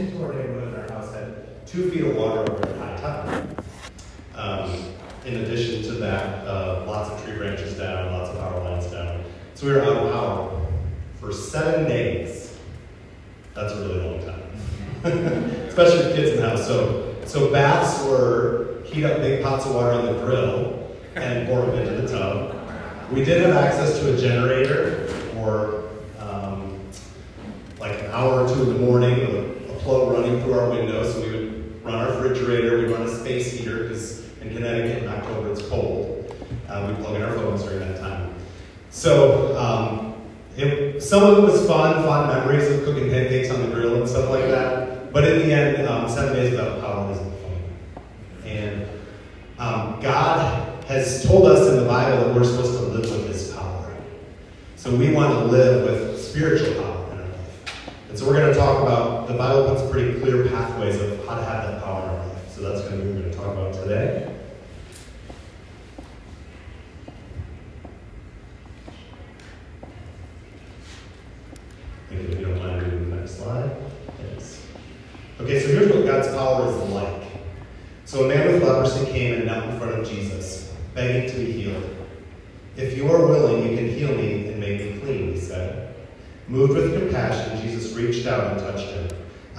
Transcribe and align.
into 0.00 0.24
our 0.24 0.32
neighborhood, 0.32 0.90
our 0.90 0.96
house 0.96 1.14
had 1.14 1.66
two 1.66 1.90
feet 1.90 2.02
of 2.02 2.16
water 2.16 2.40
over 2.40 2.66
at 2.66 2.76
high 2.76 2.96
tide. 2.96 3.64
Um, 4.34 4.84
in 5.26 5.36
addition 5.36 5.82
to 5.82 5.92
that, 5.98 6.46
uh, 6.46 6.84
lots 6.86 7.10
of 7.10 7.22
tree 7.24 7.36
branches 7.36 7.76
down, 7.76 8.12
lots 8.12 8.30
of 8.30 8.38
power 8.38 8.64
lines 8.64 8.86
down. 8.86 9.22
So 9.54 9.66
we 9.66 9.72
were 9.72 9.82
out 9.82 9.96
of 9.96 10.12
power 10.12 10.66
for 11.20 11.32
seven 11.32 11.84
days. 11.84 12.56
That's 13.54 13.74
a 13.74 13.76
really 13.76 14.00
long 14.00 14.24
time, 14.24 14.42
especially 15.68 16.06
with 16.06 16.16
kids 16.16 16.30
in 16.30 16.36
the 16.40 16.48
house. 16.48 16.66
So, 16.66 17.14
so 17.26 17.52
baths 17.52 18.02
were 18.04 18.82
heat 18.84 19.04
up 19.04 19.18
big 19.18 19.42
pots 19.42 19.66
of 19.66 19.74
water 19.74 19.90
on 19.90 20.06
the 20.06 20.12
grill 20.24 20.96
and 21.16 21.46
pour 21.46 21.66
them 21.66 21.74
into 21.74 22.00
the 22.00 22.08
tub. 22.08 22.56
We 23.12 23.24
did 23.24 23.42
have 23.42 23.56
access 23.56 23.98
to 23.98 24.14
a 24.14 24.16
generator 24.16 25.08
for 25.08 25.90
um, 26.18 26.80
like 27.78 28.00
an 28.00 28.10
hour 28.12 28.44
or 28.44 28.48
two 28.48 28.62
in 28.62 28.68
the 28.74 28.78
morning 28.78 29.18
with 29.18 29.70
a 29.70 29.74
plug 29.80 30.12
running 30.12 30.38
through 30.50 30.58
our 30.58 30.70
window. 30.70 31.10
So 31.10 31.20
we 31.20 31.30
would 31.30 31.84
run 31.84 31.94
our 31.94 32.12
refrigerator, 32.12 32.78
we'd 32.78 32.90
run 32.90 33.02
a 33.02 33.08
space 33.08 33.52
heater 33.52 33.84
because 33.84 34.28
in 34.40 34.52
Connecticut 34.52 35.04
in 35.04 35.08
October 35.08 35.52
it's 35.52 35.62
cold. 35.68 36.34
Uh, 36.68 36.86
we 36.88 37.02
plug 37.02 37.16
in 37.16 37.22
our 37.22 37.34
phones 37.34 37.62
during 37.62 37.80
that 37.80 38.00
time. 38.00 38.34
So 38.90 39.56
um, 39.56 40.14
it, 40.56 41.00
some 41.00 41.22
of 41.22 41.38
it 41.38 41.40
was 41.42 41.66
fun, 41.66 42.02
fond 42.04 42.28
memories 42.28 42.68
of 42.68 42.84
cooking 42.84 43.10
pancakes 43.10 43.50
on 43.50 43.62
the 43.62 43.68
grill 43.74 43.96
and 43.96 44.08
stuff 44.08 44.28
like 44.28 44.44
that. 44.46 45.12
But 45.12 45.24
in 45.24 45.38
the 45.40 45.52
end, 45.52 45.86
um, 45.88 46.08
seven 46.08 46.34
days 46.34 46.50
without 46.50 46.80
power 46.80 47.12
isn't 47.12 47.32
fun. 47.42 48.44
And 48.44 48.88
um, 49.58 50.00
God 50.00 50.84
has 50.84 51.24
told 51.24 51.46
us 51.46 51.68
in 51.68 51.76
the 51.76 51.84
Bible 51.84 52.24
that 52.24 52.34
we're 52.34 52.44
supposed 52.44 52.72
to 52.72 52.80
live 52.80 53.10
with 53.10 53.28
His 53.28 53.52
power. 53.52 53.96
So 54.76 54.94
we 54.94 55.12
want 55.12 55.32
to 55.32 55.44
live 55.44 55.84
with 55.84 56.20
spiritual 56.20 56.74
power 56.82 57.12
in 57.12 57.18
our 57.18 57.26
life. 57.26 57.84
And 58.08 58.18
so 58.18 58.26
we're 58.26 58.34
going 58.34 58.52
to 58.52 58.58
talk 58.58 58.82
about, 58.82 59.19
the 59.30 59.38
Bible 59.38 59.64
puts 59.68 59.88
pretty 59.92 60.18
clear 60.18 60.48
pathways 60.48 61.00
of 61.00 61.24
how 61.24 61.36
to 61.36 61.44
have 61.44 61.62
that 61.62 61.84
power 61.84 62.02
in 62.02 62.08
our 62.08 62.26
life. 62.26 62.52
So 62.52 62.62
that's 62.62 62.82
to 62.82 62.90
be 62.90 62.96
what 62.96 63.06
we're 63.06 63.20
going 63.20 63.30
to 63.30 63.36
talk 63.36 63.46
about 63.46 63.74
today. 63.74 64.34
If 72.10 72.38
you 72.38 72.44
don't 72.44 72.58
mind 72.58 72.82
reading 72.82 73.10
the 73.10 73.16
next 73.16 73.36
slide. 73.36 73.70
Thanks. 74.18 74.66
Okay, 75.38 75.60
so 75.60 75.68
here's 75.68 75.94
what 75.94 76.06
God's 76.06 76.28
power 76.28 76.68
is 76.68 76.90
like. 76.90 77.22
So 78.06 78.24
a 78.24 78.28
man 78.28 78.48
with 78.48 78.64
leprosy 78.64 79.12
came 79.12 79.34
and 79.34 79.46
knelt 79.46 79.64
in 79.66 79.78
front 79.78 80.00
of 80.00 80.08
Jesus, 80.08 80.74
begging 80.92 81.30
to 81.30 81.36
be 81.36 81.52
healed. 81.52 81.84
If 82.76 82.96
you 82.96 83.08
are 83.08 83.24
willing, 83.24 83.62
you 83.62 83.76
can 83.76 83.88
heal 83.90 84.12
me 84.12 84.48
and 84.48 84.58
make 84.58 84.80
me 84.80 85.00
clean, 85.00 85.34
he 85.34 85.40
said. 85.40 85.94
Moved 86.48 86.74
with 86.74 86.98
compassion, 86.98 87.60
Jesus 87.62 87.94
reached 87.94 88.26
out 88.26 88.58
and 88.58 88.60
touched 88.60 88.88
him. 88.88 89.08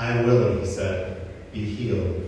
I 0.02 0.08
am 0.14 0.26
willing, 0.26 0.60
he 0.60 0.66
said. 0.66 1.30
Be 1.54 1.64
healed. 1.64 2.26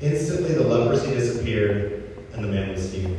Instantly, 0.00 0.54
the 0.54 0.62
leprosy 0.62 1.12
disappeared 1.12 2.04
and 2.32 2.44
the 2.44 2.48
man 2.48 2.70
was 2.70 2.92
healed. 2.92 3.18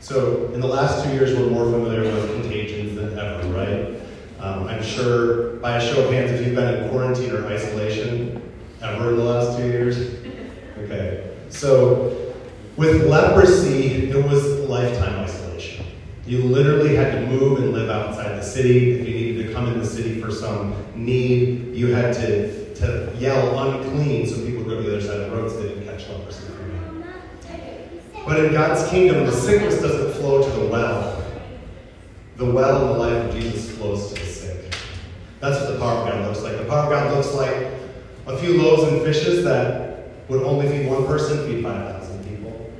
So, 0.00 0.50
in 0.54 0.60
the 0.60 0.66
last 0.66 1.04
two 1.04 1.12
years, 1.12 1.38
we're 1.38 1.50
more 1.50 1.64
familiar 1.64 2.02
with 2.04 2.40
contagions 2.40 2.96
than 2.96 3.18
ever, 3.18 3.46
right? 3.48 4.00
Um, 4.40 4.66
I'm 4.66 4.82
sure, 4.82 5.56
by 5.56 5.76
a 5.76 5.80
show 5.80 6.04
of 6.04 6.12
hands, 6.12 6.30
if 6.30 6.46
you've 6.46 6.54
been 6.54 6.82
in 6.82 6.88
quarantine 6.88 7.32
or 7.32 7.44
isolation 7.46 8.40
ever 8.80 9.10
in 9.10 9.16
the 9.16 9.24
last 9.24 9.58
two 9.58 9.66
years. 9.66 9.98
Okay. 10.78 11.36
So, 11.50 12.34
with 12.78 13.06
leprosy, 13.08 14.08
it 14.08 14.24
was 14.24 14.60
lifetime 14.60 15.20
isolation. 15.20 15.84
You 16.24 16.44
literally 16.44 16.96
had 16.96 17.12
to 17.12 17.26
move 17.26 17.58
and 17.58 17.74
live 17.74 17.90
outside 17.90 18.38
the 18.38 18.42
city. 18.42 18.92
If 18.92 19.06
you 19.06 19.14
needed 19.14 19.31
come 19.52 19.68
in 19.68 19.78
the 19.78 19.86
city 19.86 20.20
for 20.20 20.30
some 20.30 20.74
need, 20.94 21.74
you 21.74 21.88
had 21.94 22.14
to, 22.14 22.74
to 22.76 23.14
yell 23.18 23.58
unclean 23.58 24.26
so 24.26 24.36
people 24.44 24.64
would 24.64 24.68
go 24.68 24.76
to 24.76 24.82
the 24.82 24.96
other 24.96 25.06
side 25.06 25.20
of 25.20 25.30
the 25.30 25.36
road 25.36 25.50
so 25.50 25.62
they 25.62 25.68
didn't 25.68 25.84
catch 25.84 26.08
leprosy 26.08 26.44
from 26.46 26.70
you. 26.70 27.04
But 28.26 28.44
in 28.44 28.52
God's 28.52 28.88
kingdom, 28.90 29.26
the 29.26 29.32
sickness 29.32 29.80
doesn't 29.80 30.14
flow 30.20 30.42
to 30.42 30.50
the 30.60 30.66
well. 30.66 31.24
The 32.36 32.44
well 32.44 32.82
in 32.82 32.88
the 32.88 32.98
life 32.98 33.28
of 33.28 33.34
Jesus 33.34 33.76
flows 33.76 34.12
to 34.12 34.20
the 34.20 34.26
sick. 34.26 34.74
That's 35.40 35.60
what 35.60 35.72
the 35.72 35.78
power 35.78 35.98
of 35.98 36.08
God 36.08 36.28
looks 36.28 36.42
like. 36.42 36.56
The 36.56 36.64
power 36.64 36.84
of 36.84 36.90
God 36.90 37.16
looks 37.16 37.34
like 37.34 37.72
a 38.26 38.38
few 38.38 38.62
loaves 38.62 38.84
and 38.84 39.02
fishes 39.02 39.44
that 39.44 40.08
would 40.28 40.42
only 40.42 40.68
feed 40.68 40.88
one 40.88 41.04
person, 41.06 41.46
feed 41.46 41.62
5,000 41.62 42.24
people. 42.24 42.70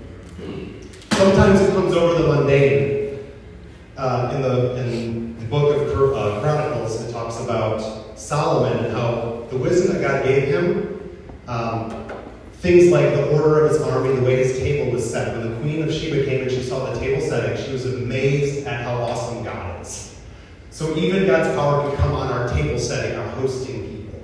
Sometimes 1.12 1.60
it 1.60 1.70
comes 1.74 1.92
over 1.92 2.22
the 2.22 2.28
mundane. 2.28 3.02
Uh, 3.94 4.32
in, 4.34 4.42
the, 4.42 4.76
in 4.76 5.31
book 5.52 5.86
of 5.86 6.16
uh, 6.16 6.40
Chronicles, 6.40 7.02
it 7.02 7.12
talks 7.12 7.38
about 7.38 8.18
Solomon 8.18 8.86
and 8.86 8.96
how 8.96 9.46
the 9.50 9.58
wisdom 9.58 9.92
that 9.92 10.00
God 10.00 10.24
gave 10.24 10.48
him, 10.48 11.28
um, 11.46 12.08
things 12.54 12.90
like 12.90 13.10
the 13.10 13.30
order 13.32 13.66
of 13.66 13.70
his 13.70 13.82
army, 13.82 14.14
the 14.14 14.22
way 14.22 14.42
his 14.42 14.58
table 14.58 14.90
was 14.90 15.08
set. 15.08 15.36
When 15.36 15.50
the 15.50 15.60
queen 15.60 15.82
of 15.82 15.92
Sheba 15.92 16.24
came 16.24 16.40
and 16.40 16.50
she 16.50 16.62
saw 16.62 16.90
the 16.90 16.98
table 16.98 17.20
setting, 17.20 17.62
she 17.62 17.70
was 17.70 17.84
amazed 17.84 18.66
at 18.66 18.82
how 18.82 18.94
awesome 18.94 19.44
God 19.44 19.82
is. 19.82 20.18
So 20.70 20.96
even 20.96 21.26
God's 21.26 21.54
power 21.54 21.86
can 21.86 21.98
come 21.98 22.12
on 22.12 22.32
our 22.32 22.48
table 22.48 22.78
setting, 22.78 23.18
our 23.18 23.28
hosting 23.32 23.82
people. 23.82 24.20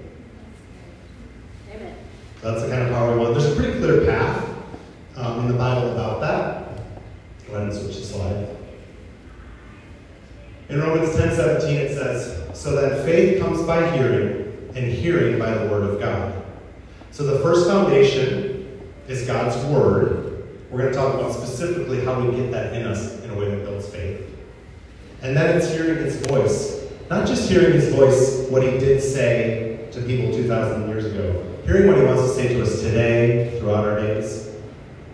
Amen. 1.75 1.95
That's 2.41 2.63
the 2.63 2.71
kind 2.71 2.85
of 2.85 2.89
power 2.89 3.13
we 3.13 3.19
want. 3.19 3.35
There's 3.35 3.53
a 3.53 3.55
pretty 3.55 3.79
clear 3.79 4.07
path 4.07 4.49
um, 5.17 5.41
in 5.41 5.49
the 5.49 5.59
Bible 5.59 5.93
about 5.93 6.23
that. 6.23 6.85
Go 7.47 7.55
ahead 7.55 7.69
and 7.69 7.77
switch 7.79 7.97
the 7.97 8.03
slide. 8.03 8.49
In 10.79 10.85
Romans 10.85 11.13
10 11.17 11.35
17, 11.35 11.77
it 11.77 11.95
says, 11.97 12.57
So 12.57 12.77
that 12.77 13.05
faith 13.05 13.43
comes 13.43 13.61
by 13.65 13.91
hearing, 13.97 14.71
and 14.77 14.85
hearing 14.85 15.37
by 15.37 15.53
the 15.53 15.69
word 15.69 15.83
of 15.91 15.99
God. 15.99 16.41
So 17.11 17.25
the 17.25 17.41
first 17.41 17.69
foundation 17.69 18.81
is 19.09 19.27
God's 19.27 19.57
word. 19.67 20.47
We're 20.71 20.83
going 20.83 20.93
to 20.93 20.97
talk 20.97 21.15
about 21.15 21.33
specifically 21.33 22.05
how 22.05 22.21
we 22.21 22.31
get 22.37 22.53
that 22.53 22.75
in 22.75 22.87
us 22.87 23.21
in 23.25 23.31
a 23.31 23.35
way 23.35 23.51
that 23.51 23.65
builds 23.65 23.89
faith. 23.89 24.25
And 25.21 25.37
then 25.37 25.57
it's 25.57 25.69
hearing 25.69 25.97
his 25.97 26.25
voice. 26.27 26.87
Not 27.11 27.27
just 27.27 27.51
hearing 27.51 27.73
his 27.73 27.93
voice, 27.93 28.49
what 28.49 28.63
he 28.63 28.79
did 28.79 29.03
say 29.03 29.89
to 29.91 30.01
people 30.03 30.33
2,000 30.33 30.89
years 30.91 31.07
ago, 31.07 31.45
hearing 31.65 31.89
what 31.89 31.97
he 31.97 32.05
wants 32.05 32.23
to 32.23 32.29
say 32.29 32.55
to 32.55 32.63
us 32.63 32.83
today, 32.83 33.59
throughout 33.59 33.85
our 33.85 33.99
days. 33.99 34.55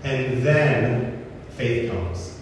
And 0.03 0.43
then 0.43 1.25
faith 1.57 1.91
comes. 1.91 2.34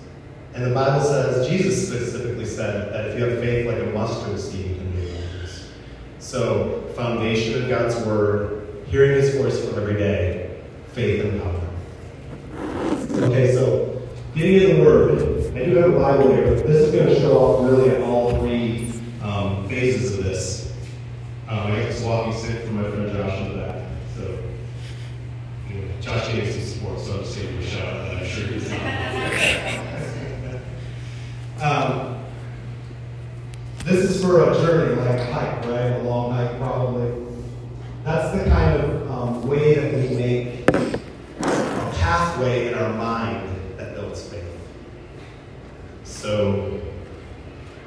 And 0.54 0.66
the 0.66 0.74
Bible 0.74 1.02
says, 1.02 1.48
Jesus 1.48 1.88
specifically 1.88 2.44
said 2.44 2.92
that 2.92 3.06
if 3.08 3.18
you 3.18 3.24
have 3.24 3.38
faith 3.38 3.66
like 3.66 3.78
a 3.78 3.86
mustard 3.86 4.38
seed, 4.38 4.66
you 4.66 4.74
can 4.74 4.94
move 4.94 5.14
mountains. 5.14 5.70
So, 6.18 6.82
foundation 6.94 7.62
of 7.62 7.70
God's 7.70 7.96
word, 8.04 8.84
hearing 8.86 9.12
his 9.12 9.34
voice 9.34 9.64
from 9.64 9.78
every 9.80 9.94
day, 9.94 10.60
faith 10.92 11.24
and 11.24 11.40
power. 11.40 11.60
Okay, 13.28 13.54
so 13.54 14.02
getting 14.34 14.70
in 14.70 14.76
the 14.76 14.84
word. 14.84 15.56
I 15.56 15.64
do 15.64 15.76
have 15.76 15.94
a 15.94 15.98
Bible 15.98 16.32
here. 16.34 16.54
This 16.54 16.88
is 16.88 16.94
going 16.94 17.08
to 17.08 17.19
show 17.19 17.38
off 17.38 17.70
really 17.70 18.02
all 18.02 18.38
three 18.40 18.92
um, 19.22 19.66
phases 19.69 20.19
of 20.19 20.24
this. 20.24 20.74
Um, 21.48 21.60
I 21.60 21.69
got 21.69 21.88
this 21.88 22.02
walking 22.02 22.34
stick 22.34 22.66
from 22.66 22.82
my 22.82 22.90
friend 22.90 23.10
Josh 23.10 23.40
in 23.40 23.48
the 23.52 23.64
back. 23.64 23.84
So, 24.16 24.38
anyway, 25.70 25.94
Josh 26.02 26.30
gave 26.30 26.52
some 26.52 26.62
support, 26.62 27.00
so 27.00 27.14
I'm 27.14 27.20
just 27.20 27.36
giving 27.38 27.56
him 27.56 27.62
a 27.62 27.66
shout 27.66 27.94
out. 27.94 28.16
I'm 28.16 28.26
sure 28.26 28.46
he's 28.48 28.72
um, 31.62 32.19
this 33.84 34.10
is 34.10 34.20
for 34.20 34.50
a 34.50 34.54
journey, 34.54 34.96
like 34.96 35.20
a 35.20 35.32
hike, 35.32 35.64
right? 35.66 35.92
A 35.92 36.02
long 36.02 36.32
hike, 36.32 36.58
probably. 36.58 37.24
That's 38.02 38.36
the 38.36 38.50
kind 38.50 38.80
of 38.80 39.10
um, 39.10 39.46
way 39.46 39.74
that 39.74 39.94
we 39.94 40.16
make 40.16 40.69
a 40.69 41.92
pathway 42.00 42.66
in 42.66 42.74
our 42.74 42.92
mind 42.94 43.48
that 43.76 43.94
builds 43.94 44.26
faith. 44.28 44.42
So, 46.22 46.81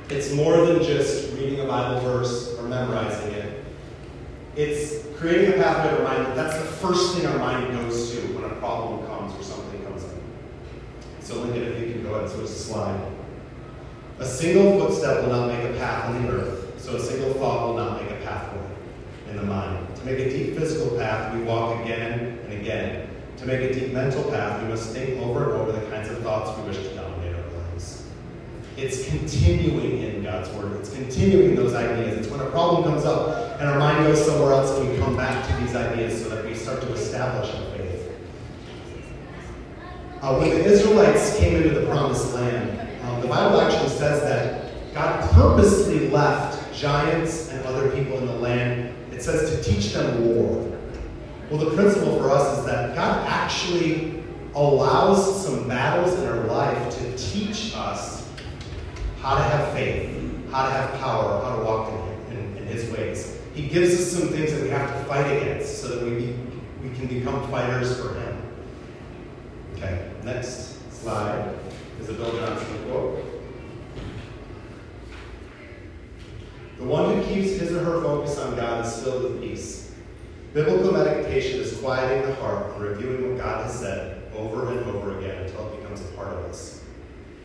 it's 0.09 0.33
more 0.33 0.65
than 0.65 0.83
just 0.83 1.31
reading 1.35 1.61
a 1.61 1.65
Bible 1.65 2.01
verse 2.01 2.53
or 2.59 2.63
memorizing 2.63 3.31
it. 3.31 3.63
It's 4.57 5.05
creating 5.15 5.53
a 5.53 5.63
pathway 5.63 5.97
our 5.97 6.03
mind. 6.03 6.37
That's 6.37 6.57
the 6.57 6.65
first 6.65 7.15
thing 7.15 7.25
our 7.27 7.39
mind 7.39 7.71
goes 7.71 8.11
to 8.11 8.17
when 8.33 8.43
a 8.43 8.53
problem 8.55 9.07
comes 9.07 9.33
or 9.39 9.41
something 9.41 9.81
comes 9.85 10.03
up. 10.03 10.09
So, 11.21 11.35
Lincoln, 11.43 11.63
if 11.63 11.79
you 11.79 11.93
can 11.93 12.03
go 12.03 12.09
ahead 12.09 12.23
and 12.23 12.31
switch 12.31 12.49
the 12.49 12.55
slide. 12.55 13.09
A 14.19 14.25
single 14.25 14.81
footstep 14.81 15.21
will 15.21 15.29
not 15.29 15.47
make 15.47 15.63
a 15.63 15.73
path 15.77 16.03
on 16.09 16.21
the 16.21 16.33
earth, 16.33 16.73
so 16.77 16.97
a 16.97 16.99
single 16.99 17.35
thought 17.35 17.67
will 17.67 17.77
not 17.77 18.01
make 18.01 18.11
a 18.11 18.21
pathway 18.25 18.67
in 19.29 19.37
the 19.37 19.43
mind. 19.43 19.95
To 19.95 20.05
make 20.05 20.19
a 20.19 20.29
deep 20.29 20.57
physical 20.57 20.97
path, 20.97 21.33
we 21.33 21.41
walk 21.43 21.81
again 21.85 22.37
and 22.43 22.51
again. 22.51 23.07
To 23.37 23.45
make 23.45 23.61
a 23.61 23.73
deep 23.73 23.93
mental 23.93 24.29
path, 24.29 24.61
we 24.61 24.67
must 24.67 24.91
think 24.91 25.21
over 25.21 25.53
and 25.53 25.61
over 25.61 25.71
the 25.71 25.89
kinds 25.89 26.09
of 26.09 26.17
thoughts 26.21 26.59
we 26.59 26.67
wish 26.67 26.75
to 26.79 26.95
lives. 26.95 27.04
It's 28.77 29.07
continuing 29.07 30.01
in 30.01 30.23
God's 30.23 30.49
Word. 30.49 30.73
It's 30.81 30.93
continuing 30.93 31.55
those 31.55 31.73
ideas. 31.73 32.17
It's 32.17 32.27
when 32.27 32.41
a 32.41 32.49
problem 32.49 32.83
comes 32.83 33.05
up 33.05 33.57
and 33.59 33.69
our 33.69 33.79
mind 33.79 34.05
goes 34.05 34.25
somewhere 34.25 34.51
else 34.51 34.77
and 34.77 34.89
we 34.89 34.97
come 34.97 35.15
back 35.15 35.47
to 35.47 35.55
these 35.63 35.73
ideas 35.73 36.21
so 36.21 36.29
that 36.29 36.43
we 36.43 36.53
start 36.53 36.81
to 36.81 36.91
establish 36.91 37.55
our 37.55 37.77
faith. 37.77 38.11
Uh, 40.21 40.37
when 40.37 40.49
the 40.49 40.65
Israelites 40.65 41.37
came 41.37 41.55
into 41.55 41.69
the 41.69 41.85
promised 41.85 42.33
land, 42.33 42.81
um, 43.03 43.21
the 43.21 43.27
Bible 43.27 43.61
actually 43.61 43.89
says 43.89 44.21
that 44.23 44.93
God 44.93 45.31
purposely 45.31 46.09
left 46.09 46.73
giants 46.73 47.51
and 47.51 47.65
other 47.65 47.89
people 47.91 48.17
in 48.17 48.25
the 48.25 48.33
land, 48.33 48.93
it 49.13 49.23
says 49.23 49.55
to 49.55 49.63
teach 49.63 49.93
them 49.93 50.35
war. 50.35 50.69
Well, 51.49 51.63
the 51.63 51.73
principle 51.75 52.17
for 52.19 52.29
us 52.29 52.59
is 52.59 52.65
that 52.65 52.93
God 52.93 53.25
actually 53.25 54.21
allows 54.53 55.45
some 55.45 55.65
battles 55.69 56.13
in 56.19 56.27
our 56.27 56.43
life 56.47 56.97
to 56.97 57.17
teach 57.17 57.73
us 57.75 58.24
how 59.25 59.37
to 59.37 59.41
have 59.41 59.73
faith, 59.73 60.07
how 60.51 60.67
to 60.67 60.71
have 60.71 60.99
power, 60.99 61.41
how 61.41 61.55
to 61.55 61.63
walk 61.63 61.91
in, 62.29 62.37
in, 62.37 62.57
in 62.57 62.67
His 62.67 62.91
ways. 62.91 63.39
He 63.55 63.67
gives 63.67 63.99
us 63.99 64.11
some 64.11 64.29
things 64.29 64.51
that 64.51 64.61
we 64.61 64.69
have 64.69 64.87
to 64.87 65.03
fight 65.05 65.25
against 65.25 65.81
so 65.81 65.87
that 65.87 66.05
we, 66.05 66.11
be, 66.11 66.35
we 66.83 66.95
can 66.95 67.07
become 67.07 67.49
fighters 67.49 67.99
for 67.99 68.13
Him. 68.13 68.41
Okay, 69.73 70.11
next 70.23 70.93
slide 70.93 71.57
is 71.99 72.09
a 72.09 72.13
Bill 72.13 72.37
Johnson 72.37 72.87
quote. 72.87 73.25
The 76.77 76.83
one 76.83 77.15
who 77.15 77.23
keeps 77.23 77.59
his 77.59 77.71
or 77.71 77.83
her 77.83 78.01
focus 78.03 78.37
on 78.37 78.55
God 78.55 78.85
is 78.85 79.01
filled 79.01 79.23
with 79.23 79.41
peace. 79.41 79.95
Biblical 80.53 80.91
meditation 80.91 81.61
is 81.61 81.75
quieting 81.77 82.29
the 82.29 82.35
heart 82.35 82.73
and 82.73 82.81
reviewing 82.83 83.31
what 83.31 83.43
God 83.43 83.65
has 83.65 83.79
said 83.79 84.31
over 84.35 84.69
and 84.69 84.85
over 84.91 85.17
again 85.17 85.45
until 85.45 85.73
it 85.73 85.81
becomes 85.81 86.01
a 86.01 86.07
part 86.09 86.27
of 86.27 86.45
us. 86.45 86.84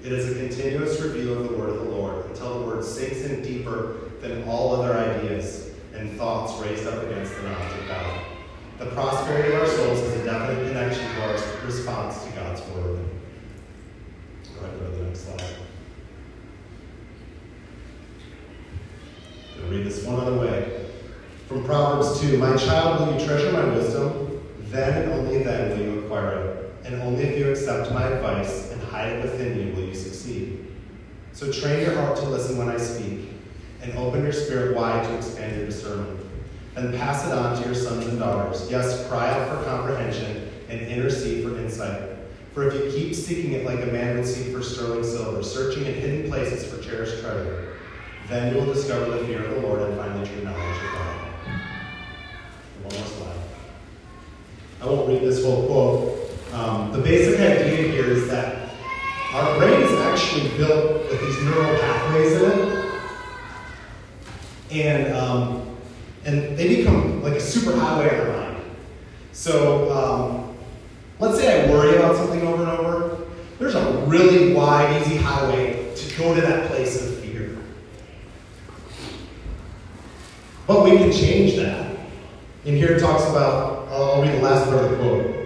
It 0.02 0.12
is 0.12 0.30
a 0.30 0.34
continuous 0.34 0.98
review 1.02 1.34
of 1.34 1.50
the 1.50 1.58
word 1.58 1.68
of 1.68 1.80
the 1.80 1.90
Lord 1.90 2.24
until 2.24 2.58
the 2.58 2.66
word 2.66 2.82
sinks 2.82 3.20
in 3.20 3.42
deeper 3.42 3.96
than 4.22 4.48
all 4.48 4.74
other 4.74 4.96
ideas 4.96 5.72
and 5.94 6.16
thoughts 6.16 6.58
raised 6.62 6.86
up 6.86 7.02
against 7.02 7.36
the 7.36 7.42
knowledge 7.42 7.78
of 7.78 7.88
God. 7.88 8.24
The 8.78 8.86
prosperity 8.86 9.52
of 9.52 9.60
our 9.60 9.66
souls 9.66 10.00
has 10.00 10.16
a 10.16 10.24
definite 10.24 10.68
connection 10.68 11.04
to 11.04 11.22
our 11.22 11.66
response 11.66 12.24
to 12.24 12.30
God's 12.30 12.62
word. 12.68 13.04
Go 14.54 14.64
ahead 14.64 14.78
to 14.78 14.84
the 14.84 15.04
next 15.04 15.20
slide. 15.20 15.42
I'm 19.52 19.60
going 19.60 19.70
to 19.70 19.76
read 19.76 19.86
this 19.86 20.02
one 20.04 20.18
other 20.18 20.38
way. 20.38 20.86
From 21.46 21.62
Proverbs 21.66 22.22
2 22.22 22.38
My 22.38 22.56
child, 22.56 23.06
will 23.06 23.20
you 23.20 23.26
treasure 23.26 23.52
my 23.52 23.66
wisdom? 23.66 24.40
Then 24.70 25.02
and 25.02 25.12
only 25.12 25.42
then 25.42 25.78
will 25.78 25.84
you 25.84 25.98
acquire 26.04 26.46
it. 26.46 26.74
And 26.86 27.02
only 27.02 27.24
if 27.24 27.38
you 27.38 27.50
accept 27.50 27.92
my 27.92 28.04
advice 28.04 28.69
hide 28.90 29.12
it 29.12 29.22
within 29.22 29.58
you 29.58 29.74
will 29.74 29.88
you 29.88 29.94
succeed. 29.94 30.66
So 31.32 31.50
train 31.52 31.80
your 31.80 31.94
heart 31.94 32.16
to 32.18 32.28
listen 32.28 32.58
when 32.58 32.68
I 32.68 32.76
speak, 32.76 33.28
and 33.82 33.96
open 33.96 34.22
your 34.22 34.32
spirit 34.32 34.76
wide 34.76 35.04
to 35.04 35.16
expand 35.16 35.56
your 35.56 35.66
discernment. 35.66 36.26
And 36.76 36.94
pass 36.94 37.26
it 37.26 37.32
on 37.32 37.56
to 37.56 37.64
your 37.64 37.74
sons 37.74 38.06
and 38.06 38.18
daughters. 38.18 38.70
Yes, 38.70 39.06
cry 39.08 39.30
out 39.30 39.48
for 39.48 39.64
comprehension 39.64 40.50
and 40.68 40.80
intercede 40.80 41.44
for 41.44 41.56
insight. 41.58 42.02
For 42.54 42.68
if 42.68 42.74
you 42.74 42.90
keep 42.90 43.14
seeking 43.14 43.52
it 43.52 43.64
like 43.64 43.80
a 43.80 43.86
man 43.86 44.16
would 44.16 44.26
seek 44.26 44.52
for 44.52 44.62
sterling 44.62 45.04
silver, 45.04 45.42
searching 45.42 45.86
in 45.86 45.94
hidden 45.94 46.30
places 46.30 46.72
for 46.72 46.82
cherished 46.82 47.22
treasure, 47.22 47.76
then 48.28 48.54
you 48.54 48.60
will 48.60 48.72
discover 48.72 49.10
the 49.10 49.26
fear 49.26 49.44
of 49.44 49.54
the 49.54 49.60
Lord 49.60 49.82
and 49.82 49.96
find 49.96 50.20
the 50.20 50.26
true 50.26 50.42
knowledge 50.42 50.76
of 50.76 50.92
God. 50.92 51.30
One 52.82 52.94
more 52.94 53.06
slide. 53.06 53.36
I 54.80 54.86
won't 54.86 55.08
read 55.08 55.22
this 55.22 55.44
whole 55.44 55.66
quote. 55.66 56.20
Um, 56.52 56.92
the 56.92 56.98
basic 56.98 57.38
idea 57.40 57.88
here 57.88 58.06
is 58.06 58.28
that 58.28 58.59
our 59.32 59.58
brain 59.58 59.80
is 59.82 59.92
actually 60.00 60.48
built 60.56 61.08
with 61.08 61.20
these 61.20 61.42
neural 61.44 61.78
pathways 61.78 62.32
in 62.32 62.50
it. 62.50 62.90
And, 64.72 65.14
um, 65.14 65.76
and 66.24 66.56
they 66.56 66.76
become 66.76 67.22
like 67.22 67.34
a 67.34 67.36
superhighway 67.36 68.12
in 68.12 68.20
our 68.20 68.36
mind. 68.36 68.64
So 69.32 69.90
um, 69.92 70.56
let's 71.20 71.38
say 71.38 71.64
I 71.64 71.70
worry 71.70 71.96
about 71.96 72.16
something 72.16 72.42
over 72.42 72.62
and 72.62 72.72
over. 72.72 73.26
There's 73.58 73.74
a 73.74 73.92
really 74.06 74.52
wide, 74.52 75.00
easy 75.00 75.16
highway 75.16 75.94
to 75.94 76.18
go 76.18 76.34
to 76.34 76.40
that 76.40 76.68
place 76.68 77.00
of 77.00 77.18
fear. 77.18 77.56
But 80.66 80.84
we 80.84 80.96
can 80.96 81.12
change 81.12 81.56
that. 81.56 81.96
And 82.64 82.76
here 82.76 82.92
it 82.92 83.00
talks 83.00 83.28
about, 83.28 83.88
I'll 83.88 84.22
read 84.22 84.34
the 84.34 84.42
last 84.42 84.64
part 84.64 84.84
of 84.84 84.90
the 84.90 84.96
quote. 84.96 85.36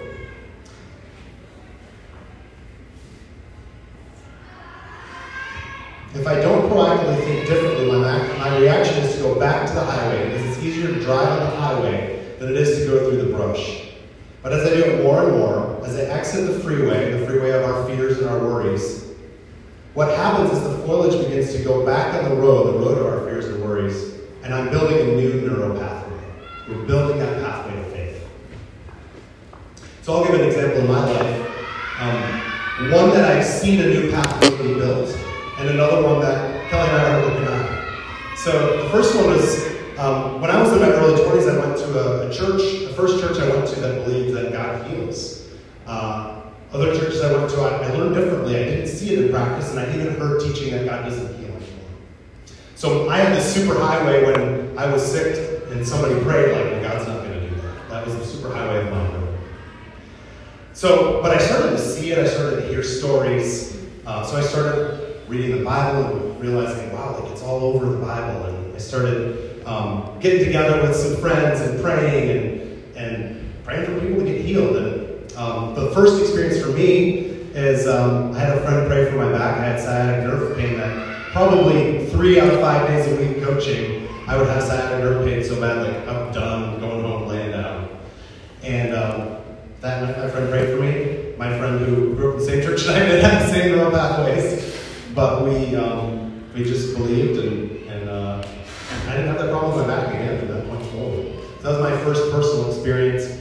If 6.14 6.28
I 6.28 6.40
don't 6.40 6.70
proactively 6.70 7.24
think 7.24 7.48
differently, 7.48 7.90
my, 7.90 8.18
my 8.38 8.58
reaction 8.58 8.98
is 8.98 9.16
to 9.16 9.22
go 9.22 9.38
back 9.38 9.66
to 9.66 9.74
the 9.74 9.80
highway 9.80 10.30
because 10.30 10.46
it's 10.46 10.64
easier 10.64 10.86
to 10.86 11.00
drive 11.00 11.28
on 11.28 11.40
the 11.40 11.56
highway 11.74 12.36
than 12.38 12.50
it 12.50 12.56
is 12.56 12.78
to 12.78 12.86
go 12.86 13.10
through 13.10 13.22
the 13.22 13.36
brush. 13.36 13.88
But 14.42 14.52
as 14.52 14.70
I 14.70 14.74
do 14.74 14.82
it 14.82 15.02
more 15.02 15.24
and 15.24 15.38
more, 15.38 15.80
as 15.84 15.96
I 15.96 16.02
exit 16.02 16.46
the 16.46 16.60
freeway, 16.60 17.18
the 17.18 17.26
freeway 17.26 17.50
of 17.50 17.64
our 17.64 17.86
fears 17.86 18.18
and 18.18 18.28
our 18.28 18.38
worries, 18.38 19.04
what 19.94 20.14
happens 20.16 20.50
is 20.52 20.62
the 20.62 20.76
foliage 20.86 21.18
begins 21.24 21.52
to 21.54 21.62
go 21.62 21.86
back 21.86 22.14
on 22.14 22.28
the 22.28 22.36
road, 22.36 22.74
the 22.74 22.78
road 22.78 22.98
of 22.98 23.06
our 23.06 23.20
fears 23.26 23.46
and 23.46 23.62
worries, 23.62 24.14
and 24.42 24.52
I'm 24.52 24.70
building 24.70 24.98
a 24.98 25.12
new 25.14 25.40
neural 25.40 25.78
pathway. 25.78 26.18
We're 26.68 26.84
building 26.84 27.18
that 27.18 27.42
pathway 27.42 27.76
to 27.76 27.90
faith. 27.90 28.28
So 30.02 30.14
I'll 30.14 30.24
give 30.24 30.34
an 30.34 30.46
example 30.46 30.80
in 30.80 30.88
my 30.88 31.10
life. 31.10 31.50
Um, 32.00 32.90
one 32.90 33.10
that 33.10 33.30
I've 33.30 33.44
seen 33.44 33.80
a 33.80 33.86
new 33.86 34.10
pathway 34.10 34.50
be 34.62 34.74
built 34.74 35.16
and 35.58 35.70
another 35.70 36.02
one 36.02 36.20
that 36.20 36.68
Kelly 36.68 36.88
and 36.88 36.96
I 36.96 37.14
are 37.14 37.22
working 37.22 37.48
on. 37.48 38.36
So 38.36 38.82
the 38.82 38.90
first 38.90 39.14
one 39.14 39.28
was 39.28 39.63
um, 39.98 40.40
when 40.40 40.50
I 40.50 40.60
was 40.60 40.72
in 40.72 40.80
my 40.80 40.88
early 40.88 41.20
20s, 41.22 41.48
I 41.48 41.66
went 41.66 41.78
to 41.78 41.98
a, 41.98 42.28
a, 42.28 42.32
church, 42.32 42.88
the 42.88 42.94
first 42.94 43.20
church 43.20 43.38
I 43.38 43.48
went 43.48 43.68
to 43.68 43.80
that 43.80 44.04
believed 44.04 44.34
that 44.34 44.52
God 44.52 44.86
heals. 44.86 45.48
Uh, 45.86 46.42
other 46.72 46.92
churches 46.98 47.22
I 47.22 47.32
went 47.32 47.48
to, 47.50 47.60
I, 47.60 47.76
I, 47.76 47.92
learned 47.92 48.16
differently. 48.16 48.56
I 48.56 48.64
didn't 48.64 48.88
see 48.88 49.14
it 49.14 49.24
in 49.24 49.30
practice, 49.30 49.70
and 49.70 49.78
I 49.78 49.94
even 49.94 50.14
heard 50.18 50.40
teaching 50.40 50.72
that 50.72 50.84
God 50.86 51.04
doesn't 51.04 51.38
heal 51.38 51.50
anymore. 51.50 51.88
So 52.74 53.08
I 53.08 53.18
had 53.18 53.36
this 53.36 53.54
super 53.54 53.78
highway 53.78 54.24
when 54.24 54.76
I 54.76 54.90
was 54.90 55.04
sick, 55.04 55.62
and 55.70 55.86
somebody 55.86 56.20
prayed, 56.22 56.52
like, 56.52 56.72
well, 56.72 56.82
God's 56.82 57.06
not 57.06 57.22
going 57.22 57.40
to 57.40 57.50
do 57.50 57.54
that. 57.62 57.88
That 57.90 58.06
was 58.06 58.16
the 58.16 58.24
super 58.24 58.52
highway 58.52 58.84
of 58.84 58.90
my 58.90 59.08
road. 59.08 59.38
So, 60.72 61.22
but 61.22 61.30
I 61.30 61.38
started 61.38 61.70
to 61.70 61.78
see 61.78 62.10
it, 62.10 62.18
I 62.18 62.26
started 62.26 62.62
to 62.62 62.66
hear 62.66 62.82
stories. 62.82 63.80
Uh, 64.04 64.24
so 64.24 64.36
I 64.36 64.40
started 64.40 65.22
reading 65.28 65.56
the 65.56 65.64
Bible 65.64 66.16
and 66.16 66.40
realizing, 66.40 66.92
wow, 66.92 67.20
like 67.20 67.30
it's 67.30 67.42
all 67.42 67.62
over 67.62 67.86
the 67.86 67.98
Bible. 67.98 68.46
And 68.46 68.74
I 68.74 68.78
started 68.78 69.43
um, 69.66 70.18
getting 70.20 70.44
together 70.44 70.82
with 70.82 70.96
some 70.96 71.16
friends 71.16 71.60
and 71.60 71.80
praying 71.80 72.30
and, 72.30 72.96
and 72.96 73.64
praying 73.64 73.86
for 73.86 74.00
people 74.00 74.18
to 74.18 74.24
get 74.24 74.40
healed. 74.40 74.76
And 74.76 75.32
um, 75.36 75.74
the 75.74 75.90
first 75.90 76.20
experience 76.20 76.62
for 76.62 76.70
me 76.72 77.34
is 77.54 77.86
um, 77.86 78.32
I 78.32 78.38
had 78.40 78.58
a 78.58 78.60
friend 78.62 78.86
pray 78.88 79.10
for 79.10 79.16
my 79.16 79.30
back. 79.30 79.58
I 79.58 79.64
had 79.64 79.80
sciatic 79.80 80.24
nerve 80.24 80.56
pain 80.56 80.76
that 80.76 81.14
probably 81.32 82.06
three 82.06 82.40
out 82.40 82.54
of 82.54 82.60
five 82.60 82.86
days 82.86 83.10
a 83.12 83.16
week 83.16 83.42
coaching, 83.42 84.08
I 84.28 84.36
would 84.36 84.46
have 84.48 84.62
sciatic 84.62 85.00
nerve 85.00 85.26
pain 85.26 85.42
so 85.42 85.60
bad, 85.60 85.86
like 85.86 86.08
I'm 86.08 86.32
done, 86.32 86.80
going 86.80 87.02
home, 87.02 87.26
laying 87.26 87.50
down. 87.50 87.88
And 88.62 88.94
um, 88.94 89.36
that 89.80 90.02
night, 90.02 90.18
my 90.18 90.30
friend 90.30 90.48
prayed 90.48 90.70
for 90.70 90.82
me. 90.82 91.36
My 91.36 91.58
friend 91.58 91.84
who 91.84 92.14
grew 92.14 92.28
up 92.28 92.34
in 92.34 92.40
the 92.40 92.46
same 92.46 92.62
church 92.62 92.82
and 92.86 92.96
I 92.96 93.06
did 93.06 93.24
had 93.24 93.42
the 93.42 93.52
same 93.52 93.72
neural 93.72 93.90
pathways. 93.90 94.80
But 95.14 95.44
we 95.44 95.76
um, 95.76 96.44
we 96.54 96.64
just 96.64 96.96
believed, 96.96 97.38
and, 97.40 97.63
didn't 99.14 99.28
have 99.28 99.38
that 99.38 99.50
problem 99.50 99.76
with 99.76 99.86
my 99.86 99.94
back 99.94 100.14
again 100.14 100.38
from 100.38 100.48
that 100.48 100.68
point 100.68 100.86
forward. 100.86 101.26
That 101.62 101.70
was 101.70 101.80
my 101.80 101.96
first 102.04 102.30
personal 102.30 102.70
experience. 102.70 103.40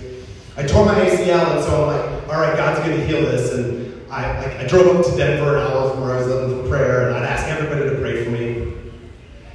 I 0.56 0.63
tore 0.63 0.86
my 0.86 0.94
ACL, 0.94 1.56
and 1.56 1.63
so 1.63 1.89
I'm 1.89 1.98
like, 1.98 2.30
all 2.30 2.42
right, 2.42 2.56
God's 2.56 2.86
going 2.86 3.00
to 3.00 3.06
heal 3.06 3.22
this. 3.22 3.53
And 3.53 4.12
I, 4.12 4.62
I 4.62 4.68
drove 4.68 4.96
up 4.96 5.06
to 5.06 5.18
Denver 5.18 5.58
an 5.58 5.63
hour 5.63 5.89
from 5.89 6.01
where 6.01 6.13
I 6.13 6.18
was 6.18 6.27
living 6.27 6.62
for 6.62 6.70
prayer, 6.70 7.10
and 7.10 7.18
I'd 7.18 7.25
ask 7.25 7.48
everybody 7.48 7.89
to 7.89 8.00
pray 8.00 8.24
for 8.24 8.30
me. 8.30 8.74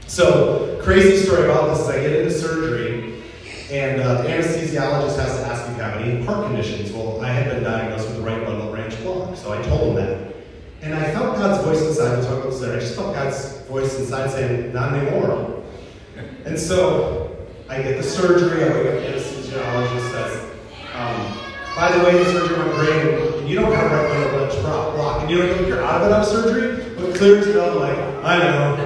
So, 0.09 0.81
crazy 0.83 1.25
story 1.25 1.45
about 1.45 1.69
this 1.69 1.81
is 1.81 1.89
I 1.89 2.01
get 2.01 2.13
into 2.13 2.33
surgery, 2.33 3.23
and 3.71 4.01
uh, 4.01 4.23
the 4.23 4.29
anesthesiologist 4.29 5.17
has 5.19 5.37
to 5.39 5.47
ask 5.47 5.67
me 5.67 5.73
if 5.73 5.77
you 5.77 5.83
have 5.85 6.01
any 6.01 6.25
heart 6.25 6.47
conditions. 6.47 6.91
Well, 6.91 7.21
I 7.21 7.29
had 7.29 7.51
been 7.51 7.63
diagnosed 7.63 8.09
with 8.09 8.17
the 8.17 8.23
right 8.23 8.45
bundle 8.45 8.71
branch 8.73 9.01
block, 9.03 9.37
so 9.37 9.53
I 9.53 9.63
told 9.63 9.97
him 9.97 10.05
that. 10.05 10.35
And 10.81 10.95
I 10.95 11.13
felt 11.13 11.37
God's 11.37 11.65
voice 11.65 11.81
inside. 11.87 12.19
We'll 12.19 12.27
talk 12.27 12.39
about 12.39 12.51
this 12.51 12.61
later. 12.61 12.77
I 12.77 12.81
just 12.81 12.95
felt 12.95 13.15
God's 13.15 13.61
voice 13.69 13.99
inside 13.99 14.31
saying, 14.31 14.73
"Not 14.73 14.95
anymore." 14.95 15.58
And 16.49 16.59
so 16.59 17.37
I 17.69 17.83
get 17.83 17.99
the 17.99 18.03
surgery. 18.03 18.65
I 18.65 18.69
wake 18.69 18.87
up. 18.87 18.95
The 18.95 19.07
anesthesiologist 19.07 20.11
says, 20.13 20.51
um, 20.97 21.39
"By 21.77 21.93
the 21.93 22.03
way, 22.03 22.25
the 22.25 22.33
surgery 22.33 22.57
went 22.57 22.73
great, 22.73 23.37
and 23.37 23.47
you 23.47 23.55
don't 23.55 23.71
have 23.71 23.93
a 23.93 23.95
right 23.95 24.09
bundle 24.09 24.31
branch 24.31 24.63
block, 24.63 25.21
and 25.21 25.31
you 25.31 25.37
don't 25.37 25.55
think 25.55 25.69
you're 25.69 25.85
out 25.85 26.01
of 26.01 26.11
it 26.11 26.25
surgery." 26.25 26.85
But 26.97 27.15
clear 27.17 27.37
as 27.37 27.49
bell, 27.49 27.79
like, 27.79 27.99
"I 28.25 28.39
know." 28.39 28.77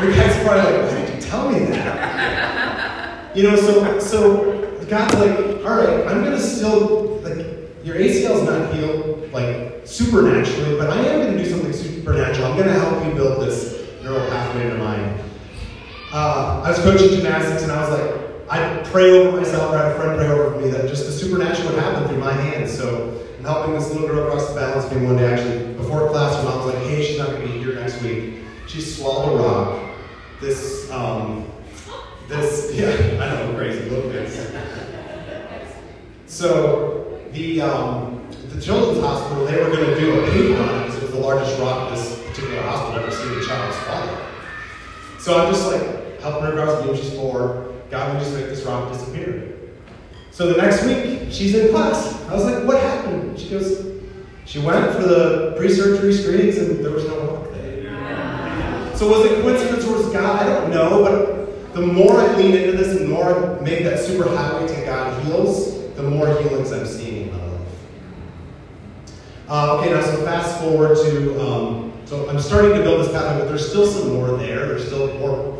the 0.00 0.12
guy's 0.12 0.36
probably 0.44 0.70
like, 0.70 0.82
"Why 0.82 1.00
did 1.00 1.14
you 1.14 1.20
tell 1.22 1.50
me 1.50 1.60
that?" 1.60 3.34
You 3.34 3.44
know, 3.44 3.56
so 3.56 3.98
so 3.98 4.68
God's 4.90 5.14
like, 5.14 5.38
"All 5.64 5.76
right, 5.76 6.06
I'm 6.06 6.22
gonna 6.24 6.38
still 6.38 7.20
like." 7.24 7.38
Your 7.84 7.96
ACL's 7.96 8.42
not 8.42 8.74
healed 8.74 9.32
like 9.32 9.82
supernaturally, 9.84 10.76
but 10.76 10.90
I 10.90 10.98
am 11.06 11.36
to 11.36 11.42
do 11.42 11.48
something 11.48 11.72
supernatural. 11.72 12.48
I'm 12.48 12.56
to 12.68 12.74
help 12.74 13.02
you 13.06 13.12
build 13.12 13.46
this 13.46 13.76
neural 14.02 14.28
pathway 14.28 14.62
in 14.62 14.68
your 14.68 14.78
mind. 14.78 15.20
Uh, 16.16 16.62
I 16.64 16.70
was 16.70 16.78
coaching 16.78 17.10
gymnastics, 17.10 17.62
and 17.62 17.70
I 17.70 17.78
was 17.78 18.00
like, 18.00 18.48
I 18.48 18.82
pray 18.84 19.10
over 19.10 19.36
myself, 19.36 19.70
or 19.70 19.76
I 19.76 19.82
had 19.82 19.92
a 19.92 19.94
friend 19.96 20.18
pray 20.18 20.28
over 20.28 20.58
me 20.58 20.70
that 20.70 20.88
just 20.88 21.04
the 21.04 21.12
supernatural 21.12 21.68
would 21.68 21.78
happen 21.78 22.08
through 22.08 22.16
my 22.16 22.32
hands. 22.32 22.74
So 22.74 23.22
I'm 23.36 23.44
helping 23.44 23.74
this 23.74 23.92
little 23.92 24.08
girl 24.08 24.26
across 24.26 24.48
the 24.48 24.54
balance 24.54 24.86
beam 24.86 25.04
one 25.04 25.18
day. 25.18 25.30
Actually, 25.30 25.74
before 25.74 26.08
class, 26.08 26.34
her 26.36 26.44
mom 26.44 26.64
was 26.64 26.74
like, 26.74 26.82
"Hey, 26.84 27.04
she's 27.04 27.18
not 27.18 27.32
going 27.32 27.42
to 27.42 27.52
be 27.52 27.58
here 27.58 27.74
next 27.74 28.00
week." 28.00 28.36
She 28.66 28.80
swallowed 28.80 29.38
a 29.38 29.42
rock, 29.42 29.96
this, 30.40 30.90
um, 30.90 31.52
this, 32.28 32.72
yeah, 32.74 33.22
I 33.22 33.34
know, 33.34 33.54
crazy 33.54 33.86
little 33.90 34.10
kids. 34.10 34.40
So 36.24 37.20
the 37.32 37.60
um, 37.60 38.26
the 38.54 38.62
children's 38.62 39.04
hospital, 39.04 39.44
they 39.44 39.62
were 39.62 39.68
going 39.68 39.84
to 39.84 40.00
do 40.00 40.18
a 40.18 40.30
paper 40.30 40.62
on 40.62 40.80
it 40.80 40.86
because 40.86 40.96
it 40.96 41.02
was 41.02 41.10
the 41.10 41.18
largest 41.18 41.60
rock 41.60 41.90
this 41.90 42.18
particular 42.22 42.62
hospital 42.62 43.04
ever 43.04 43.10
seen 43.10 43.38
a 43.38 43.44
child 43.44 43.74
swallow. 43.74 44.26
So 45.18 45.38
I'm 45.38 45.52
just 45.52 45.70
like 45.70 45.95
across 46.34 46.80
the 46.80 46.88
room. 46.88 46.96
She's 46.96 47.14
four. 47.14 47.72
God, 47.90 48.14
we 48.14 48.20
just 48.20 48.34
make 48.34 48.46
this 48.46 48.64
rock 48.64 48.92
disappear. 48.92 49.52
So 50.30 50.52
the 50.52 50.60
next 50.60 50.84
week, 50.84 51.32
she's 51.32 51.54
in 51.54 51.70
class. 51.70 52.22
I 52.24 52.34
was 52.34 52.44
like, 52.44 52.64
what 52.64 52.80
happened? 52.80 53.38
She 53.38 53.50
goes, 53.50 53.86
she 54.44 54.58
went 54.58 54.94
for 54.94 55.02
the 55.02 55.54
pre-surgery 55.56 56.12
screenings 56.12 56.58
and 56.58 56.84
there 56.84 56.92
was 56.92 57.04
no 57.04 57.18
rock 57.20 57.50
there. 57.52 58.96
So 58.96 59.08
was 59.10 59.26
it 59.26 59.42
coincidence 59.42 59.84
or 59.84 59.96
was 59.96 60.12
God? 60.12 60.42
I 60.42 60.46
don't 60.46 60.70
know, 60.70 61.02
but 61.02 61.74
the 61.74 61.80
more 61.80 62.20
I 62.20 62.34
lean 62.36 62.54
into 62.54 62.76
this 62.76 62.96
and 62.96 63.00
the 63.00 63.14
more 63.14 63.58
I 63.58 63.60
make 63.60 63.82
that 63.84 63.98
super 63.98 64.28
highway 64.28 64.66
to 64.66 64.84
God 64.84 65.22
heals, 65.24 65.92
the 65.94 66.02
more 66.02 66.28
healings 66.40 66.72
I'm 66.72 66.86
seeing 66.86 67.28
in 67.28 67.32
my 67.32 67.44
life. 67.44 67.60
Uh, 69.48 69.76
okay, 69.78 69.90
now 69.90 70.00
so 70.00 70.24
fast 70.24 70.60
forward 70.60 70.96
to, 70.96 71.40
um, 71.40 71.92
so 72.04 72.28
I'm 72.28 72.40
starting 72.40 72.72
to 72.72 72.82
build 72.82 73.00
this 73.04 73.12
pathway, 73.12 73.38
but 73.40 73.48
there's 73.48 73.68
still 73.68 73.86
some 73.86 74.14
more 74.14 74.36
there. 74.36 74.66
There's 74.66 74.86
still 74.86 75.12
more, 75.18 75.55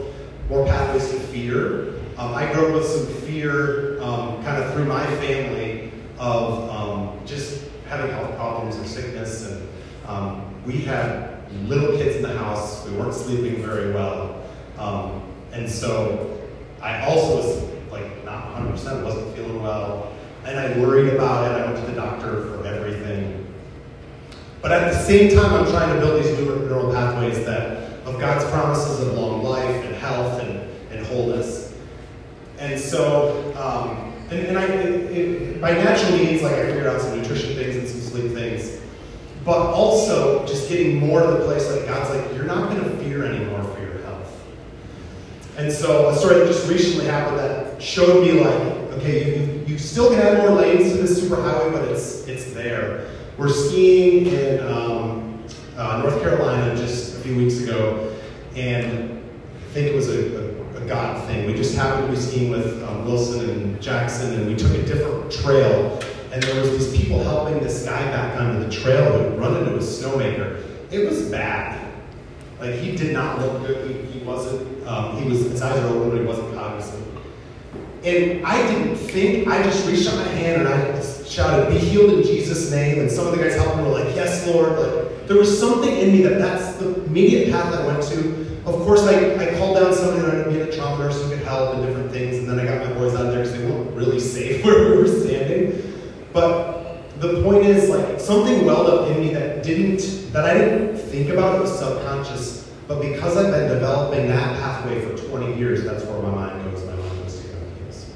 more 0.49 0.67
pathways 0.67 1.11
to 1.11 1.19
fear. 1.19 1.89
Um, 2.19 2.35
I 2.35 2.53
grew 2.53 2.69
up 2.69 2.75
with 2.75 2.87
some 2.87 3.07
fear 3.23 4.01
um, 4.01 4.43
kind 4.45 4.63
of 4.63 4.73
through 4.73 4.85
my 4.85 5.05
family 5.17 5.93
of 6.19 6.71
um, 6.71 7.21
just 7.27 7.65
having 7.89 8.11
health 8.13 8.35
problems 8.37 8.77
or 8.77 8.85
sickness. 8.87 9.51
And 9.51 9.69
um, 10.07 10.65
we 10.65 10.79
had 10.79 11.51
little 11.65 11.97
kids 11.97 12.17
in 12.17 12.23
the 12.23 12.37
house. 12.39 12.87
We 12.87 12.97
weren't 12.97 13.15
sleeping 13.15 13.63
very 13.63 13.93
well. 13.93 14.43
Um, 14.79 15.23
and 15.53 15.69
so 15.69 16.41
I 16.81 17.05
also 17.05 17.37
was 17.37 17.91
like 17.91 18.25
not 18.25 18.55
100%, 18.55 19.05
wasn't 19.05 19.37
feeling 19.37 19.63
well. 19.63 20.13
And 20.45 20.59
I 20.59 20.79
worried 20.79 21.13
about 21.13 21.51
it. 21.51 21.61
I 21.61 21.67
went 21.67 21.85
to 21.85 21.91
the 21.91 22.01
doctor 22.01 22.43
for 22.47 22.65
everything. 22.67 23.43
But 24.63 24.73
at 24.73 24.93
the 24.93 24.99
same 24.99 25.37
time, 25.37 25.53
I'm 25.53 25.67
trying 25.71 25.95
to 25.95 26.01
build 26.01 26.23
these 26.23 26.39
neural 26.39 26.93
pathways 26.93 27.45
that 27.45 27.87
of 28.07 28.21
God's 28.21 28.45
promises 28.51 29.01
of 29.01 29.15
long 29.15 29.43
life 29.43 29.86
health 30.07 30.41
and, 30.43 30.59
and 30.93 31.07
wholeness. 31.07 31.75
And 32.59 32.79
so, 32.79 33.55
um, 33.57 34.15
and, 34.31 34.47
and 34.47 34.59
I, 34.59 34.65
it, 34.65 35.17
it, 35.17 35.61
by 35.61 35.73
natural 35.73 36.19
means, 36.19 36.43
like 36.43 36.55
I 36.55 36.67
figured 36.67 36.87
out 36.87 37.01
some 37.01 37.21
nutrition 37.21 37.55
things 37.55 37.77
and 37.77 37.89
some 37.89 38.01
sleep 38.01 38.33
things, 38.33 38.81
but 39.45 39.59
also 39.59 40.47
just 40.47 40.69
getting 40.69 40.99
more 40.99 41.21
to 41.23 41.27
the 41.27 41.45
place 41.45 41.71
like 41.71 41.87
God's 41.87 42.11
like, 42.11 42.35
you're 42.35 42.45
not 42.45 42.71
going 42.71 42.83
to 42.83 42.91
fear 43.05 43.25
anymore 43.25 43.63
for 43.63 43.81
your 43.81 44.03
health. 44.03 44.45
And 45.57 45.73
so, 45.73 46.09
a 46.09 46.17
story 46.17 46.41
that 46.41 46.47
just 46.47 46.69
recently 46.69 47.07
happened 47.07 47.39
that 47.39 47.81
showed 47.81 48.25
me 48.25 48.41
like, 48.41 48.61
okay, 48.99 49.39
you, 49.39 49.65
you 49.67 49.79
still 49.79 50.11
can 50.11 50.21
add 50.21 50.39
more 50.39 50.59
lanes 50.59 50.93
to 50.93 50.99
this 50.99 51.21
superhighway, 51.21 51.73
but 51.73 51.89
it's 51.89 52.27
it's 52.27 52.53
there. 52.53 53.09
We're 53.39 53.53
skiing 53.53 54.27
in 54.27 54.67
um, 54.67 55.45
uh, 55.77 56.03
North 56.03 56.21
Carolina 56.23 56.75
just 56.75 57.17
a 57.17 57.21
few 57.21 57.37
weeks 57.37 57.61
ago, 57.61 58.17
and 58.57 59.16
think 59.77 59.93
it 59.93 59.95
was 59.95 60.09
a, 60.09 60.41
a 60.41 60.83
a 60.83 60.87
God 60.87 61.27
thing. 61.27 61.47
We 61.47 61.55
just 61.55 61.77
happened 61.77 62.07
to 62.07 62.13
be 62.13 62.19
skiing 62.19 62.51
with 62.51 62.83
um, 62.83 63.05
Wilson 63.05 63.49
and 63.49 63.81
Jackson, 63.81 64.35
and 64.35 64.47
we 64.47 64.55
took 64.55 64.73
a 64.73 64.83
different 64.83 65.31
trail. 65.31 66.01
And 66.33 66.43
there 66.43 66.61
was 66.61 66.71
these 66.71 66.97
people 66.97 67.23
helping 67.23 67.63
this 67.63 67.85
guy 67.85 68.03
back 68.11 68.39
onto 68.39 68.65
the 68.65 68.71
trail 68.71 69.05
who 69.13 69.19
had 69.19 69.39
run 69.39 69.57
into 69.57 69.75
a 69.75 69.79
snowmaker. 69.79 70.63
It 70.91 71.09
was 71.09 71.31
bad. 71.31 71.83
Like 72.59 72.75
he 72.75 72.97
did 72.97 73.13
not 73.13 73.39
look 73.39 73.67
good. 73.67 73.91
He, 73.91 74.19
he 74.19 74.25
wasn't. 74.25 74.87
Um, 74.87 75.23
he 75.23 75.29
was 75.29 75.41
his 75.41 75.61
eyes 75.61 75.79
were 75.83 75.99
open, 75.99 76.11
but 76.11 76.21
he 76.21 76.27
wasn't 76.27 76.55
cognizant. 76.55 77.07
And 78.03 78.47
I 78.47 78.67
didn't 78.67 78.97
think. 78.97 79.47
I 79.47 79.63
just 79.63 79.87
reached 79.87 80.09
out 80.09 80.17
my 80.17 80.33
hand 80.33 80.63
and 80.63 80.69
I 80.69 81.03
shouted, 81.25 81.69
"Be 81.69 81.79
healed 81.79 82.15
in 82.15 82.23
Jesus' 82.23 82.71
name!" 82.71 83.01
And 83.01 83.11
some 83.11 83.27
of 83.27 83.37
the 83.37 83.43
guys 83.43 83.55
helping 83.57 83.85
were 83.85 83.99
like, 83.99 84.15
"Yes, 84.17 84.47
Lord!" 84.47 84.79
Like 84.79 85.27
there 85.27 85.37
was 85.37 85.59
something 85.59 85.95
in 85.95 86.13
me 86.13 86.23
that 86.23 86.39
that's 86.39 86.77
the 86.77 87.05
immediate 87.05 87.51
path 87.51 87.75
I 87.75 87.87
went 87.87 88.03
to 88.05 88.47
of 88.67 88.83
course, 88.83 89.03
I, 89.03 89.37
I 89.37 89.57
called 89.57 89.77
down 89.77 89.95
somebody 89.95 90.23
that 90.23 90.49
I 90.49 90.53
get 90.53 90.69
a 90.69 90.77
trauma 90.77 91.05
nurse 91.05 91.23
who 91.23 91.29
could 91.29 91.47
help 91.47 91.77
and 91.77 91.87
different 91.87 92.11
things, 92.11 92.39
and 92.39 92.49
then 92.49 92.59
I 92.59 92.65
got 92.65 92.85
my 92.85 92.93
boys 92.95 93.15
out 93.15 93.31
there 93.31 93.45
because 93.45 93.53
they 93.53 93.65
weren't 93.65 93.93
really 93.93 94.19
safe 94.37 94.65
where 94.65 94.91
we 94.91 94.97
were 94.97 95.07
standing. 95.07 96.01
But 96.33 97.21
the 97.21 97.45
point 97.45 97.65
is, 97.65 97.89
like, 97.89 98.19
something 98.19 98.65
welled 98.65 98.89
up 98.89 99.09
in 99.09 99.21
me 99.21 99.33
that 99.35 99.63
didn't, 99.63 100.33
that 100.33 100.45
I 100.45 100.55
didn't 100.55 100.99
think 100.99 101.31
about, 101.31 101.55
it 101.55 101.61
was 101.61 101.79
subconscious. 101.79 102.69
But 102.89 103.01
because 103.01 103.37
I've 103.37 103.53
been 103.53 103.69
developing 103.69 104.27
that 104.29 104.61
pathway 104.61 105.01
for 105.01 105.17
20 105.29 105.57
years, 105.57 105.85
that's 105.85 106.03
where 106.05 106.21
my 106.23 106.31
mind 106.31 106.65
goes. 106.65 106.85
My 106.85 106.97
mind 106.97 107.23
goes 107.23 107.41
to 107.41 107.49
kids. 107.85 108.13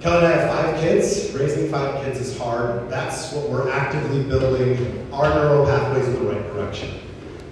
Kelly 0.00 0.18
and 0.18 0.26
I 0.26 0.30
have 0.32 0.50
five 0.50 0.80
kids. 0.80 1.32
Raising 1.32 1.70
five 1.70 2.04
kids 2.04 2.18
is 2.18 2.36
hard. 2.36 2.90
That's 2.90 3.32
what 3.32 3.48
we're 3.48 3.70
actively 3.70 4.24
building 4.24 5.08
our 5.12 5.28
neural 5.34 5.66
pathways 5.66 6.08
in 6.08 6.14
the 6.14 6.32
right 6.32 6.46
direction. 6.52 7.03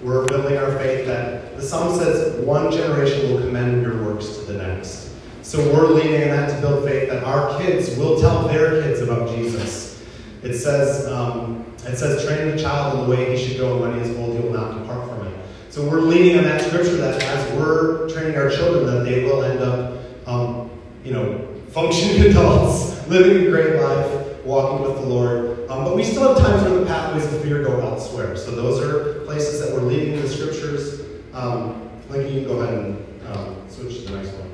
We're 0.02 0.26
building 0.26 0.56
our 0.58 0.76
faith 0.78 1.06
that 1.06 1.56
the 1.56 1.62
psalm 1.62 1.96
says 1.96 2.44
one 2.44 2.72
generation 2.72 3.32
will 3.32 3.40
commend 3.40 3.82
your 3.82 4.02
works 4.04 4.36
to 4.36 4.52
the 4.52 4.54
next. 4.54 5.10
So 5.42 5.58
we're 5.72 5.86
leaning 5.86 6.22
in 6.22 6.28
that 6.30 6.50
to 6.50 6.60
build 6.60 6.84
faith 6.84 7.08
that 7.08 7.22
our 7.22 7.56
kids 7.60 7.96
will 7.96 8.20
tell 8.20 8.48
their 8.48 8.82
kids 8.82 9.00
about 9.00 9.28
Jesus. 9.28 10.02
It 10.42 10.54
says, 10.54 11.06
um, 11.06 11.64
it 11.86 11.96
says, 11.96 12.26
train 12.26 12.50
the 12.50 12.60
child 12.60 12.98
in 12.98 13.04
the 13.04 13.16
way 13.16 13.36
he 13.36 13.46
should 13.46 13.58
go, 13.58 13.74
and 13.74 13.80
when 13.80 13.94
he 13.94 14.10
is 14.10 14.16
old, 14.18 14.36
he 14.36 14.42
will 14.42 14.52
not 14.52 14.76
depart 14.80 15.08
from 15.08 15.24
it. 15.28 15.34
So 15.70 15.88
we're 15.88 16.00
leaning 16.00 16.36
on 16.38 16.44
that 16.44 16.62
scripture 16.62 16.96
that 16.96 17.22
as 17.22 17.52
we're 17.52 18.08
training 18.08 18.36
our 18.36 18.50
children, 18.50 18.86
that 18.86 19.04
they 19.04 19.22
will 19.22 19.44
end 19.44 19.60
up, 19.60 20.00
um, 20.26 20.68
you 21.04 21.12
know, 21.12 21.48
functioning 21.68 22.22
adults, 22.30 23.06
living 23.06 23.46
a 23.46 23.50
great 23.50 23.80
life, 23.80 24.44
walking 24.44 24.84
with 24.84 24.96
the 24.96 25.06
Lord. 25.06 25.70
Um, 25.70 25.84
but 25.84 25.94
we 25.94 26.02
still 26.02 26.34
have 26.34 26.44
times 26.44 26.62
where 26.62 26.80
the 26.80 26.86
pathways 26.86 27.24
of 27.32 27.40
fear 27.42 27.62
go 27.62 27.80
elsewhere. 27.80 28.36
So 28.36 28.50
those 28.50 28.80
are 28.80 29.11
places 29.32 29.60
that 29.60 29.72
we're 29.72 29.80
leading 29.80 30.14
in 30.14 30.20
the 30.20 30.28
scriptures. 30.28 31.00
Um, 31.32 31.90
Lincoln, 32.10 32.34
you 32.34 32.40
can 32.40 32.48
go 32.48 32.60
ahead 32.60 32.74
and 32.74 33.26
um, 33.28 33.64
switch 33.66 34.04
to 34.04 34.12
the 34.12 34.18
next 34.18 34.34
one. 34.34 34.50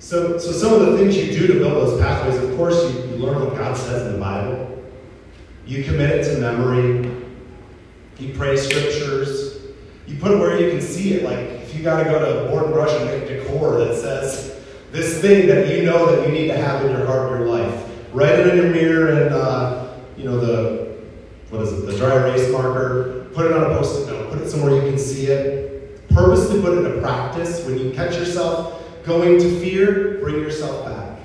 So, 0.00 0.38
so 0.38 0.50
some 0.50 0.74
of 0.74 0.86
the 0.86 0.98
things 0.98 1.16
you 1.16 1.30
do 1.32 1.46
to 1.46 1.52
build 1.54 1.72
those 1.72 2.00
pathways, 2.00 2.36
of 2.42 2.56
course, 2.56 2.82
you, 2.92 3.00
you 3.02 3.16
learn 3.16 3.44
what 3.44 3.56
God 3.56 3.76
says 3.76 4.06
in 4.06 4.14
the 4.14 4.18
Bible. 4.18 4.84
You 5.66 5.84
commit 5.84 6.10
it 6.10 6.24
to 6.24 6.40
memory. 6.40 7.12
You 8.18 8.34
pray 8.34 8.56
scriptures. 8.56 9.58
You 10.08 10.18
put 10.18 10.32
it 10.32 10.38
where 10.38 10.60
you 10.60 10.70
can 10.70 10.80
see 10.80 11.14
it. 11.14 11.22
Like 11.22 11.38
if 11.38 11.74
you 11.74 11.84
got 11.84 12.02
to 12.02 12.10
go 12.10 12.18
to 12.18 12.50
board 12.50 12.64
and 12.64 12.72
brush 12.72 12.90
and 12.90 13.04
make 13.04 13.28
decor 13.28 13.78
that 13.78 13.94
says 13.94 14.64
this 14.90 15.20
thing 15.20 15.46
that 15.46 15.68
you 15.68 15.84
know 15.84 16.10
that 16.10 16.26
you 16.26 16.32
need 16.32 16.48
to 16.48 16.56
have 16.56 16.84
in 16.84 16.90
your 16.90 17.06
heart 17.06 17.32
and 17.32 17.40
your 17.40 17.48
life. 17.48 17.88
Write 18.12 18.38
it 18.38 18.48
in 18.48 18.56
your 18.56 18.70
mirror 18.70 19.08
and 19.08 19.34
uh, 19.34 19.92
you 20.16 20.24
know 20.24 20.38
the 20.38 20.85
what 21.56 21.66
is 21.66 21.72
it, 21.72 21.86
the 21.86 21.96
dry 21.96 22.14
erase 22.16 22.50
marker, 22.52 23.26
put 23.32 23.46
it 23.46 23.52
on 23.52 23.70
a 23.70 23.74
post-it 23.76 24.10
note, 24.10 24.30
put 24.30 24.42
it 24.42 24.50
somewhere 24.50 24.74
you 24.74 24.82
can 24.82 24.98
see 24.98 25.26
it. 25.26 26.06
Purposely 26.10 26.60
put 26.60 26.76
it 26.76 26.84
into 26.84 27.00
practice. 27.00 27.64
When 27.64 27.78
you 27.78 27.92
catch 27.92 28.14
yourself 28.14 28.82
going 29.04 29.38
to 29.38 29.60
fear, 29.60 30.18
bring 30.20 30.36
yourself 30.36 30.84
back. 30.84 31.18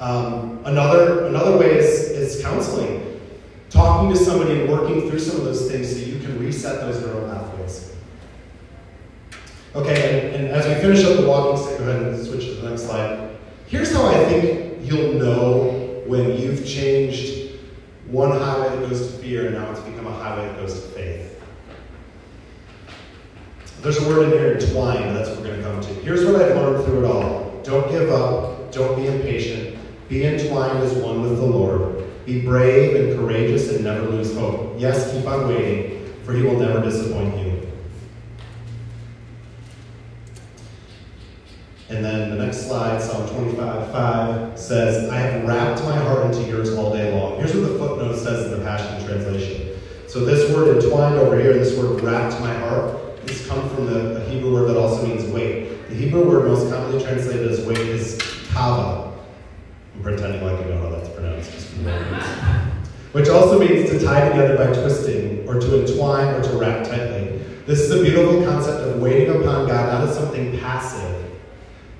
Um, 0.00 0.60
another, 0.64 1.26
another 1.26 1.56
way 1.56 1.78
is, 1.78 2.10
is 2.10 2.42
counseling. 2.42 3.20
Talking 3.70 4.10
to 4.10 4.16
somebody 4.16 4.60
and 4.60 4.70
working 4.70 5.08
through 5.08 5.18
some 5.18 5.36
of 5.36 5.44
those 5.44 5.70
things 5.70 5.90
so 5.90 5.98
you 5.98 6.18
can 6.20 6.38
reset 6.38 6.80
those 6.80 7.00
neural 7.00 7.28
pathways. 7.28 7.94
Okay, 9.74 10.32
and, 10.34 10.36
and 10.36 10.48
as 10.48 10.66
we 10.66 10.74
finish 10.74 11.04
up 11.04 11.18
the 11.18 11.26
walking 11.26 11.62
stick, 11.62 11.78
go 11.78 11.84
ahead 11.84 12.02
and 12.02 12.26
switch 12.26 12.46
to 12.46 12.54
the 12.54 12.70
next 12.70 12.82
slide. 12.82 13.36
Here's 13.66 13.92
how 13.92 14.06
I 14.06 14.24
think 14.24 14.78
you'll 14.82 15.14
know 15.14 16.02
when 16.06 16.38
you've 16.38 16.66
changed 16.66 17.37
one 18.10 18.30
highway 18.30 18.68
that 18.70 18.88
goes 18.88 19.06
to 19.06 19.18
fear, 19.18 19.46
and 19.46 19.54
now 19.54 19.70
it's 19.70 19.80
become 19.80 20.06
a 20.06 20.12
highway 20.12 20.46
that 20.46 20.56
goes 20.56 20.74
to 20.74 20.88
faith. 20.88 21.42
There's 23.80 23.98
a 23.98 24.08
word 24.08 24.24
in 24.24 24.30
here, 24.30 24.58
entwined, 24.58 25.14
that's 25.14 25.28
what 25.28 25.40
we're 25.40 25.48
going 25.48 25.58
to 25.58 25.62
come 25.62 25.80
to. 25.80 25.94
Here's 26.02 26.24
what 26.24 26.36
I've 26.36 26.56
learned 26.56 26.84
through 26.84 27.04
it 27.04 27.10
all 27.10 27.60
don't 27.62 27.90
give 27.90 28.10
up, 28.10 28.72
don't 28.72 28.96
be 28.96 29.06
impatient, 29.06 29.78
be 30.08 30.24
entwined 30.24 30.78
as 30.78 30.94
one 30.94 31.20
with 31.20 31.36
the 31.36 31.44
Lord. 31.44 32.04
Be 32.24 32.42
brave 32.42 32.94
and 32.94 33.18
courageous 33.18 33.70
and 33.72 33.84
never 33.84 34.02
lose 34.06 34.34
hope. 34.34 34.74
Yes, 34.76 35.12
keep 35.12 35.26
on 35.26 35.48
waiting, 35.48 36.14
for 36.24 36.34
he 36.34 36.42
will 36.42 36.58
never 36.58 36.82
disappoint 36.82 37.38
you. 37.38 37.57
And 41.90 42.04
then 42.04 42.30
the 42.30 42.36
next 42.36 42.66
slide, 42.66 43.00
Psalm 43.00 43.26
25, 43.28 43.90
5 43.90 44.58
says, 44.58 45.08
I 45.08 45.16
have 45.16 45.44
wrapped 45.44 45.82
my 45.84 45.96
heart 45.96 46.26
into 46.26 46.46
yours 46.48 46.74
all 46.74 46.92
day 46.92 47.18
long. 47.18 47.38
Here's 47.38 47.54
what 47.54 47.62
the 47.62 47.78
footnote 47.78 48.16
says 48.16 48.52
in 48.52 48.58
the 48.58 48.64
Passion 48.64 49.06
Translation. 49.06 49.80
So 50.06 50.24
this 50.24 50.54
word 50.54 50.82
entwined 50.82 51.16
over 51.16 51.40
here, 51.40 51.54
this 51.54 51.76
word 51.78 52.02
wrapped 52.02 52.38
my 52.40 52.52
heart, 52.52 53.24
this 53.26 53.46
comes 53.46 53.72
from 53.72 53.86
the, 53.86 54.18
Hebrew 54.28 54.52
word 54.52 54.68
that 54.68 54.76
also 54.76 55.06
means 55.06 55.24
weight. 55.32 55.88
The 55.88 55.94
Hebrew 55.94 56.26
word 56.26 56.48
most 56.48 56.70
commonly 56.70 57.02
translated 57.02 57.50
as 57.50 57.64
weight 57.64 57.78
is 57.78 58.18
kava. 58.52 59.18
I'm 59.94 60.02
pretending 60.02 60.42
like 60.44 60.58
you 60.60 60.72
know 60.72 60.80
how 60.82 60.90
that's 60.90 61.08
pronounced, 61.08 61.50
just 61.52 61.70
Which 63.12 63.28
also 63.28 63.58
means 63.58 63.88
to 63.90 63.98
tie 63.98 64.28
together 64.28 64.56
by 64.56 64.66
twisting, 64.66 65.48
or 65.48 65.58
to 65.58 65.80
entwine, 65.80 66.34
or 66.34 66.42
to 66.42 66.58
wrap 66.58 66.86
tightly. 66.86 67.38
This 67.66 67.80
is 67.80 67.90
a 67.90 68.02
beautiful 68.02 68.44
concept 68.44 68.80
of 68.86 69.00
waiting 69.00 69.30
upon 69.30 69.66
God 69.66 69.92
not 69.92 70.08
as 70.08 70.14
something 70.14 70.58
passive, 70.58 71.27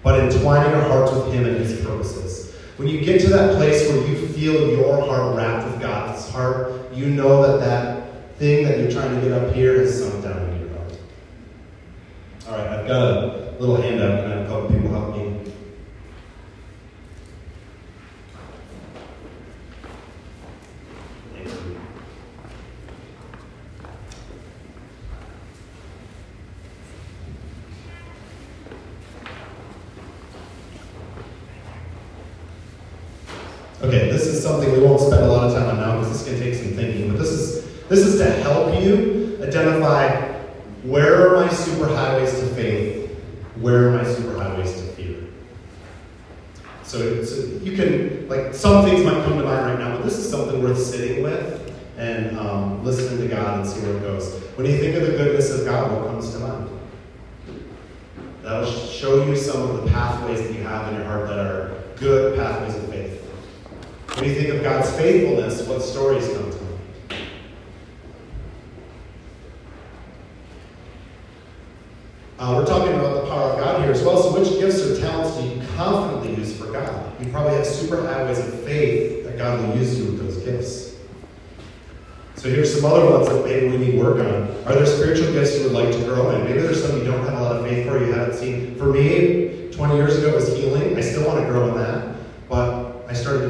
but 0.09 0.21
entwining 0.21 0.73
our 0.73 0.89
hearts 0.89 1.13
with 1.13 1.35
Him 1.35 1.45
and 1.45 1.59
His 1.59 1.85
purposes. 1.85 2.55
When 2.79 2.89
you 2.89 3.03
get 3.03 3.21
to 3.21 3.29
that 3.29 3.57
place 3.57 3.87
where 3.91 4.07
you 4.07 4.27
feel 4.29 4.71
your 4.71 5.05
heart 5.05 5.37
wrapped 5.37 5.71
with 5.71 5.83
God's 5.83 6.27
heart, 6.31 6.73
you 6.95 7.09
know 7.09 7.43
that 7.43 7.63
that 7.63 8.35
thing 8.39 8.65
that 8.65 8.79
you're 8.79 8.91
trying 8.91 9.15
to 9.17 9.21
get 9.21 9.33
up 9.33 9.55
here 9.55 9.79
has 9.81 10.03
sunk 10.03 10.25
down 10.25 10.49
in 10.49 10.61
your 10.61 10.79
heart. 10.79 10.99
All 12.49 12.53
right, 12.57 12.69
I've 12.69 12.89
got 12.89 13.03
a 13.03 13.57
little 13.59 13.77
handout, 13.77 14.25
and 14.25 14.33
I 14.33 14.37
have 14.39 14.47
a 14.47 14.49
couple 14.49 14.71
people 14.71 14.89
help 14.89 15.15
me. 15.15 15.53
Thank 21.35 21.49
you. 21.49 21.81
Okay, 33.81 34.11
this 34.11 34.27
is 34.27 34.43
something 34.43 34.73
we 34.73 34.81
won't 34.81 35.01
spend 35.01 35.23
a 35.23 35.29
lot 35.29 35.49
of 35.49 35.55
time 35.55 35.69
on 35.69 35.77
now 35.77 35.99
because 35.99 36.13
this 36.13 36.29
can 36.29 36.43
take 36.43 36.55
some 36.55 36.75
thinking, 36.75 37.11
but 37.11 37.19
this 37.19 37.31
is 37.31 37.65
this 37.89 38.01
is 38.01 38.19
to 38.19 38.29
help 38.43 38.75
you 38.83 39.39
identify 39.41 40.33
where 40.83 41.29
are 41.29 41.37
my 41.37 41.49
superhighways 41.49 42.41
to 42.41 42.55
faith, 42.57 43.17
where 43.61 43.89
are 43.89 43.93
my 43.93 44.03
superhighways 44.03 44.75
to 44.75 44.93
fear. 44.95 45.25
So, 46.83 47.25
so 47.25 47.37
you 47.63 47.77
can 47.77 48.29
like 48.29 48.53
some 48.53 48.85
things 48.85 49.05
might 49.05 49.25
come 49.25 49.39
to 49.39 49.45
mind 49.45 49.67
right 49.67 49.79
now, 49.79 49.97
but 49.97 50.05
this 50.05 50.19
is 50.19 50.29
something 50.29 50.61
worth 50.61 50.79
sitting 50.79 51.23
with 51.23 51.73
and 51.97 52.37
um, 52.37 52.85
listening 52.85 53.21
to 53.21 53.29
God 53.33 53.61
and 53.61 53.69
see 53.69 53.81
where 53.83 53.97
it 53.97 54.01
goes. 54.01 54.39
When 54.57 54.67
you 54.67 54.77
think 54.77 54.97
of 54.97 55.03
the 55.03 55.17
goodness 55.17 55.53
of 55.53 55.65
God, 55.65 55.93
what 55.93 56.09
comes 56.09 56.33
to 56.33 56.41
mind? 56.41 56.69
That'll 58.43 58.71
show 58.71 59.25
you 59.25 59.37
some 59.37 59.63
of 59.63 59.85
the 59.85 59.91
pathways 59.93 60.43
that 60.43 60.53
you 60.53 60.65
have 60.65 60.93
in 60.93 60.99
your 60.99 61.05
heart 61.05 61.29
that 61.29 61.39
are 61.39 61.81
good 61.97 62.37
pathways 62.37 62.75
of 62.75 62.91
faith. 62.91 63.19
When 64.19 64.31
you 64.31 64.35
think 64.35 64.49
of 64.49 64.65
God's 64.65 64.91
faithfulness, 64.97 65.65
what 65.69 65.81
stories 65.81 66.27
come 66.27 66.51
to 66.51 66.57
mind? 66.57 66.81
Uh, 72.41 72.55
we're 72.57 72.67
talking 72.67 72.95
about 72.95 73.15
the 73.15 73.31
power 73.31 73.53
of 73.53 73.61
God 73.61 73.83
here 73.83 73.93
as 73.93 74.03
well. 74.03 74.21
So, 74.21 74.37
which 74.37 74.59
gifts 74.59 74.81
or 74.81 74.99
talents 74.99 75.37
do 75.37 75.45
you 75.45 75.65
confidently 75.77 76.35
use 76.35 76.57
for 76.59 76.67
God? 76.73 77.15
You 77.21 77.31
probably 77.31 77.53
have 77.53 77.65
super 77.65 78.05
highways 78.05 78.41
of 78.41 78.65
faith 78.65 79.23
that 79.23 79.39
God 79.39 79.61
will 79.61 79.77
use 79.77 79.97
you 80.01 80.07
with 80.07 80.19
those 80.19 80.39
gifts. 80.39 80.97
So, 82.35 82.49
here's 82.49 82.75
some 82.75 82.91
other 82.91 83.09
ones 83.09 83.29
that 83.29 83.45
maybe 83.45 83.69
we 83.69 83.79
need 83.79 84.01
work 84.01 84.19
on. 84.19 84.49
Are 84.67 84.75
there 84.75 84.87
spiritual 84.87 85.33
gifts 85.33 85.57
you 85.57 85.63
would 85.63 85.75
like 85.75 85.93
to 85.93 86.05
grow 86.05 86.31
in? 86.31 86.43
Maybe 86.43 86.61
there's 86.61 86.83
some 86.85 86.99
you 86.99 87.05
don't 87.05 87.25
have 87.25 87.39
a 87.39 87.41
lot 87.41 87.55
of 87.55 87.65
faith 87.65 87.87
for, 87.87 88.05
you 88.05 88.13
haven't 88.13 88.37
seen. 88.37 88.75
For 88.75 88.87
me, 88.87 89.71
20 89.71 89.95
years 89.95 90.19
ago, 90.19 90.31
it 90.31 90.35
was 90.35 90.57
healing. 90.57 90.97
I 90.97 91.01
still 91.03 91.25
want 91.25 91.39
to 91.39 91.47
grow 91.47 91.69
in 91.69 91.77
that. 91.77 92.17
But 92.49 92.89
I 93.09 93.15
started 93.15 93.49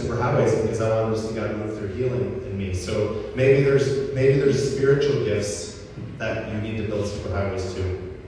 developing 0.00 0.08
super 0.08 0.22
highways 0.22 0.54
because 0.62 0.80
I 0.80 1.02
wanted 1.02 1.16
to 1.16 1.22
see 1.22 1.34
God 1.34 1.56
move 1.56 1.76
through 1.76 1.88
healing 1.88 2.42
in 2.44 2.58
me. 2.58 2.74
So 2.74 3.30
maybe 3.34 3.62
there's 3.62 4.12
maybe 4.14 4.38
there's 4.38 4.74
spiritual 4.74 5.24
gifts 5.24 5.84
that 6.18 6.52
you 6.52 6.60
need 6.60 6.76
to 6.78 6.84
build 6.84 7.06
super 7.06 7.34
highways 7.34 7.74
to. 7.74 7.82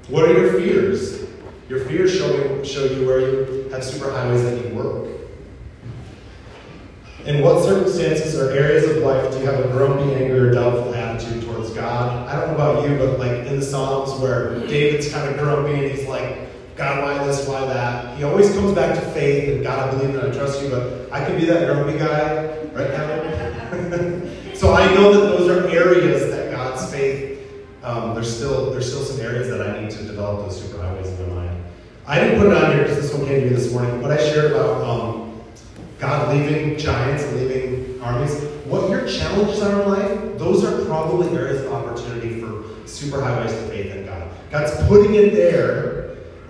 What 0.09 0.29
are 0.29 0.33
your 0.33 0.61
fears? 0.61 1.27
Your 1.69 1.85
fears 1.87 2.15
show 2.15 2.35
you, 2.35 2.65
show 2.65 2.85
you 2.85 3.07
where 3.07 3.21
you 3.21 3.69
have 3.71 3.85
super 3.85 4.11
highways 4.11 4.43
that 4.43 4.65
you 4.65 4.75
work. 4.75 5.09
In 7.25 7.41
what 7.41 7.65
circumstances 7.65 8.37
or 8.37 8.51
areas 8.51 8.85
of 8.91 8.97
life 9.05 9.33
do 9.33 9.39
you 9.39 9.47
have 9.47 9.65
a 9.65 9.69
grumpy, 9.69 10.13
angry, 10.13 10.41
or 10.41 10.51
doubtful 10.51 10.93
attitude 10.93 11.45
towards 11.45 11.71
God? 11.71 12.29
I 12.29 12.41
don't 12.41 12.49
know 12.49 12.55
about 12.55 12.89
you, 12.89 12.97
but 12.99 13.19
like 13.19 13.47
in 13.47 13.61
the 13.61 13.65
Psalms 13.65 14.21
where 14.21 14.59
David's 14.67 15.13
kind 15.13 15.31
of 15.31 15.39
grumpy 15.39 15.73
and 15.73 15.93
he's 15.93 16.09
like, 16.09 16.42
God, 16.83 17.03
why 17.05 17.25
this, 17.27 17.47
why 17.47 17.65
that? 17.67 18.17
He 18.17 18.25
always 18.25 18.53
comes 18.53 18.73
back 18.73 18.95
to 18.97 19.01
faith 19.13 19.55
and 19.55 19.63
God, 19.63 19.89
I 19.89 19.97
believe 19.97 20.15
and 20.17 20.33
I 20.33 20.37
trust 20.37 20.63
you, 20.63 20.69
but 20.69 21.13
I 21.13 21.25
could 21.25 21.39
be 21.39 21.45
that 21.47 21.67
grumpy 21.67 21.97
guy 21.97 22.59
right 22.73 22.91
now. 22.91 24.55
so 24.55 24.73
I 24.75 24.93
know 24.95 25.13
that 25.13 25.21
those 25.21 25.49
are 25.49 25.69
areas 25.69 26.31
that 26.31 26.51
God's 26.51 26.93
faith 26.93 27.33
um, 27.83 28.15
there's 28.15 28.35
still 28.35 28.71
there's 28.71 28.87
still 28.87 29.03
some 29.03 29.21
areas 29.21 29.49
that 29.49 29.61
I 29.61 29.81
need 29.81 29.91
to 29.91 30.05
develop 30.05 30.47
those 30.47 30.61
superhighways 30.61 31.19
in 31.19 31.29
my 31.29 31.43
mind. 31.43 31.65
I 32.07 32.21
didn't 32.21 32.41
put 32.41 32.51
it 32.51 32.57
on 32.57 32.73
here 32.73 32.83
because 32.85 32.97
this 32.97 33.13
one 33.13 33.27
came 33.27 33.41
to 33.41 33.51
me 33.51 33.55
this 33.55 33.73
morning. 33.73 34.01
What 34.01 34.13
I 34.13 34.19
shared 34.19 34.53
about 34.53 34.83
um, 34.83 35.41
God 35.99 36.35
leaving 36.35 36.79
giants 36.79 37.25
and 37.25 37.37
leaving 37.37 38.01
armies, 38.01 38.41
what 38.67 38.89
your 38.89 39.07
challenges 39.07 39.63
are 39.63 39.83
in 39.83 39.89
life, 39.89 40.39
those 40.39 40.65
are 40.65 40.85
probably 40.85 41.37
areas 41.37 41.65
of 41.65 41.73
opportunity 41.73 42.41
for 42.41 42.63
superhighways 42.85 43.49
to 43.49 43.69
faith 43.69 43.95
in 43.95 44.07
God. 44.07 44.29
God's 44.51 44.87
putting 44.87 45.15
it 45.15 45.33
there 45.33 45.92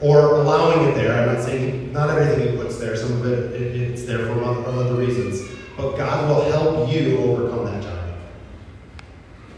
or 0.02 0.34
allowing 0.34 0.88
it 0.88 0.94
there. 0.94 1.20
I'm 1.20 1.34
not 1.34 1.44
saying 1.44 1.92
not 1.92 2.10
everything 2.10 2.52
He 2.52 2.56
puts 2.56 2.78
there. 2.78 2.96
Some 2.96 3.12
of 3.12 3.26
it, 3.26 3.60
it 3.60 3.80
it's 3.92 4.04
there 4.04 4.26
for 4.26 4.42
other 4.44 4.94
reasons, 4.94 5.48
but 5.76 5.96
God 5.96 6.28
will 6.28 6.50
help 6.50 6.92
you 6.92 7.18
overcome 7.18 7.66
that 7.66 7.82
giant. 7.82 8.16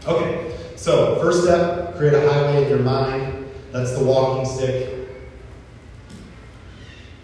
Okay. 0.05 0.51
So, 0.75 1.19
first 1.19 1.43
step, 1.43 1.95
create 1.95 2.13
a 2.13 2.31
highway 2.31 2.63
in 2.63 2.69
your 2.69 2.79
mind. 2.79 3.49
That's 3.71 3.97
the 3.97 4.03
walking 4.03 4.45
stick. 4.45 4.95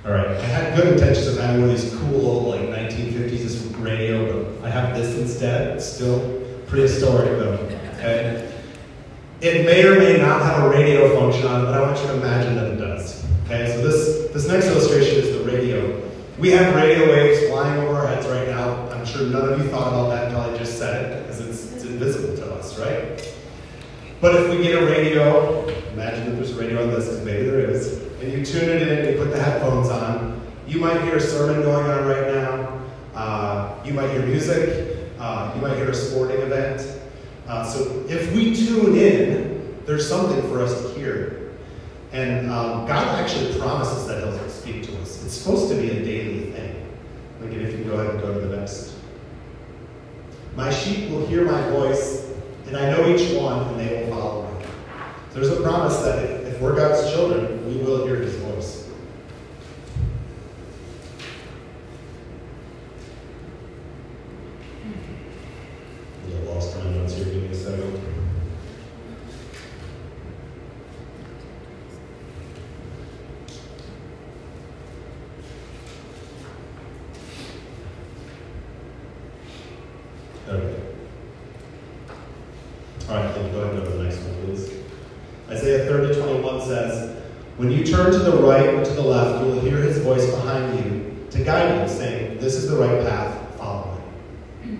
All 0.03 0.11
right, 0.11 0.27
I 0.27 0.41
had 0.41 0.75
good 0.75 0.93
intentions 0.93 1.27
of 1.27 1.37
having 1.37 1.61
one 1.61 1.69
of 1.69 1.79
these 1.79 1.93
cool 1.95 2.49
like 2.49 2.61
1950s 2.61 3.83
radio, 3.83 4.43
but 4.43 4.65
I 4.65 4.69
have 4.71 4.97
this 4.97 5.15
instead. 5.15 5.77
It's 5.77 5.85
still 5.85 6.41
prehistoric 6.65 7.37
though. 7.37 7.53
Okay. 7.53 8.30
It 9.41 9.65
may 9.65 9.83
or 9.83 9.97
may 9.97 10.17
not 10.17 10.43
have 10.43 10.65
a 10.65 10.69
radio 10.69 11.19
function 11.19 11.47
on 11.47 11.61
it, 11.61 11.65
but 11.65 11.73
I 11.73 11.81
want 11.81 11.99
you 11.99 12.05
to 12.05 12.13
imagine 12.13 12.55
that 12.57 12.67
it 12.67 12.75
does. 12.75 13.25
Okay, 13.45 13.73
so 13.73 13.81
this 13.81 14.31
this 14.31 14.47
next 14.47 14.67
illustration 14.67 15.17
is 15.17 15.35
the 15.35 15.43
radio. 15.43 15.99
We 16.37 16.51
have 16.51 16.75
radio 16.75 17.07
waves 17.07 17.49
flying 17.49 17.81
over 17.81 17.95
our 17.95 18.07
heads 18.07 18.27
right 18.27 18.47
now. 18.47 18.87
I'm 18.91 19.03
sure 19.03 19.25
none 19.25 19.51
of 19.51 19.59
you 19.59 19.67
thought 19.69 19.87
about 19.87 20.09
that 20.09 20.25
until 20.25 20.41
I 20.41 20.55
just 20.59 20.77
said 20.77 21.05
it, 21.05 21.23
because 21.23 21.39
it's, 21.39 21.73
it's 21.73 21.85
invisible 21.85 22.35
to 22.35 22.53
us, 22.53 22.77
right? 22.77 23.35
But 24.21 24.35
if 24.35 24.51
we 24.51 24.61
get 24.61 24.81
a 24.81 24.85
radio, 24.85 25.67
imagine 25.93 26.25
that 26.25 26.35
there's 26.35 26.55
a 26.55 26.59
radio 26.59 26.83
on 26.83 26.91
this, 26.91 27.05
because 27.05 27.25
maybe 27.25 27.45
there 27.45 27.67
is, 27.67 27.97
and 28.21 28.31
you 28.31 28.45
tune 28.45 28.69
it 28.69 28.83
in, 28.83 28.89
and 28.89 29.09
you 29.09 29.23
put 29.23 29.31
the 29.31 29.41
headphones 29.41 29.89
on, 29.89 30.39
you 30.67 30.79
might 30.79 31.01
hear 31.01 31.15
a 31.15 31.19
sermon 31.19 31.63
going 31.63 31.87
on 31.87 32.05
right 32.05 32.31
now. 32.31 32.79
Uh, 33.15 33.75
you 33.83 33.93
might 33.93 34.11
hear 34.11 34.23
music. 34.23 35.09
Uh, 35.17 35.51
you 35.55 35.61
might 35.63 35.75
hear 35.77 35.89
a 35.89 35.95
sporting 35.95 36.41
event. 36.41 37.00
Uh, 37.51 37.65
so 37.65 38.05
if 38.07 38.33
we 38.33 38.55
tune 38.55 38.95
in, 38.95 39.75
there's 39.85 40.07
something 40.07 40.41
for 40.43 40.61
us 40.61 40.81
to 40.81 40.87
hear. 40.93 41.51
And 42.13 42.49
um, 42.49 42.87
God 42.87 43.19
actually 43.19 43.59
promises 43.59 44.07
that 44.07 44.23
He'll 44.23 44.47
speak 44.47 44.83
to 44.83 45.01
us. 45.01 45.21
It's 45.25 45.33
supposed 45.33 45.67
to 45.69 45.75
be 45.75 45.89
a 45.89 46.01
daily 46.01 46.51
thing. 46.51 46.87
Again, 47.43 47.59
if 47.59 47.77
you 47.77 47.83
go 47.83 47.95
ahead 47.99 48.15
and 48.15 48.21
go 48.21 48.33
to 48.33 48.39
the 48.39 48.55
next. 48.55 48.95
My 50.55 50.71
sheep 50.71 51.09
will 51.09 51.27
hear 51.27 51.43
my 51.43 51.61
voice, 51.71 52.31
and 52.67 52.77
I 52.77 52.89
know 52.89 53.13
each 53.13 53.37
one, 53.37 53.67
and 53.67 53.79
they 53.81 54.05
will 54.05 54.15
follow 54.15 54.59
me. 54.59 54.65
There's 55.33 55.49
a 55.49 55.61
promise 55.61 55.97
that 56.03 56.23
if, 56.23 56.53
if 56.53 56.61
we're 56.61 56.75
God's 56.77 57.11
children, 57.11 57.67
we 57.67 57.83
will 57.83 58.07
hear 58.07 58.15
His 58.15 58.35
voice. 58.35 58.81
I 66.41 66.43
lost 66.43 66.77
my 66.77 66.89
notes 66.91 67.13
here. 67.13 67.25
Give 67.25 67.43
me 67.43 67.49
a 67.49 67.55
second. 67.55 68.01
Okay. 80.47 80.83
All 83.09 83.15
right, 83.15 83.35
then 83.35 83.51
go 83.51 83.61
ahead 83.61 83.75
and 83.75 83.83
go 83.83 83.91
to 83.91 83.97
the 83.97 84.03
next 84.03 84.17
one, 84.17 84.45
please. 84.45 84.73
Isaiah 85.49 85.85
30, 85.85 86.21
21 86.21 86.61
says, 86.61 87.21
When 87.57 87.71
you 87.71 87.85
turn 87.85 88.11
to 88.11 88.19
the 88.19 88.37
right 88.37 88.67
or 88.67 88.83
to 88.83 88.91
the 88.91 89.01
left, 89.01 89.45
you 89.45 89.51
will 89.51 89.59
hear 89.59 89.77
his 89.77 89.99
voice 89.99 90.29
behind 90.31 90.77
you 91.41 91.45
to 91.45 91.51
guide 91.51 91.81
you, 91.81 91.95
saying, 91.95 92.39
This 92.39 92.55
is 92.55 92.69
the 92.69 92.77
right 92.77 93.05
path, 93.05 93.57
follow 93.57 93.97
it. 94.63 94.79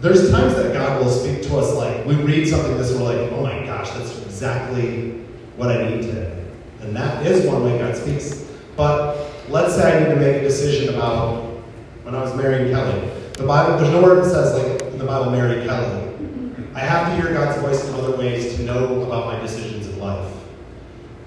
There's 0.00 0.30
times 0.30 0.54
that 0.56 0.72
God 0.72 1.02
will 1.02 1.10
speak 1.10 1.42
to 1.44 1.58
us 1.58 1.74
like, 1.74 2.04
we 2.06 2.16
read 2.16 2.48
something 2.48 2.76
this 2.76 2.90
and 2.90 3.00
we're 3.00 3.22
like, 3.22 3.32
oh 3.32 3.42
my 3.42 3.64
gosh, 3.64 3.90
that's 3.90 4.18
exactly 4.22 5.12
what 5.56 5.70
I 5.70 5.88
need 5.88 6.02
today. 6.02 6.44
And 6.80 6.96
that 6.96 7.24
is 7.24 7.46
one 7.46 7.62
way 7.62 7.78
God 7.78 7.96
speaks. 7.96 8.44
But 8.76 9.30
let's 9.48 9.76
say 9.76 9.96
I 9.96 10.00
need 10.02 10.14
to 10.14 10.16
make 10.16 10.36
a 10.36 10.40
decision 10.40 10.94
about 10.94 11.44
when 12.02 12.16
I 12.16 12.20
was 12.20 12.34
marrying 12.34 12.72
Kelly. 12.72 13.10
The 13.34 13.46
Bible, 13.46 13.78
there's 13.78 13.90
nowhere 13.90 14.18
it 14.18 14.24
says 14.24 14.60
like 14.60 14.82
in 14.92 14.98
the 14.98 15.04
Bible, 15.04 15.30
marry 15.30 15.64
Kelly. 15.64 16.08
I 16.74 16.80
have 16.80 17.08
to 17.08 17.22
hear 17.22 17.32
God's 17.32 17.60
voice 17.60 17.86
in 17.86 17.94
other 17.94 18.16
ways 18.16 18.56
to 18.56 18.62
know 18.64 19.02
about 19.02 19.26
my 19.26 19.38
decisions 19.38 19.86
in 19.86 20.00
life. 20.00 20.32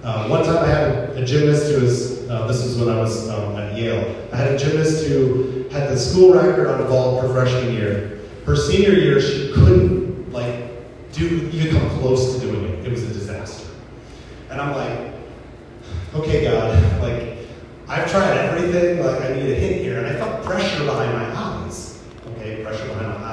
Uh, 0.04 0.28
one 0.28 0.44
time 0.44 0.58
I 0.58 0.68
had 0.68 0.88
a, 0.90 1.22
a 1.22 1.26
gymnast 1.26 1.72
who 1.72 1.82
was, 1.82 2.15
uh, 2.30 2.48
this 2.48 2.64
was 2.64 2.78
when 2.78 2.90
I 2.90 3.00
was 3.00 3.30
um, 3.30 3.56
at 3.56 3.78
Yale, 3.78 4.28
I 4.32 4.38
had 4.38 4.54
a 4.54 4.58
gymnast 4.58 5.06
who 5.06 5.68
had 5.70 5.90
the 5.90 5.98
school 5.98 6.34
record 6.34 6.68
on 6.68 6.86
vault 6.88 7.22
for 7.22 7.34
freshman 7.34 7.74
year. 7.74 8.22
Her 8.46 8.56
senior 8.56 8.94
year, 8.94 9.20
she 9.20 9.52
couldn't 9.54 10.32
like 10.32 10.66
do 11.12 11.50
even 11.52 11.80
come 11.80 11.90
close 12.00 12.36
to 12.36 12.40
doing 12.40 12.66
it. 12.66 12.86
It 12.86 12.92
was 12.92 13.04
a 13.04 13.08
disaster. 13.08 13.68
And 14.50 14.62
I'm 14.62 14.76
like, 14.76 15.14
okay, 16.14 16.44
God, 16.44 17.02
like, 17.02 17.38
I've 17.88 18.10
tried 18.10 18.38
everything, 18.38 19.04
like, 19.04 19.22
I 19.22 19.34
need 19.34 19.52
a 19.52 19.56
hint 19.56 19.82
here. 19.82 20.00
And 20.00 20.08
I 20.08 20.16
felt 20.16 20.44
pressure 20.44 20.86
behind 20.86 21.14
my 21.14 21.36
eyes. 21.36 22.02
Okay, 22.32 22.64
pressure 22.64 22.88
behind 22.88 23.08
my 23.08 23.16
eyes, 23.16 23.25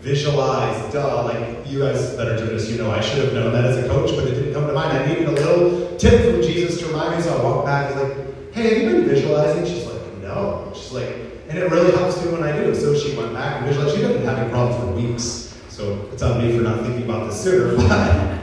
visualize, 0.00 0.92
duh. 0.92 1.24
Like, 1.24 1.66
you 1.66 1.80
guys 1.80 2.16
that 2.16 2.28
are 2.28 2.36
doing 2.36 2.50
this, 2.50 2.70
you 2.70 2.78
know, 2.78 2.90
I 2.90 3.00
should 3.00 3.24
have 3.24 3.34
known 3.34 3.52
that 3.52 3.64
as 3.64 3.84
a 3.84 3.88
coach, 3.88 4.10
but 4.14 4.26
it 4.26 4.34
didn't 4.34 4.54
come 4.54 4.66
to 4.66 4.72
mind. 4.72 4.96
I 4.96 5.06
needed 5.06 5.28
a 5.28 5.32
little 5.32 5.96
tip 5.96 6.32
from 6.32 6.42
Jesus 6.42 6.80
to 6.80 6.86
remind 6.86 7.16
me, 7.16 7.22
so 7.22 7.36
I 7.36 7.42
walked 7.42 7.66
back 7.66 7.92
and 7.92 8.00
like, 8.00 8.54
hey, 8.54 8.68
have 8.68 8.82
you 8.82 8.90
been 8.90 9.08
visualizing? 9.08 9.66
She's 9.66 9.86
like, 9.86 10.18
no. 10.18 10.72
She's 10.74 10.92
like, 10.92 11.14
and 11.48 11.58
it 11.58 11.70
really 11.70 11.92
helps 11.92 12.22
me 12.24 12.32
when 12.32 12.42
I 12.42 12.52
do. 12.52 12.74
So 12.74 12.96
she 12.96 13.16
went 13.16 13.32
back 13.32 13.58
and 13.58 13.66
visualized. 13.66 13.96
She'd 13.96 14.02
been 14.02 14.24
having 14.24 14.50
problems 14.50 14.76
for 14.80 14.92
weeks. 14.92 15.60
So 15.68 16.08
it's 16.12 16.22
on 16.22 16.44
me 16.44 16.56
for 16.56 16.62
not 16.62 16.84
thinking 16.84 17.04
about 17.04 17.28
this 17.28 17.42
sooner. 17.42 17.76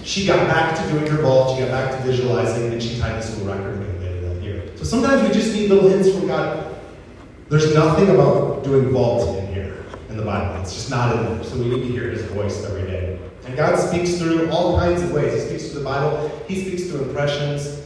But 0.00 0.06
she 0.06 0.26
got 0.26 0.48
back 0.48 0.74
to 0.74 0.90
doing 0.90 1.06
her 1.08 1.20
vault, 1.20 1.54
she 1.54 1.62
got 1.62 1.70
back 1.70 1.98
to 1.98 2.06
visualizing, 2.06 2.72
and 2.72 2.82
she 2.82 2.98
tied 2.98 3.20
this 3.20 3.36
new 3.36 3.44
record 3.44 3.78
later 4.00 4.34
that 4.34 4.42
year. 4.42 4.76
So 4.76 4.84
sometimes 4.84 5.28
we 5.28 5.34
just 5.34 5.52
need 5.52 5.68
little 5.68 5.90
hints 5.90 6.10
from 6.10 6.28
God. 6.28 6.76
There's 7.50 7.74
nothing 7.74 8.08
about 8.08 8.64
doing 8.64 8.88
vault 8.90 9.36
in 9.38 9.52
here 9.52 9.77
the 9.77 9.77
Bible. 10.28 10.60
It's 10.60 10.74
just 10.74 10.90
not 10.90 11.16
in 11.16 11.24
there. 11.24 11.44
So 11.44 11.56
we 11.56 11.68
need 11.68 11.88
to 11.88 11.92
hear 11.92 12.10
his 12.10 12.22
voice 12.26 12.64
every 12.64 12.82
day. 12.82 13.18
And 13.46 13.56
God 13.56 13.76
speaks 13.76 14.18
through 14.18 14.50
all 14.50 14.78
kinds 14.78 15.02
of 15.02 15.10
ways. 15.10 15.32
He 15.32 15.48
speaks 15.48 15.70
through 15.70 15.80
the 15.80 15.84
Bible, 15.84 16.30
he 16.46 16.62
speaks 16.62 16.90
through 16.90 17.04
impressions. 17.04 17.82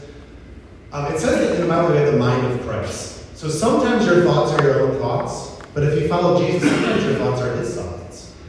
Um, 0.92 1.12
it 1.12 1.18
says 1.18 1.38
that 1.38 1.55
in 1.55 1.62
the 1.62 1.68
Bible 1.68 1.92
we 1.92 1.96
have 1.98 2.12
the 2.12 2.18
mind 2.18 2.44
of 2.46 2.61
Christ. 2.66 3.37
So 3.37 3.48
sometimes 3.48 4.05
your 4.07 4.24
thoughts 4.24 4.52
are 4.52 4.62
your 4.62 4.83
own 4.83 4.98
thoughts, 4.98 5.59
but 5.72 5.85
if 5.85 6.02
you 6.02 6.09
follow 6.09 6.44
Jesus, 6.44 6.68
sometimes 6.68 7.05
your 7.05 7.14
thoughts 7.14 7.40
are 7.40 7.57
his 7.57 7.74
thoughts. 7.74 7.92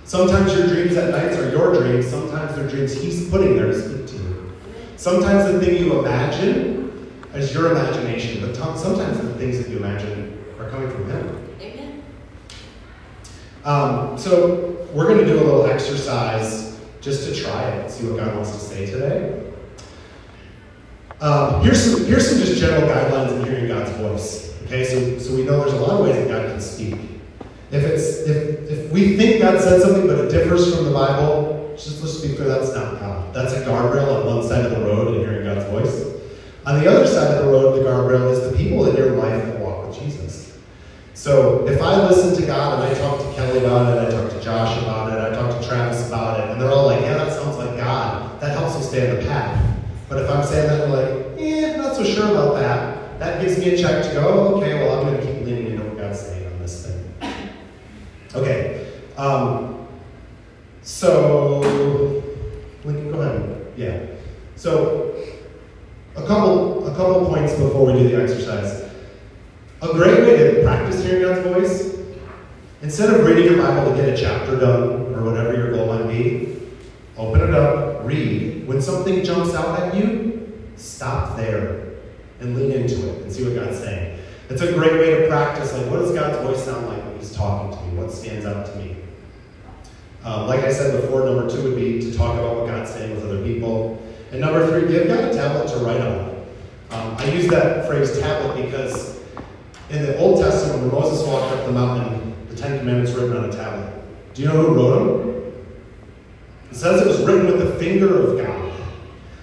Sometimes 0.06 0.54
your 0.54 0.68
dreams 0.68 0.96
at 0.98 1.12
nights 1.12 1.38
are 1.38 1.50
your 1.50 1.74
dreams. 1.74 2.08
Sometimes 2.08 2.56
they're 2.56 2.68
dreams 2.68 2.94
He's 2.94 3.30
putting 3.30 3.56
there 3.56 3.68
to 3.68 3.82
speak 3.82 4.06
to 4.08 4.24
you. 4.24 4.54
Sometimes 4.98 5.52
the 5.52 5.60
thing 5.60 5.84
you 5.84 6.00
imagine 6.00 7.10
is 7.34 7.54
your 7.54 7.72
imagination, 7.72 8.46
but 8.46 8.56
sometimes 8.56 9.20
the 9.20 9.34
things 9.36 9.58
that 9.58 9.70
you 9.70 9.78
imagine 9.78 10.46
are 10.60 10.70
coming 10.70 10.92
from 10.92 11.10
Him. 11.10 11.43
Um, 13.66 14.18
so 14.18 14.88
we're 14.94 15.08
going 15.08 15.20
to 15.20 15.26
do 15.26 15.40
a 15.40 15.44
little 15.44 15.66
exercise 15.68 16.80
just 17.02 17.28
to 17.28 17.36
try 17.36 17.70
it, 17.70 17.82
and 17.82 17.92
see 17.92 18.08
what 18.08 18.18
God 18.18 18.36
wants 18.36 18.52
to 18.52 18.60
say 18.60 18.86
today. 18.86 19.52
Um, 21.22 21.64
here's 21.64 21.82
some 21.82 22.06
here's 22.06 22.30
some 22.30 22.40
just 22.40 22.60
general 22.60 22.82
guidelines 22.90 23.32
in 23.32 23.46
hearing 23.46 23.68
God's 23.68 23.92
voice. 23.92 24.54
Okay, 24.64 24.84
so 24.84 25.20
so 25.20 25.36
we 25.36 25.44
know 25.44 25.60
there's 25.62 25.74
a 25.74 25.80
lot 25.80 26.00
of 26.00 26.06
ways 26.06 26.16
that 26.16 26.28
God 26.28 26.50
can 26.50 26.60
speak. 26.60 26.96
If 27.72 27.84
it's 27.84 28.20
if, 28.28 28.70
if 28.70 28.92
we 28.92 29.16
think 29.16 29.42
God 29.42 29.62
said 29.62 29.82
something 29.82 30.08
but 30.08 30.20
it 30.20 30.32
differs 30.32 30.76
from 30.76 30.86
the 30.86 30.92
Bible, 30.92 31.74
just 31.78 32.02
let's 32.04 32.20
be 32.20 32.36
clear, 32.36 32.50
that's 32.50 32.74
not 32.74 33.00
God. 33.00 33.34
That's 33.34 33.54
a 33.54 33.64
guardrail 33.64 34.22
on 34.22 34.38
one 34.38 34.48
side 34.48 34.66
of 34.66 34.72
the 34.72 34.86
road 34.86 35.16
in 35.16 35.22
hearing 35.22 35.46
God's 35.46 35.66
voice. 35.70 36.14
On 36.66 36.80
the 36.80 36.90
other 36.90 37.08
side 37.08 37.36
of 37.36 37.46
the 37.46 37.52
road, 37.52 37.78
the 37.78 37.84
guardrail 37.90 38.32
is 38.32 38.52
the 38.52 38.58
people 38.58 38.86
in 38.88 38.96
your 38.96 39.12
life 39.12 39.46
that 39.46 39.60
walk 39.60 39.88
with 39.88 40.00
Jesus. 40.00 40.43
So 41.14 41.66
if 41.68 41.82
I 41.82 42.08
listen 42.08 42.36
to 42.36 42.46
God 42.46 42.80
and 42.80 42.92
I 42.92 43.00
talk 43.00 43.20
to 43.20 43.34
Kelly 43.36 43.60
about 43.60 43.96
it, 43.96 44.08
I 44.08 44.12
talk 44.12 44.32
to 44.32 44.42
Josh 44.42 44.82
about 44.82 45.12
it, 45.14 45.20
I 45.20 45.36
talk 45.36 45.62
to 45.62 45.68
Travis 45.68 46.08
about 46.08 46.40
it, 46.40 46.50
and 46.50 46.60
they're 46.60 46.72
all 46.72 46.88
like, 46.88 47.02
yeah, 47.02 47.14
that 47.14 47.32
sounds 47.32 47.58
like 47.58 47.78
God. 47.78 48.42
That 48.42 48.58
helps 48.58 48.76
me 48.76 48.82
stay 48.82 49.10
on 49.10 49.18
the 49.18 49.22
path. 49.22 49.80
But 50.10 50.24
if 50.24 50.30
I'm 50.30 50.44
saying 50.44 50.68
that, 50.68 50.78
they're 50.78 50.88
like, 50.88 51.40
eh, 51.40 51.78
not 51.78 51.96
so 51.96 52.04
sure 52.04 52.32
about 52.32 52.56
that. 52.56 53.20
That 53.20 53.42
gives 53.42 53.58
me 53.60 53.70
a 53.70 53.78
check 53.78 54.04
to 54.04 54.14
go, 54.14 54.56
okay, 54.56 54.74
well, 54.74 55.00
I'm 55.00 55.06
going 55.06 55.22
to 55.22 55.26
keep 55.26 55.46
leaning 55.46 55.68
into 55.68 55.84
what 55.84 55.98
God's 55.98 56.20
saying 56.20 56.52
on 56.52 56.60
this 56.60 56.88
thing. 56.88 57.30
Okay. 58.36 58.92
Um, 59.16 59.88
so, 60.82 61.60
Lincoln, 62.84 63.12
go 63.12 63.22
ahead. 63.22 63.74
Yeah. 63.78 64.06
So, 64.56 65.16
a 66.16 66.26
couple, 66.26 66.88
a 66.88 66.96
couple 66.96 67.26
points 67.28 67.54
before 67.54 67.86
we 67.86 67.94
do 67.94 68.10
the 68.10 68.22
exercise. 68.22 68.93
A 69.84 69.92
great 69.92 70.22
way 70.22 70.38
to 70.38 70.64
practice 70.64 71.04
hearing 71.04 71.24
God's 71.24 71.46
voice, 71.46 71.98
instead 72.82 73.14
of 73.14 73.26
reading 73.26 73.52
your 73.52 73.58
Bible 73.58 73.92
to 73.92 74.02
get 74.02 74.08
a 74.08 74.16
chapter 74.18 74.58
done 74.58 75.14
or 75.14 75.24
whatever 75.26 75.54
your 75.54 75.74
goal 75.74 75.88
might 75.88 76.08
be, 76.08 76.58
open 77.18 77.42
it 77.42 77.54
up, 77.54 78.06
read. 78.06 78.66
When 78.66 78.82
something 78.82 79.26
jumps 79.26 79.54
out 79.54 79.78
at 79.78 79.94
you, 79.94 80.58
stop 80.78 81.36
there 81.36 81.96
and 82.40 82.56
lean 82.56 82.72
into 82.72 83.10
it 83.10 83.24
and 83.24 83.34
see 83.34 83.44
what 83.44 83.56
God's 83.56 83.78
saying. 83.78 84.22
It's 84.50 84.62
a 84.62 84.72
great 84.72 84.94
way 84.94 85.20
to 85.20 85.28
practice. 85.28 85.74
Like, 85.74 85.92
what 85.92 86.00
does 86.00 86.14
God's 86.14 86.38
voice 86.48 86.64
sound 86.64 86.88
like 86.88 87.04
when 87.04 87.20
He's 87.20 87.36
talking 87.36 87.78
to 87.78 87.84
me? 87.84 87.98
What 88.02 88.10
stands 88.10 88.46
out 88.46 88.66
to 88.68 88.76
me? 88.78 88.96
Um, 90.24 90.48
like 90.48 90.62
I 90.62 90.72
said 90.72 91.02
before, 91.02 91.26
number 91.26 91.50
two 91.50 91.62
would 91.62 91.76
be 91.76 92.00
to 92.00 92.18
talk 92.18 92.40
about 92.40 92.56
what 92.56 92.68
God's 92.68 92.90
saying 92.90 93.16
with 93.16 93.26
other 93.26 93.44
people. 93.44 94.02
And 94.32 94.40
number 94.40 94.66
three, 94.66 94.90
give 94.90 95.10
God 95.10 95.26
a 95.26 95.34
tablet 95.34 95.68
to 95.74 95.78
write 95.80 96.00
on. 96.00 96.30
Um, 96.92 97.16
I 97.18 97.34
use 97.34 97.48
that 97.48 97.86
phrase 97.86 98.18
tablet 98.18 98.66
because 98.66 99.13
in 99.90 100.04
the 100.04 100.18
Old 100.18 100.42
Testament, 100.42 100.82
when 100.82 100.92
Moses 100.92 101.28
walked 101.28 101.54
up 101.54 101.66
the 101.66 101.72
mountain, 101.72 102.36
the 102.50 102.56
Ten 102.56 102.80
Commandments 102.80 103.14
were 103.14 103.22
written 103.22 103.38
on 103.44 103.50
a 103.50 103.52
tablet. 103.52 103.94
Do 104.34 104.42
you 104.42 104.48
know 104.48 104.56
who 104.56 104.74
wrote 104.74 105.18
them? 105.18 105.64
It 106.72 106.76
says 106.76 107.02
it 107.02 107.08
was 107.08 107.24
written 107.24 107.46
with 107.48 107.60
the 107.60 107.78
finger 107.78 108.32
of 108.32 108.38
God. 108.44 108.74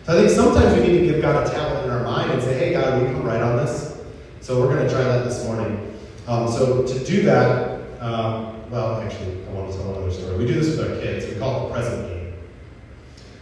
So 0.04 0.14
I 0.14 0.20
think 0.20 0.30
sometimes 0.30 0.74
we 0.74 0.88
need 0.88 0.98
to 1.00 1.04
give 1.06 1.22
God 1.22 1.46
a 1.46 1.50
tablet 1.50 1.84
in 1.84 1.90
our 1.90 2.02
mind 2.02 2.32
and 2.32 2.42
say, 2.42 2.58
hey, 2.58 2.72
God, 2.72 3.00
we 3.00 3.06
can 3.08 3.22
write 3.22 3.42
on 3.42 3.58
this. 3.58 4.00
So 4.40 4.60
we're 4.60 4.74
going 4.74 4.86
to 4.86 4.92
try 4.92 5.04
that 5.04 5.24
this 5.24 5.44
morning. 5.44 5.96
Um, 6.26 6.48
so 6.48 6.84
to 6.84 7.04
do 7.04 7.22
that, 7.22 7.80
um, 8.00 8.68
well, 8.70 9.00
actually, 9.02 9.46
I 9.46 9.50
want 9.52 9.70
to 9.70 9.76
tell 9.76 9.94
another 9.94 10.10
story. 10.10 10.38
We 10.38 10.46
do 10.46 10.54
this 10.54 10.76
with 10.76 10.90
our 10.90 11.00
kids. 11.00 11.26
We 11.26 11.38
call 11.38 11.66
it 11.66 11.68
the 11.68 11.74
present 11.74 12.08
game. 12.08 12.34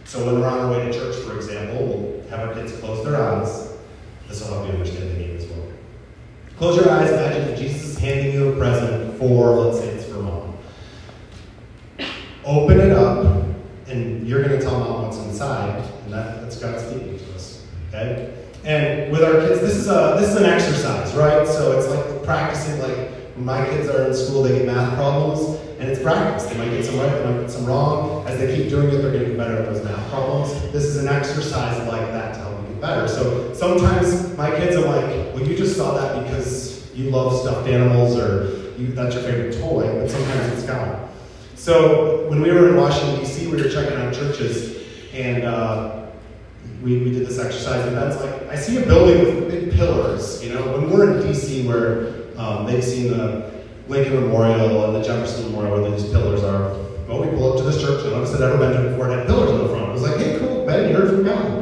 So 0.03 0.25
when 0.25 0.39
we're 0.39 0.47
on 0.47 0.59
our 0.59 0.71
way 0.71 0.85
to 0.85 0.93
church, 0.93 1.15
for 1.25 1.35
example, 1.35 1.87
we'll 1.87 2.29
have 2.29 2.47
our 2.47 2.53
kids 2.53 2.73
close 2.79 3.03
their 3.05 3.21
eyes. 3.21 3.71
This 4.27 4.41
will 4.41 4.53
help 4.53 4.67
you 4.67 4.73
understand 4.73 5.09
the 5.11 5.15
game. 5.15 5.29
Close 6.59 6.75
your 6.75 6.91
eyes. 6.91 7.09
Imagine 7.09 7.45
that 7.45 7.57
Jesus 7.57 7.83
is 7.83 7.97
handing 7.97 8.33
you 8.33 8.51
a 8.51 8.57
present 8.57 9.17
for, 9.17 9.51
let's 9.51 9.79
say 9.79 9.87
it's 9.87 10.03
for 10.03 10.17
mom. 10.17 10.57
Open 12.43 12.81
it 12.81 12.91
up, 12.91 13.45
and 13.87 14.27
you're 14.27 14.43
going 14.43 14.59
to 14.59 14.61
tell 14.61 14.77
mom 14.77 15.03
what's 15.03 15.19
inside, 15.19 15.81
and 16.03 16.11
that, 16.11 16.41
that's 16.41 16.59
God 16.59 16.77
speaking 16.77 17.17
to 17.17 17.33
us. 17.33 17.65
Okay? 17.87 18.33
And 18.65 19.09
with 19.09 19.23
our 19.23 19.39
kids, 19.47 19.61
this 19.61 19.77
is 19.77 19.87
a 19.87 20.17
this 20.19 20.31
is 20.31 20.35
an 20.35 20.43
exercise, 20.43 21.15
right? 21.15 21.47
So 21.47 21.79
it's 21.79 21.87
like 21.87 22.25
practicing. 22.25 22.77
Like 22.81 23.07
when 23.35 23.45
my 23.45 23.65
kids 23.69 23.87
are 23.87 24.05
in 24.09 24.13
school, 24.13 24.43
they 24.43 24.57
get 24.57 24.65
math 24.65 24.95
problems, 24.95 25.61
and 25.79 25.89
it's 25.89 26.01
practice. 26.01 26.45
They 26.47 26.57
might 26.57 26.71
get 26.71 26.83
some 26.83 26.99
right, 26.99 27.09
they 27.09 27.23
might 27.23 27.39
get 27.39 27.51
some 27.51 27.65
wrong. 27.67 28.27
As 28.27 28.37
they 28.37 28.53
keep 28.53 28.69
doing 28.69 28.89
it, 28.89 28.97
they're 28.97 29.13
getting 29.13 29.37
better 29.37 29.55
at 29.59 29.65
those 29.65 29.81
math 29.85 30.09
problems. 30.09 30.51
This 30.73 30.83
is 30.83 30.97
an 30.97 31.07
exercise 31.07 31.87
like 31.87 32.07
that 32.07 32.33
to 32.33 32.41
help 32.41 32.58
better. 32.81 33.07
So 33.07 33.53
sometimes 33.53 34.35
my 34.37 34.49
kids 34.51 34.75
are 34.75 34.85
like, 34.85 35.33
"Well, 35.33 35.43
you 35.43 35.55
just 35.55 35.77
saw 35.77 35.95
that 35.95 36.23
because 36.23 36.93
you 36.95 37.09
love 37.09 37.39
stuffed 37.41 37.67
animals, 37.67 38.17
or 38.17 38.73
you, 38.77 38.93
that's 38.93 39.15
your 39.15 39.23
favorite 39.23 39.59
toy." 39.59 39.83
But 39.99 40.09
sometimes 40.09 40.53
it's 40.53 40.63
God. 40.63 41.09
So 41.55 42.27
when 42.29 42.41
we 42.41 42.51
were 42.51 42.69
in 42.69 42.77
Washington 42.77 43.19
D.C., 43.19 43.47
we 43.47 43.61
were 43.61 43.69
checking 43.69 43.97
out 43.97 44.13
churches, 44.13 44.83
and. 45.13 45.43
Uh, 45.43 45.95
we, 46.81 46.97
we 46.99 47.11
did 47.11 47.27
this 47.27 47.39
exercise, 47.39 47.85
and 47.87 47.97
that's 47.97 48.21
like, 48.21 48.47
I 48.47 48.55
see 48.55 48.77
a 48.77 48.85
building 48.85 49.25
with 49.25 49.49
big 49.49 49.73
pillars. 49.73 50.43
You 50.43 50.53
know, 50.53 50.77
when 50.77 50.89
we're 50.89 51.11
in 51.11 51.23
DC, 51.23 51.67
where 51.67 52.39
um, 52.39 52.65
they've 52.65 52.83
seen 52.83 53.09
the 53.09 53.51
Lincoln 53.87 54.15
Memorial 54.15 54.85
and 54.85 54.95
the 54.95 55.01
Jefferson 55.01 55.51
Memorial, 55.51 55.81
where 55.81 55.91
these 55.91 56.09
pillars 56.09 56.43
are. 56.43 56.77
Well, 57.07 57.21
we 57.23 57.35
pull 57.35 57.53
up 57.53 57.57
to 57.57 57.63
this 57.63 57.81
church, 57.81 58.03
and 58.03 58.11
none 58.11 58.21
of 58.21 58.27
us 58.27 58.33
had 58.33 58.41
ever 58.41 58.57
been 58.57 58.71
to 58.71 58.89
before, 58.89 59.09
it 59.09 59.17
had 59.17 59.27
pillars 59.27 59.49
on 59.51 59.57
the 59.59 59.69
front. 59.69 59.89
It 59.89 59.93
was 59.93 60.03
like, 60.03 60.17
hey, 60.17 60.37
cool, 60.39 60.65
Ben, 60.65 60.89
you 60.89 60.95
heard 60.95 61.09
from 61.09 61.23
God? 61.23 61.58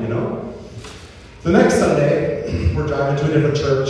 The 1.48 1.54
next 1.54 1.76
Sunday, 1.76 2.76
we're 2.76 2.86
driving 2.86 3.16
to 3.24 3.32
a 3.32 3.34
different 3.34 3.56
church, 3.56 3.88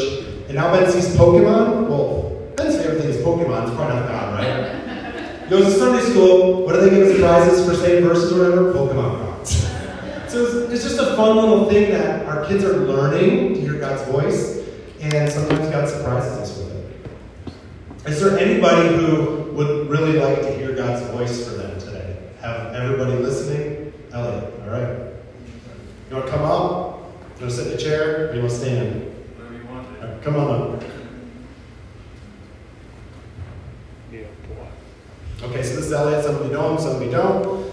and 0.47 0.53
now 0.53 0.71
Ben 0.71 0.91
sees 0.91 1.07
Pokemon. 1.15 1.87
Well, 1.89 2.51
Ben's 2.55 2.77
favorite 2.77 3.01
thing 3.01 3.09
is 3.09 3.17
Pokemon. 3.17 3.63
It's 3.63 3.75
probably 3.75 3.95
not 3.95 4.07
God, 4.07 4.33
right? 4.37 5.49
Goes 5.49 5.65
to 5.65 5.71
Sunday 5.71 6.03
school. 6.03 6.63
What 6.63 6.73
do 6.73 6.81
they 6.81 6.91
give 6.91 7.07
as 7.07 7.19
prizes 7.19 7.67
for 7.67 7.73
saying 7.73 8.03
verses 8.03 8.31
or 8.31 8.43
whatever? 8.43 8.73
Pokemon 8.73 9.25
cards. 9.25 9.67
So 10.27 10.69
it's 10.69 10.83
just 10.83 10.99
a 10.99 11.15
fun 11.15 11.37
little 11.37 11.67
thing 11.67 11.89
that 11.89 12.27
our 12.27 12.45
kids 12.45 12.63
are 12.63 12.77
learning 12.77 13.55
to 13.55 13.61
hear 13.61 13.73
God's 13.79 14.03
voice, 14.11 14.63
and 15.01 15.27
sometimes 15.27 15.67
God 15.71 15.89
surprises 15.89 16.37
us 16.37 16.57
with 16.59 16.75
it. 16.75 18.11
Is 18.11 18.21
there 18.21 18.37
anybody 18.37 18.87
who 18.97 19.51
would 19.53 19.89
really 19.89 20.19
like 20.19 20.41
to 20.41 20.55
hear 20.55 20.75
God's 20.75 21.09
voice 21.09 21.43
for 21.47 21.55
them 21.55 21.79
today? 21.79 22.19
Have 22.39 22.75
everybody 22.75 23.13
listening? 23.13 23.93
Elliot, 24.13 24.53
all 24.61 24.69
right. 24.69 25.11
You 26.11 26.17
want 26.17 26.25
to 26.27 26.31
come 26.31 26.43
up? 26.43 26.96
You 27.37 27.45
want 27.45 27.55
to 27.55 27.63
sit 27.63 27.67
in 27.67 27.73
a 27.73 27.77
chair? 27.77 28.31
Or 28.31 28.33
you 28.33 28.39
want 28.39 28.51
to 28.51 28.57
stand? 28.57 29.03
Whatever 29.35 29.57
you 29.57 29.65
want. 29.67 30.01
Right, 30.01 30.21
come 30.23 30.37
on 30.37 30.49
up. 30.73 30.83
Yeah, 34.11 34.21
boy. 34.47 35.47
Okay, 35.47 35.61
so 35.61 35.75
this 35.75 35.85
is 35.85 35.93
Elliot. 35.93 36.25
Some 36.25 36.37
of 36.37 36.47
you 36.47 36.51
know 36.51 36.71
him, 36.71 36.79
some 36.79 36.95
of 36.95 37.01
you 37.03 37.11
don't. 37.11 37.71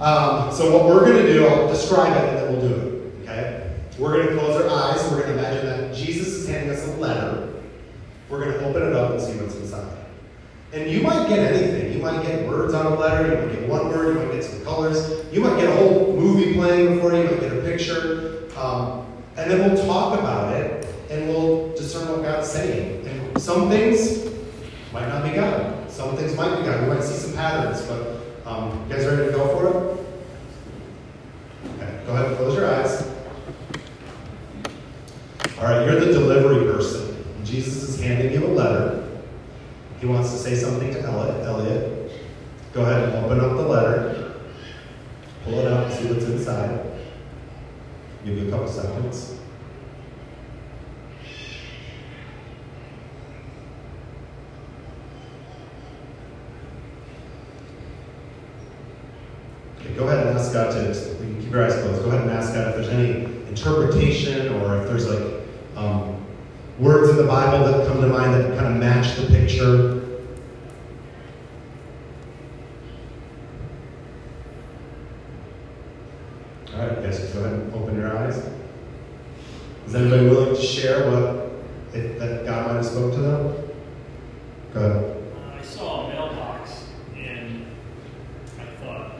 Um, 0.00 0.52
so 0.52 0.72
what 0.72 0.86
we're 0.86 1.04
going 1.04 1.26
to 1.26 1.32
do, 1.32 1.48
I'll 1.48 1.66
describe 1.66 2.12
it 2.12 2.28
and 2.28 2.38
then 2.38 2.52
we'll 2.52 2.68
do 2.68 2.74
it. 2.74 3.28
Okay? 3.28 3.76
We're 3.98 4.12
going 4.12 4.28
to 4.28 4.34
close 4.34 4.62
our 4.62 4.70
eyes. 4.70 5.02
We're 5.10 5.22
going 5.22 5.34
to 5.34 5.38
imagine 5.38 5.66
that 5.66 5.96
Jesus 5.96 6.28
is 6.28 6.48
handing 6.48 6.70
us 6.70 6.86
a 6.86 6.92
letter. 6.92 7.54
We're 8.28 8.44
going 8.44 8.52
to 8.52 8.64
open 8.68 8.82
it 8.82 8.92
up 8.92 9.10
and 9.10 9.20
see 9.20 9.32
what's 9.32 9.56
inside. 9.56 9.96
And 10.72 10.88
you 10.88 11.02
might 11.02 11.28
get 11.28 11.40
anything. 11.40 11.92
You 11.92 11.98
might 11.98 12.24
get 12.24 12.48
words 12.48 12.72
on 12.72 12.86
a 12.86 12.94
letter, 12.94 13.28
you 13.28 13.46
might 13.46 13.60
get 13.60 13.68
one 13.68 13.88
word, 13.88 14.14
you 14.14 14.22
might 14.22 14.32
get 14.32 14.44
some 14.44 14.62
colors, 14.62 15.24
you 15.32 15.40
might 15.40 15.60
get 15.60 15.68
a 15.68 15.74
whole 15.74 16.16
movie 16.16 16.54
playing 16.54 16.94
before 16.94 17.12
you, 17.12 17.24
you 17.24 17.30
might 17.30 17.40
get 17.40 17.52
a 17.52 17.60
picture. 17.62 18.41
Um, 18.56 19.06
and 19.36 19.50
then 19.50 19.72
we'll 19.72 19.86
talk 19.86 20.18
about 20.18 20.54
it 20.54 20.86
and 21.10 21.28
we'll 21.28 21.74
discern 21.74 22.08
what 22.08 22.22
God's 22.22 22.48
saying. 22.48 23.06
And 23.06 23.40
some 23.40 23.68
things 23.70 24.24
might 24.92 25.08
not 25.08 25.24
be 25.24 25.30
God. 25.34 25.90
Some 25.90 26.16
things 26.16 26.36
might 26.36 26.56
be 26.56 26.66
God. 26.66 26.82
We 26.82 26.94
might 26.94 27.02
see 27.02 27.14
some 27.14 27.34
patterns, 27.34 27.82
but 27.82 28.22
um, 28.46 28.86
you 28.88 28.94
guys 28.94 29.06
ready 29.06 29.26
to 29.26 29.32
go 29.32 29.48
for 29.48 29.68
it? 29.68 29.74
Okay, 31.74 32.06
go 32.06 32.12
ahead 32.12 32.26
and 32.26 32.36
close 32.36 32.56
your 32.56 32.74
eyes. 32.74 33.08
All 35.58 35.64
right, 35.64 35.86
you're 35.86 36.00
the 36.00 36.12
delivery 36.12 36.64
person. 36.72 37.24
Jesus 37.44 37.82
is 37.82 38.00
handing 38.00 38.32
you 38.32 38.46
a 38.46 38.48
letter. 38.48 39.22
He 40.00 40.06
wants 40.06 40.32
to 40.32 40.38
say 40.38 40.54
something 40.56 40.92
to 40.92 41.00
Elliot. 41.00 42.10
Go 42.72 42.82
ahead 42.82 43.08
and 43.08 43.24
open 43.24 43.40
up 43.40 43.56
the 43.56 43.62
letter. 43.62 44.40
Pull 45.44 45.58
it 45.58 45.72
out 45.72 45.92
see 45.92 46.06
what's 46.06 46.24
inside. 46.24 46.91
Give 48.24 48.38
you 48.38 48.48
a 48.48 48.50
couple 48.50 48.68
seconds. 48.68 49.36
Okay, 59.80 59.94
go 59.94 60.06
ahead 60.06 60.26
and 60.26 60.38
ask 60.38 60.52
God 60.52 60.70
to, 60.70 61.16
we 61.20 61.26
can 61.26 61.42
keep 61.42 61.50
your 61.50 61.64
eyes 61.64 61.74
closed. 61.74 62.02
Go 62.02 62.10
ahead 62.10 62.22
and 62.22 62.30
ask 62.30 62.54
God 62.54 62.68
if 62.68 62.74
there's 62.76 62.88
any 62.90 63.24
interpretation 63.48 64.52
or 64.54 64.80
if 64.80 64.88
there's 64.88 65.08
like 65.08 65.42
um, 65.74 66.24
words 66.78 67.10
in 67.10 67.16
the 67.16 67.24
Bible 67.24 67.66
that 67.66 67.88
come 67.88 68.00
to 68.00 68.06
mind 68.06 68.34
that 68.34 68.56
kind 68.56 68.72
of 68.72 68.80
match 68.80 69.16
the 69.16 69.26
picture. 69.26 69.98
All 76.74 76.78
right, 76.78 77.02
guys, 77.02 77.20
go 77.32 77.40
ahead 77.40 77.52
and 77.52 77.74
open 77.74 77.96
your 77.96 78.16
eyes. 78.16 78.42
Is 79.86 79.94
anybody 79.94 80.26
willing 80.26 80.56
to 80.56 80.62
share 80.62 81.10
what 81.10 81.50
it, 81.94 82.18
that 82.18 82.46
God 82.46 82.66
might 82.66 82.74
have 82.76 82.86
spoke 82.86 83.12
to 83.12 83.20
them? 83.20 83.54
Go 84.72 84.80
ahead. 84.80 85.16
Uh, 85.36 85.58
I 85.58 85.62
saw 85.62 86.06
a 86.06 86.08
mailbox 86.08 86.86
and 87.14 87.66
I 88.58 88.64
thought 88.82 89.16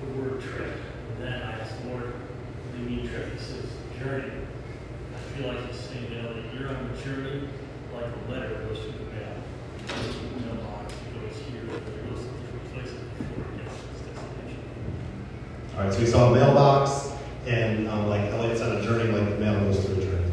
the 0.00 0.20
word 0.20 0.33
trip. 0.52 0.72
And 1.16 1.22
then 1.22 1.42
I 1.42 1.52
asked 1.60 1.82
do 1.82 2.82
you 2.82 2.84
mean 2.88 3.08
trip? 3.08 3.32
He 3.32 3.38
says 3.38 3.66
journey. 4.00 4.32
I 5.14 5.18
feel 5.36 5.48
like 5.48 5.66
he's 5.66 5.80
saying 5.80 6.10
you 6.10 6.22
know, 6.22 6.34
that 6.34 6.54
you're 6.54 6.68
on 6.68 6.90
a 6.90 7.02
journey 7.04 7.48
like 7.94 8.06
a 8.06 8.30
letter 8.30 8.66
goes 8.66 8.78
through 8.78 8.92
the 8.92 9.04
mail. 9.14 9.36
It 9.78 9.88
goes 9.88 10.16
through 10.16 10.28
the 10.28 10.46
mailbox, 10.46 10.92
it 10.94 11.14
goes 11.14 11.38
here, 11.46 11.62
it 11.62 12.10
goes 12.10 12.24
to 12.26 12.30
different 12.42 12.74
places 12.74 13.00
before 13.18 13.44
it 13.54 13.62
gets 13.62 13.74
to 13.78 13.84
its 13.90 14.00
destination. 14.02 14.62
All 15.76 15.84
right, 15.84 15.92
so 15.92 16.00
we 16.00 16.06
saw 16.06 16.30
a 16.30 16.34
mailbox, 16.34 17.12
and 17.46 17.88
um, 17.88 18.08
like 18.08 18.22
Elliot's 18.32 18.60
on 18.60 18.76
a 18.76 18.82
journey, 18.82 19.12
like 19.12 19.28
the 19.30 19.36
mail 19.36 19.60
goes 19.60 19.84
through 19.84 19.98
a 19.98 20.04
journey. 20.04 20.32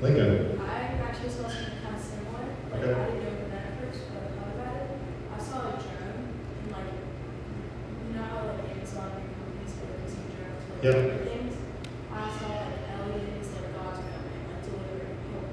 Lincoln. 0.00 0.60
I 0.60 0.98
actually 1.02 1.30
saw 1.30 1.48
something 1.48 1.74
kind 1.82 1.96
of 1.96 2.02
similar. 2.02 2.46
Like, 2.70 2.82
Okay. 2.82 2.94
I 2.94 3.04
didn't 3.06 3.22
know 3.22 3.30
what 3.42 3.50
that 3.50 3.66
at 3.66 3.74
first, 3.82 4.00
but 4.14 4.22
I 4.22 4.30
thought 4.38 4.52
about 4.54 4.74
it. 4.78 4.88
I 5.34 5.38
saw 5.42 5.58
a 5.66 5.72
drone, 5.82 6.22
and 6.38 6.70
like, 6.70 6.90
you 6.94 8.14
know 8.14 8.22
how 8.22 8.46
like 8.46 8.62
Amazon 8.70 9.10
and 9.18 9.26
companies 9.34 9.74
are 9.82 9.90
using 10.06 10.26
drones 10.38 10.62
for 10.66 10.71
like, 10.71 10.71
Yep. 10.82 10.94
things? 11.28 11.54
I 12.12 12.28
saw 12.38 12.48
like 12.48 12.66
Elliot 12.90 13.40
is 13.40 13.52
like 13.52 13.72
God's 13.72 14.00
mailman, 14.00 14.48
like 14.48 14.64
delivering 14.64 15.16
hope. 15.32 15.50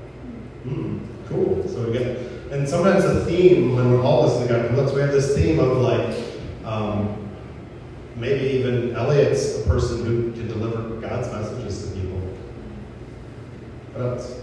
Hmm, 0.63 1.27
cool. 1.27 1.67
So 1.67 1.85
we 1.85 1.97
get, 1.97 2.17
and 2.51 2.67
sometimes 2.67 3.05
a 3.05 3.23
theme 3.25 3.75
when 3.75 3.91
we're 3.91 4.01
all 4.01 4.23
listening 4.23 4.47
to 4.47 4.67
God 4.67 4.75
looks, 4.75 4.91
we 4.91 5.01
have 5.01 5.11
this 5.11 5.35
theme 5.35 5.59
of 5.59 5.77
like, 5.77 6.17
um, 6.65 7.29
maybe 8.15 8.57
even 8.57 8.95
Elliot's 8.95 9.59
a 9.59 9.63
person 9.67 10.03
who 10.03 10.31
can 10.31 10.47
deliver 10.47 10.99
God's 10.99 11.31
messages 11.31 11.89
to 11.89 11.95
people. 11.95 12.19
What 13.93 14.05
else? 14.05 14.35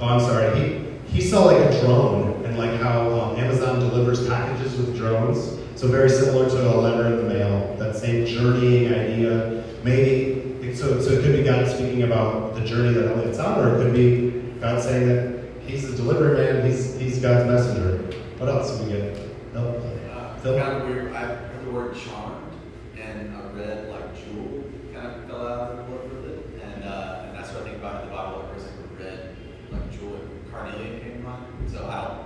Oh, 0.00 0.06
I'm 0.06 0.20
sorry. 0.20 0.58
He 0.60 0.90
he 1.12 1.20
saw 1.20 1.46
like 1.46 1.58
a 1.58 1.80
drone 1.80 2.44
and 2.44 2.56
like 2.56 2.80
how 2.80 3.10
um, 3.10 3.36
Amazon 3.36 3.80
delivers 3.80 4.28
packages 4.28 4.76
with 4.76 4.96
drones. 4.96 5.58
So 5.74 5.88
very 5.88 6.10
similar 6.10 6.48
to 6.48 6.74
a 6.74 6.76
letter 6.76 7.06
in 7.06 7.16
the 7.16 7.34
mail. 7.34 7.74
That 7.78 7.96
same 7.96 8.26
journeying 8.26 8.92
idea. 8.92 9.64
Maybe 9.82 10.74
so. 10.74 11.00
So 11.00 11.12
it 11.12 11.22
could 11.22 11.32
be 11.32 11.42
God 11.42 11.66
speaking 11.68 12.02
about 12.02 12.54
the 12.54 12.60
journey 12.60 12.92
that 12.92 13.10
Elliot's 13.10 13.38
on, 13.38 13.58
or 13.58 13.74
it 13.74 13.82
could 13.82 13.94
be 13.94 14.30
God 14.60 14.82
saying 14.82 15.08
that 15.08 15.40
He's 15.66 15.90
the 15.90 15.96
delivery 15.96 16.36
man. 16.36 16.70
He's 16.70 16.98
He's 16.98 17.18
God's 17.18 17.46
messenger. 17.46 18.14
What 18.38 18.48
else 18.48 18.76
do 18.76 18.84
we 18.84 18.92
get? 18.92 19.18
No. 19.54 19.68
Uh, 19.68 20.36
Phil? 20.38 20.58
kind 20.58 20.82
of 20.82 20.88
weird. 20.88 21.12
I 21.14 21.34
heard 21.34 21.66
the 21.66 21.70
word 21.70 21.96
charmed, 21.96 22.52
and 22.98 23.34
a 23.34 23.42
red 23.54 23.88
like 23.88 23.99
jewel 24.14 24.64
kind 24.92 25.06
of 25.06 25.28
fell 25.28 25.46
out 25.46 25.70
of 25.70 25.76
the 25.78 25.92
word 25.92 26.12
with 26.12 26.24
it, 26.30 26.60
and 26.62 26.84
uh, 26.84 27.24
and 27.26 27.36
that's 27.36 27.52
what 27.52 27.62
I 27.62 27.64
think 27.64 27.76
about 27.78 28.02
in 28.02 28.08
the 28.08 28.14
Bible. 28.14 28.38
Like, 28.40 28.50
there's 28.56 28.64
like 28.64 28.80
a 28.80 29.02
red 29.02 29.36
like 29.70 29.92
jewel, 29.92 30.20
carnelian 30.50 31.00
came 31.00 31.12
to 31.12 31.28
mind. 31.28 31.44
So 31.70 31.86
I 31.86 32.04
don't 32.04 32.18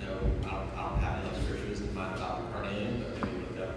know. 0.00 0.18
I 0.46 0.50
don't, 0.50 0.70
I 0.76 0.90
don't 0.90 1.00
have 1.00 1.24
any 1.24 1.28
like 1.32 1.42
scriptures 1.42 1.80
in 1.80 1.94
mind 1.94 2.16
about 2.16 2.52
carnelian, 2.52 3.02
but 3.02 3.24
maybe 3.24 3.38
look 3.40 3.68
up 3.68 3.76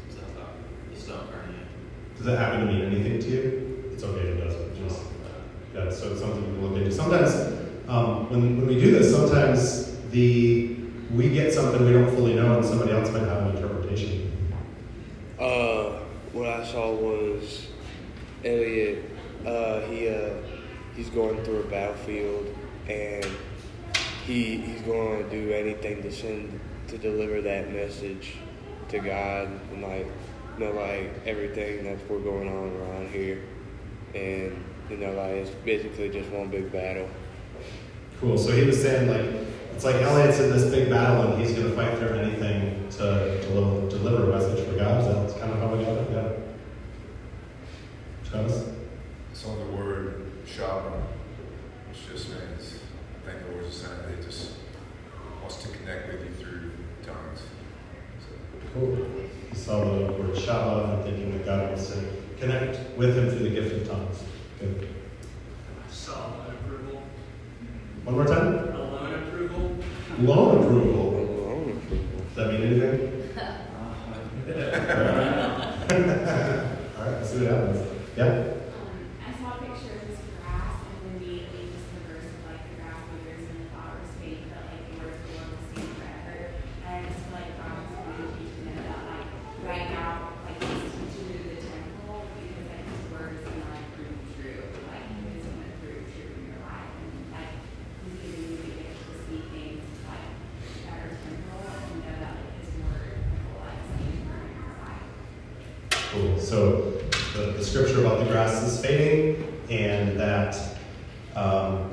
some 0.00 0.10
stuff 0.10 0.30
about 0.32 0.52
the 0.92 1.00
stone 1.00 1.28
carnelian. 1.30 1.68
Does 2.16 2.26
that 2.26 2.38
happen 2.38 2.66
to 2.66 2.72
mean 2.72 2.82
anything 2.82 3.18
to 3.20 3.28
you? 3.28 3.90
It's 3.92 4.02
okay 4.02 4.28
if 4.28 4.38
it 4.38 4.44
doesn't. 4.44 4.76
Just 4.76 5.02
yeah. 5.74 5.90
So 5.90 6.12
it's 6.12 6.20
something 6.20 6.60
we 6.60 6.66
look 6.66 6.76
into. 6.78 6.92
Sometimes 6.92 7.34
um, 7.88 8.30
when 8.30 8.56
when 8.56 8.66
we 8.66 8.80
do 8.80 8.92
this, 8.92 9.10
sometimes 9.10 9.98
the 10.10 10.76
we 11.14 11.28
get 11.28 11.52
something 11.52 11.84
we 11.84 11.92
don't 11.92 12.14
fully 12.14 12.34
know, 12.34 12.56
and 12.56 12.64
somebody 12.64 12.92
else 12.92 13.10
might 13.10 13.20
have 13.20 13.42
an 13.46 13.56
interpretation. 13.56 14.32
Uh, 15.38 15.42
what 15.44 15.73
I 16.54 16.64
saw 16.64 16.94
was 16.94 17.66
Elliot. 18.44 19.10
Uh, 19.44 19.80
he 19.80 20.08
uh, 20.08 20.30
he's 20.94 21.10
going 21.10 21.42
through 21.42 21.62
a 21.62 21.66
battlefield, 21.66 22.46
and 22.88 23.26
he 24.24 24.58
he's 24.58 24.80
going 24.82 25.24
to 25.24 25.30
do 25.30 25.52
anything 25.52 26.00
to 26.02 26.12
send 26.12 26.60
to 26.88 26.96
deliver 26.96 27.40
that 27.40 27.72
message 27.72 28.36
to 28.88 29.00
God, 29.00 29.48
and 29.72 29.82
like 29.82 30.06
you 30.56 30.64
know, 30.64 30.72
like 30.72 31.10
everything 31.26 31.82
that's 31.82 32.00
what's 32.08 32.22
going 32.22 32.48
on 32.48 32.76
around 32.76 33.10
here, 33.10 33.42
and 34.14 34.64
you 34.88 34.96
know, 34.98 35.12
like 35.12 35.32
it's 35.32 35.50
basically 35.64 36.08
just 36.08 36.30
one 36.30 36.50
big 36.50 36.70
battle. 36.70 37.08
Cool. 38.20 38.38
So 38.38 38.52
he 38.52 38.62
was 38.62 38.80
saying 38.80 39.08
like 39.08 39.44
it's 39.74 39.84
like 39.84 39.96
Elliot's 39.96 40.38
in 40.38 40.52
this 40.52 40.70
big 40.70 40.88
battle, 40.88 41.32
and 41.32 41.42
he's 41.42 41.52
going 41.52 41.68
to 41.68 41.74
fight 41.74 41.98
through 41.98 42.16
anything 42.16 42.88
to 42.90 43.40
deliver, 43.42 43.88
deliver 43.88 44.30
a 44.30 44.38
message 44.38 44.64
for 44.68 44.78
God. 44.78 45.00
Is 45.00 45.34
that 45.34 45.40
kind 45.40 45.52
of 45.52 45.58
how 45.58 45.74
we 45.74 45.84
got 45.84 45.98
it? 45.98 46.10
Yeah. 46.12 46.43
Travis. 48.34 48.66
I 49.30 49.34
saw 49.34 49.54
the 49.54 49.76
word 49.76 50.26
Shabbat, 50.44 51.02
which 51.88 52.08
just 52.10 52.30
means, 52.30 52.80
I 53.14 53.30
think 53.30 53.46
the 53.46 53.52
words 53.54 53.68
are 53.68 53.70
saying 53.70 53.98
that 54.02 54.10
he 54.18 54.24
just 54.24 54.54
wants 55.40 55.62
to 55.62 55.68
connect 55.68 56.12
with 56.12 56.24
you 56.24 56.30
through 56.32 56.72
tongues. 57.06 57.42
So, 58.18 58.34
Cool. 58.74 58.90
You 58.90 59.30
saw 59.54 59.84
the 59.84 60.12
word 60.12 60.34
Shabbat 60.34 60.94
and 60.94 61.02
thinking 61.04 61.30
that 61.32 61.44
God 61.46 61.68
wants 61.68 61.86
to 61.90 61.96
connect 62.40 62.98
with 62.98 63.16
him 63.16 63.30
through 63.30 63.50
the 63.50 63.50
gift 63.50 63.72
of 63.82 63.88
tongues. 63.88 64.24
Good. 64.58 64.88
Solid 65.88 66.54
approval. 66.54 67.02
One 68.02 68.14
more 68.16 68.26
time. 68.26 68.74
Loan 68.74 69.14
approval. 69.14 69.76
Loan 70.18 70.56
approval. 70.58 71.14
Alone 71.14 71.70
approval. 71.70 72.24
Does 72.26 72.34
that 72.34 72.52
mean 72.52 72.62
anything? 72.62 73.00
All 76.98 77.04
right, 77.04 77.12
let's 77.18 77.30
see 77.30 77.38
what 77.38 77.50
happens. 77.52 77.93
Yeah? 78.16 78.24
Um, 78.24 79.10
I 79.26 79.34
saw 79.42 79.58
a 79.58 79.66
picture 79.66 79.98
of 79.98 80.06
this 80.06 80.22
grass 80.38 80.74
and 80.86 81.18
immediately 81.18 81.74
just 81.74 81.90
the 81.90 82.14
verse 82.14 82.30
of 82.30 82.46
like 82.46 82.62
the 82.70 82.78
grass 82.78 83.02
withers 83.10 83.42
and 83.42 83.58
the 83.58 83.66
flower 83.74 83.98
is 84.06 84.14
fade, 84.22 84.46
but 84.54 84.62
like 84.70 84.86
the 84.86 84.94
words 85.02 85.18
of 85.18 85.26
the 85.26 85.34
Lord 85.34 85.50
will 85.50 85.66
stand 85.74 85.90
forever. 85.98 86.54
And 86.54 86.94
I 86.94 87.02
just 87.10 87.18
feel 87.26 87.34
like 87.34 87.50
God 87.58 87.74
is 87.74 87.90
really 88.06 88.30
teaching 88.38 88.70
them 88.70 88.86
about 88.86 89.02
like 89.10 89.26
right 89.66 89.90
now, 89.90 90.30
like 90.46 90.62
he's 90.62 90.94
teaching 90.94 91.26
you 91.26 91.42
the 91.42 91.58
temple 91.58 92.22
because 92.38 92.70
like 92.70 92.86
his 92.86 93.02
word 93.10 93.34
is 93.34 93.42
gonna 93.42 93.66
like 93.74 93.88
prove 93.98 94.14
true. 94.38 94.62
Like 94.94 95.10
it's 95.10 95.42
gonna 95.50 95.74
prove 95.82 96.06
true 96.14 96.30
in 96.38 96.54
your 96.54 96.62
life. 96.70 96.94
And 96.94 97.34
like 97.34 97.50
he's 97.98 98.14
giving 98.22 98.46
you 98.46 98.62
the 98.62 98.70
gift 98.78 98.94
to 98.94 99.14
see 99.26 99.42
things 99.50 99.82
like 100.06 100.30
that 100.86 101.02
are 101.02 101.18
temporal 101.18 101.66
and 101.66 101.98
know 101.98 102.14
that 102.22 102.30
like 102.38 102.62
his 102.62 102.70
word 102.78 103.26
will 103.26 103.58
like 103.58 103.82
stand 103.90 104.22
for 104.22 104.38
in 104.38 104.54
your 104.54 104.70
life. 104.86 105.02
Cool. 106.14 106.38
So 106.38 106.94
the, 107.34 107.58
the 107.58 107.64
scripture 107.64 107.98
about 107.98 108.20
the 108.20 108.26
grass 108.30 108.62
is 108.62 108.80
fading, 108.80 109.60
and 109.68 110.20
that 110.20 110.56
um, 111.34 111.90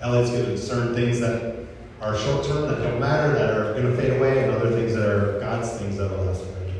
Elliot's 0.00 0.30
going 0.30 0.46
to 0.46 0.52
discern 0.52 0.94
things 0.94 1.20
that 1.20 1.66
are 2.00 2.16
short 2.16 2.46
term, 2.46 2.66
that 2.66 2.82
don't 2.82 2.98
matter, 2.98 3.34
that 3.34 3.54
are 3.54 3.74
going 3.74 3.84
to 3.84 3.96
fade 4.00 4.16
away, 4.16 4.42
and 4.42 4.52
other 4.52 4.70
things 4.70 4.94
that 4.94 5.06
are 5.06 5.38
God's 5.40 5.70
things 5.72 5.98
that 5.98 6.10
will 6.10 6.24
last 6.24 6.40
forever. 6.40 6.72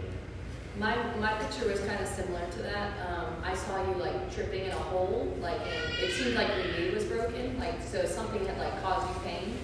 My, 0.79 0.97
my 1.19 1.35
picture 1.35 1.69
was 1.69 1.81
kind 1.81 2.01
of 2.01 2.09
similar 2.09 2.51
to 2.51 2.63
that. 2.63 2.93
Um, 3.07 3.35
I 3.45 3.55
saw 3.55 3.87
you 3.87 3.95
like 3.97 4.35
tripping 4.35 4.65
in 4.65 4.71
a 4.71 4.75
hole, 4.75 5.37
like, 5.43 5.61
and 5.61 6.03
it 6.03 6.13
seemed 6.13 6.37
like 6.37 6.49
your 6.57 6.79
knee 6.79 6.95
was 6.95 7.05
broken, 7.05 7.59
like, 7.59 7.83
so 7.83 8.07
something 8.07 8.47
had 8.47 8.57
like 8.57 8.83
caused 8.83 9.07
you 9.07 9.21
pain. 9.23 9.59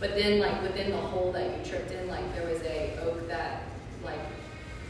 But 0.00 0.16
then, 0.16 0.40
like 0.40 0.60
within 0.62 0.90
the 0.90 0.96
hole 0.96 1.30
that 1.30 1.56
you 1.56 1.64
tripped 1.64 1.92
in, 1.92 2.08
like 2.08 2.34
there 2.34 2.48
was 2.48 2.60
a 2.62 2.98
oak 3.04 3.28
that 3.28 3.62
like 4.04 4.18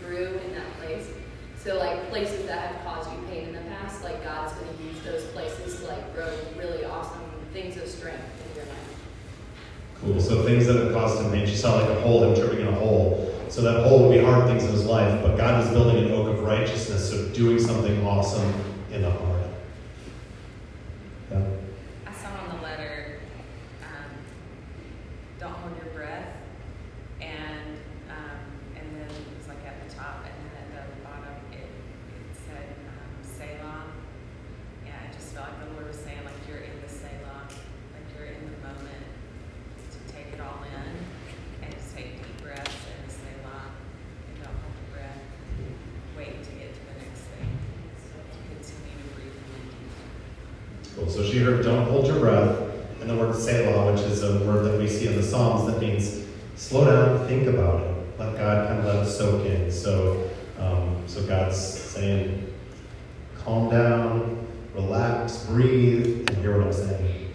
grew 0.02 0.40
in 0.46 0.54
that 0.54 0.72
place. 0.78 1.08
So 1.62 1.78
like 1.78 2.10
places 2.10 2.46
that 2.46 2.74
have 2.74 2.84
caused 2.84 3.10
you 3.10 3.18
pain 3.26 3.48
in 3.48 3.52
the 3.52 3.60
past, 3.62 4.04
like 4.04 4.22
God's 4.22 4.52
going 4.52 4.76
to 4.76 4.84
use 4.84 5.02
those 5.02 5.24
places 5.32 5.80
to 5.80 5.88
like 5.88 6.14
grow 6.14 6.30
really 6.56 6.84
awesome 6.84 7.20
things 7.52 7.76
of 7.76 7.88
strength 7.88 8.22
in 8.48 8.56
your 8.56 8.66
life. 8.66 8.96
Cool. 10.00 10.20
So 10.20 10.44
things 10.44 10.66
that 10.66 10.76
have 10.76 10.92
caused 10.92 11.20
him 11.20 11.32
pain. 11.32 11.44
She 11.44 11.56
saw 11.56 11.80
like 11.80 11.90
a 11.90 12.00
hole, 12.02 12.22
him 12.22 12.36
tripping 12.36 12.60
in 12.60 12.68
a 12.68 12.76
hole. 12.76 13.34
So 13.48 13.62
that 13.62 13.84
hole 13.84 14.04
would 14.08 14.16
be 14.16 14.24
hard 14.24 14.46
things 14.46 14.62
in 14.62 14.70
his 14.70 14.84
life, 14.84 15.20
but 15.22 15.36
God 15.36 15.64
was 15.64 15.72
building 15.72 16.04
an 16.04 16.12
oak 16.12 16.28
of 16.28 16.44
righteousness, 16.44 17.10
so 17.10 17.28
doing 17.30 17.58
something 17.58 18.06
awesome 18.06 18.54
in 18.92 19.02
the 19.02 19.10
heart. 19.10 19.42
Yeah. 21.32 21.42
I 22.06 22.12
saw 22.12 22.28
on 22.28 22.56
the 22.56 22.62
letter, 22.62 23.18
um, 23.82 24.10
don't 25.40 25.52
hold 25.52 25.76
your 25.82 25.92
breath, 25.92 26.28
and 27.20 27.76
um, 28.08 28.38
and 28.76 28.94
then 28.94 29.08
it 29.10 29.38
was 29.38 29.48
like 29.48 29.66
at 29.66 29.88
the 29.88 29.94
top, 29.94 30.24
and 30.24 30.34
then 30.52 30.78
at 30.78 30.88
the 30.94 31.02
bottom 31.02 31.34
it 31.52 31.58
it 31.58 32.36
said 32.46 32.66
um, 32.90 33.22
Selah. 33.22 33.84
Yeah, 34.84 34.92
I 35.08 35.12
just 35.12 35.34
felt 35.34 35.48
like 35.48 35.68
the 35.68 35.74
Lord 35.74 35.86
was 35.86 35.96
saying 35.96 36.18
like 36.24 36.34
you're 36.48 36.58
in 36.66 36.82
the 36.82 36.88
Selah, 36.88 37.46
like 37.94 38.06
you're 38.14 38.26
in 38.26 38.42
the 38.42 38.58
moment 38.66 39.06
to 39.92 39.98
take 40.12 40.32
it 40.34 40.40
all 40.40 40.62
in, 40.66 40.88
and 41.62 41.74
just 41.74 41.94
take 41.96 42.22
deep 42.22 42.42
breaths 42.42 42.86
and 42.86 43.10
Selah, 43.10 43.70
and 44.28 44.36
don't 44.42 44.54
hold 44.62 44.74
your 44.78 44.90
breath. 44.94 45.20
Wait 46.16 46.42
to 46.44 46.50
get 46.56 46.72
to 46.72 46.80
the 46.80 46.96
next 47.04 47.28
thing. 47.28 47.50
Continue 48.48 49.04
to 49.04 49.14
breathe 49.14 49.36
in. 49.36 49.64
Cool. 50.96 51.05
So 51.16 51.24
she 51.24 51.38
heard, 51.38 51.64
don't 51.64 51.86
hold 51.88 52.06
your 52.06 52.18
breath, 52.20 52.60
and 53.00 53.08
the 53.08 53.16
word 53.16 53.34
Selah, 53.34 53.90
which 53.90 54.02
is 54.02 54.22
a 54.22 54.38
word 54.40 54.66
that 54.66 54.78
we 54.78 54.86
see 54.86 55.06
in 55.06 55.16
the 55.16 55.22
Psalms 55.22 55.64
that 55.72 55.80
means 55.80 56.26
slow 56.56 56.84
down, 56.84 57.26
think 57.26 57.48
about 57.48 57.80
it. 57.84 57.96
Let 58.18 58.36
God 58.36 58.68
kind 58.68 58.80
of 58.80 58.84
let 58.84 59.06
it 59.06 59.08
soak 59.08 59.46
in. 59.46 59.72
So, 59.72 60.28
um, 60.58 61.02
so 61.06 61.22
God's 61.26 61.56
saying, 61.56 62.52
calm 63.38 63.70
down, 63.70 64.46
relax, 64.74 65.46
breathe, 65.46 66.28
and 66.28 66.36
hear 66.36 66.58
what 66.58 66.66
I'm 66.66 66.72
saying. 66.74 67.30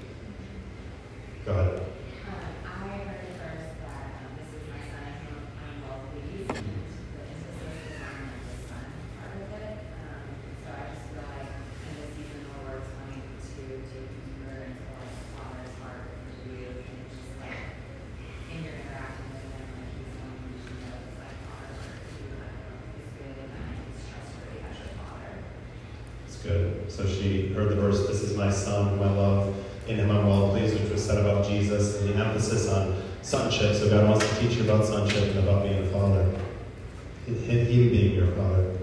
Go 1.48 1.54
ahead. 1.54 1.78
Um, 2.28 2.36
I 2.66 2.98
heard 2.98 3.26
first 3.34 3.82
that 3.82 4.22
um, 4.22 4.38
this 4.38 4.62
is 4.62 4.70
my 4.70 4.78
son, 4.94 5.10
and 5.10 5.26
I'm, 5.26 5.42
I'm 5.58 5.82
well 5.90 6.06
pleased. 6.14 6.50
The 6.50 6.54
emphasis 6.54 7.66
is 7.82 7.98
on 7.98 8.14
like 8.30 8.46
the 8.46 8.54
son 8.70 8.86
part 9.18 9.42
of 9.42 9.50
it. 9.58 9.74
Um, 10.06 10.38
so 10.62 10.70
I 10.70 10.86
just 10.94 11.10
feel 11.10 11.26
like 11.26 11.50
in 11.50 11.94
this 11.98 12.14
season, 12.14 12.46
the 12.46 12.54
Lord's 12.62 12.86
wanting 12.94 13.26
to 13.26 13.42
take 13.42 13.90
you 13.90 14.06
deeper 14.22 14.70
into 14.70 14.86
like 15.02 15.14
the 15.18 15.26
father's 15.34 15.74
heart 15.82 16.06
for 16.14 16.54
you, 16.54 16.70
and 16.78 16.94
it's 17.02 17.18
just 17.18 17.34
like 17.42 17.58
in 18.54 18.58
your 18.62 18.78
interaction 18.78 19.26
with 19.34 19.50
him, 19.50 19.66
like 19.74 19.90
he's 19.98 20.14
wanting 20.22 20.46
you 20.46 20.62
to 20.62 20.74
know 20.78 21.02
it's 21.02 21.18
like 21.18 21.38
father 21.42 21.74
heart 21.82 22.06
for 22.06 22.22
you, 22.22 22.38
and 22.38 22.46
I 22.46 22.54
don't 22.54 22.70
know 22.70 22.86
if 22.86 23.02
he's 23.02 23.10
good 23.18 23.34
and 23.42 23.50
that 23.50 23.66
he's 23.82 24.02
trustworthy 24.06 24.62
as 24.62 24.78
your 24.78 24.94
father. 25.02 25.34
It's 26.30 26.38
good. 26.46 26.86
So 26.86 27.02
she 27.10 27.50
heard 27.58 27.74
the 27.74 27.82
verse, 27.82 28.06
This 28.06 28.22
is 28.22 28.38
my 28.38 28.54
son, 28.54 28.94
whom 28.94 29.02
I 29.02 29.12
love. 29.12 29.58
In 29.88 29.98
him 29.98 30.12
I'm 30.12 30.28
well 30.28 30.52
pleased, 30.52 30.80
which 30.80 30.92
was 30.92 31.04
said 31.04 31.18
about 31.18 31.46
Jesus, 31.46 32.00
and 32.00 32.10
the 32.10 32.16
emphasis 32.24 32.70
on 32.70 33.02
sonship. 33.24 33.76
So 33.76 33.90
God 33.90 34.08
wants 34.08 34.30
to 34.30 34.40
teach 34.40 34.56
you 34.58 34.64
about 34.64 34.86
sonship 34.86 35.24
and 35.36 35.40
about 35.40 35.64
being 35.64 35.84
a 35.84 35.88
father. 35.88 36.24
Him 37.26 37.36
him 37.36 37.66
being 37.66 38.14
your 38.14 38.28
father. 38.28 38.78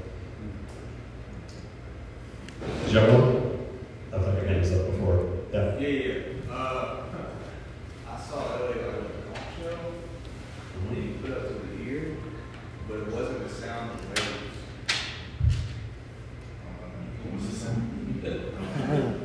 Did 2.98 3.06
you 3.06 3.12
have 3.12 3.22
one? 3.22 3.68
I 4.12 4.18
thought 4.18 4.34
your 4.34 4.46
hand 4.46 4.60
was 4.60 4.72
up 4.72 4.90
before. 4.90 5.38
Yeah. 5.52 5.78
Yeah, 5.78 5.88
yeah. 5.88 6.52
Uh, 6.52 7.02
I 8.10 8.20
saw 8.20 8.56
Elliot 8.56 8.88
on 8.88 8.94
a 8.94 9.34
conch 9.34 9.46
shell. 9.56 9.78
Mm-hmm. 10.74 10.94
He 10.94 11.00
put 11.18 11.30
up 11.30 11.46
to 11.46 11.54
the 11.54 11.82
ear, 11.88 12.16
but 12.88 12.96
it 12.96 13.06
wasn't 13.12 13.46
the 13.46 13.54
sound 13.54 13.90
of 13.92 14.08
waves. 14.08 14.22
What 17.22 17.34
was 17.34 17.44
the 17.50 17.56
sound? 17.56 19.24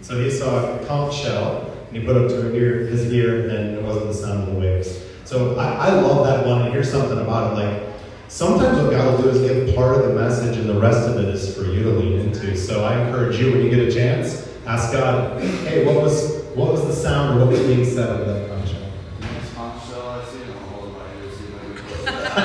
So 0.00 0.22
he 0.22 0.30
saw 0.30 0.80
a 0.80 0.86
conch 0.86 1.16
shell, 1.16 1.76
and 1.88 1.96
he 1.96 2.06
put 2.06 2.16
it 2.16 2.22
up 2.22 2.28
to 2.30 2.54
ear, 2.54 2.86
his 2.86 3.12
ear, 3.12 3.50
and 3.50 3.76
it 3.76 3.82
wasn't 3.82 4.06
the 4.06 4.14
sound 4.14 4.48
of 4.48 4.54
the 4.54 4.60
waves. 4.60 5.02
So 5.24 5.56
I, 5.56 5.88
I 5.88 6.00
love 6.00 6.24
that 6.26 6.46
one, 6.46 6.62
and 6.62 6.72
here's 6.72 6.90
something 6.90 7.18
about 7.18 7.52
it. 7.52 7.62
Like, 7.62 7.82
sometimes 8.28 8.78
what 8.80 8.90
God 8.90 9.12
will 9.12 9.24
do 9.24 9.28
is 9.38 9.40
give 9.40 9.74
part 9.76 9.96
of 9.96 10.04
the 10.04 10.14
message, 10.14 10.56
and 10.56 10.66
the 10.66 10.80
rest 10.80 11.06
of 11.06 11.18
it 11.18 11.28
is 11.28 11.54
for 11.54 11.64
you 11.64 11.82
to 11.82 11.90
lean 11.90 12.17
So 12.56 12.84
I 12.84 13.00
encourage 13.06 13.38
you, 13.38 13.52
when 13.52 13.62
you 13.62 13.70
get 13.70 13.80
a 13.80 13.92
chance, 13.92 14.48
ask 14.66 14.92
God, 14.92 15.40
hey, 15.42 15.84
what 15.84 15.96
was 16.02 16.36
what 16.54 16.72
was 16.72 16.86
the 16.86 16.92
sound, 16.92 17.38
or 17.40 17.44
what 17.44 17.52
was 17.52 17.60
being 17.66 17.84
said 17.84 18.08
over 18.08 18.24
that 18.32 18.48
conch 18.48 18.70
shell? 18.70 18.80
Next 19.20 19.54
conch 19.54 19.86
shell 19.86 20.08
I 20.08 20.24
see, 20.24 20.38
I'll 20.42 20.52
hold 20.68 20.88
it 20.88 20.98
by 20.98 21.04
ear, 21.14 21.30
see 21.32 21.44
if 21.46 21.54
I 21.54 22.40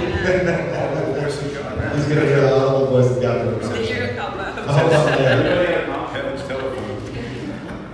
can 0.00 0.48
All 0.74 0.94
the 1.12 1.20
voice 1.20 1.38
of 1.42 1.54
God, 1.54 1.76
man. 1.78 1.96
He's 1.96 2.06
going 2.06 2.20
to 2.20 2.26
hear 2.26 2.40
the 2.40 2.54
audible 2.56 2.86
voice 2.86 3.10
of 3.16 3.22
God 3.22 3.40
through 3.42 3.54
the 3.54 3.60
conch 3.60 3.76
Did 3.78 3.88
you 3.88 3.94
shell. 3.96 4.14
help 4.14 4.34
out? 4.34 4.58
Oh, 4.58 4.62
well, 4.88 5.20
yeah. 5.20 5.30
Anybody 5.30 5.72
have 5.72 5.82
a 5.82 5.92
conch 5.92 6.12
shell? 6.12 6.22
Heaven's 6.22 6.42
telephone. 6.48 7.88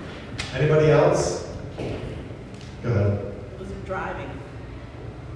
Anybody 0.54 0.86
else? 0.90 1.48
Go 2.82 2.88
ahead. 2.90 3.34
was 3.58 3.68
driving. 3.84 4.30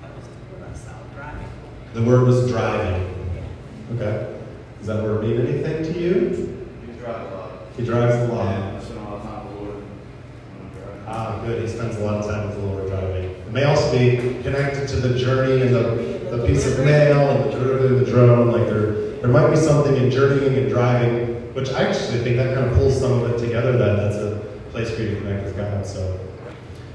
That 0.03 0.11
was 0.17 0.25
what 0.25 0.69
I 0.69 0.73
saw, 0.75 0.93
driving. 1.15 1.49
The 1.95 2.03
word 2.03 2.27
was 2.27 2.49
driving. 2.51 3.11
Okay. 3.97 4.31
Does 4.79 4.87
that 4.89 5.03
word 5.03 5.23
mean 5.23 5.41
anything 5.41 5.83
to 5.93 5.99
you? 5.99 6.67
You 6.87 6.93
drive 7.01 7.33
a 7.33 7.35
lot. 7.35 7.51
He 7.77 7.85
drives 7.85 8.15
a 8.17 8.19
Yeah, 8.27 8.33
lot. 8.33 8.47
I 8.47 8.81
spend 8.81 8.99
a 8.99 9.03
lot 9.03 9.15
of 9.15 9.23
time 9.23 9.47
with 9.47 9.55
the 9.57 9.63
Lord 9.63 9.75
when 9.77 10.61
I'm 10.61 10.71
driving. 10.75 11.05
Ah, 11.07 11.43
good. 11.45 11.63
He 11.63 11.69
spends 11.69 11.97
a 11.97 12.01
lot 12.01 12.15
of 12.21 12.27
time 12.31 12.47
with 12.49 12.57
the 12.57 12.63
Lord 12.67 12.89
driving. 12.89 13.25
It 13.31 13.53
may 13.53 13.65
also 13.65 13.93
be 13.99 14.17
connected 14.43 14.89
to 14.89 14.97
the 14.97 15.19
journey 15.19 15.63
and 15.67 15.75
the, 15.75 16.37
the 16.37 16.47
piece 16.47 16.67
of 16.67 16.85
mail 16.85 17.31
and 17.31 17.45
the 17.45 17.51
delivery 17.51 17.99
of 17.99 18.05
the 18.05 18.11
drone. 18.13 18.51
Like 18.53 18.67
there, 18.67 18.93
there 19.21 19.29
might 19.29 19.49
be 19.51 19.57
something 19.57 19.97
in 19.97 20.11
journeying 20.11 20.55
and 20.59 20.69
driving, 20.69 21.55
which 21.55 21.71
I 21.71 21.85
actually 21.89 22.19
think 22.19 22.37
that 22.37 22.55
kind 22.55 22.69
of 22.71 22.77
pulls 22.77 22.99
some 23.01 23.13
of 23.23 23.31
it 23.31 23.39
together. 23.39 23.73
That 23.79 23.97
that's 23.97 24.17
a 24.17 24.41
place 24.71 24.91
for 24.95 25.03
you 25.03 25.11
to 25.15 25.17
connect 25.21 25.45
with 25.45 25.57
God. 25.57 25.84
So, 25.95 26.19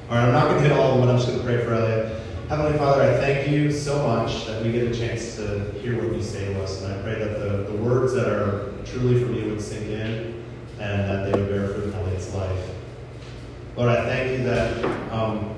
all 0.10 0.18
right, 0.18 0.26
I'm 0.26 0.34
not 0.34 0.50
going 0.50 0.62
to 0.62 0.68
hit 0.68 0.78
all 0.78 0.92
of 0.92 0.98
them, 0.98 1.08
but 1.08 1.10
I'm 1.10 1.18
just 1.18 1.30
going 1.30 1.40
to 1.40 1.46
pray 1.46 1.64
for 1.64 1.74
Elliot. 1.74 2.22
Heavenly 2.50 2.78
Father, 2.78 3.04
I 3.04 3.16
thank 3.16 3.48
you 3.48 3.72
so 3.72 4.06
much 4.06 4.46
that 4.46 4.62
we 4.62 4.74
get 4.74 4.92
a 4.92 4.94
chance 4.94 5.38
to 5.38 5.72
hear 5.80 6.04
what 6.04 6.14
you 6.14 6.22
say 6.22 6.54
to 6.54 6.62
us, 6.62 6.82
and 6.82 6.94
I 6.94 7.02
pray 7.02 7.18
that 7.18 7.40
the, 7.40 7.72
the 7.72 7.78
words 7.82 8.12
that 8.16 8.28
are 8.28 8.74
truly 8.84 9.24
from 9.24 9.36
you 9.36 9.52
would 9.52 9.62
sink 9.62 9.86
in, 9.86 10.44
and 10.82 11.10
that 11.10 11.24
they 11.24 11.40
would 11.40 11.48
bear 11.48 11.70
fruit 11.70 11.86
in 11.86 11.94
Elliot's 11.94 12.34
life. 12.36 12.70
Lord, 13.78 13.90
I 13.90 14.04
thank 14.04 14.38
you 14.38 14.44
that 14.44 14.84
um, 15.14 15.56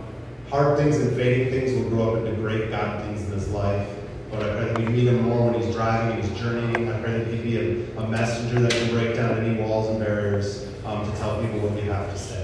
hard 0.52 0.78
things 0.78 0.98
and 0.98 1.16
fading 1.16 1.50
things 1.50 1.74
will 1.74 1.90
grow 1.90 2.12
up 2.14 2.24
into 2.24 2.40
great 2.40 2.70
God 2.70 3.04
things 3.06 3.24
in 3.24 3.32
his 3.32 3.50
life. 3.50 3.90
Lord, 4.32 4.44
I 4.44 4.54
pray 4.54 4.66
that 4.66 4.78
we 4.78 4.86
meet 4.86 5.08
him 5.08 5.24
more 5.24 5.50
when 5.50 5.60
he's 5.60 5.74
driving 5.74 6.22
he's 6.22 6.40
journeying. 6.40 6.90
I 6.90 7.02
pray 7.02 7.18
that 7.18 7.28
he'd 7.34 7.42
be 7.42 7.58
a, 7.58 7.98
a 7.98 8.08
messenger 8.08 8.60
that 8.60 8.72
can 8.72 8.92
break 8.92 9.16
down 9.16 9.40
any 9.40 9.60
walls 9.60 9.90
and 9.90 10.00
barriers 10.00 10.68
um, 10.86 11.12
to 11.12 11.18
tell 11.18 11.42
people 11.42 11.60
what 11.62 11.72
we 11.72 11.82
have 11.90 12.08
to 12.12 12.20
say. 12.20 12.41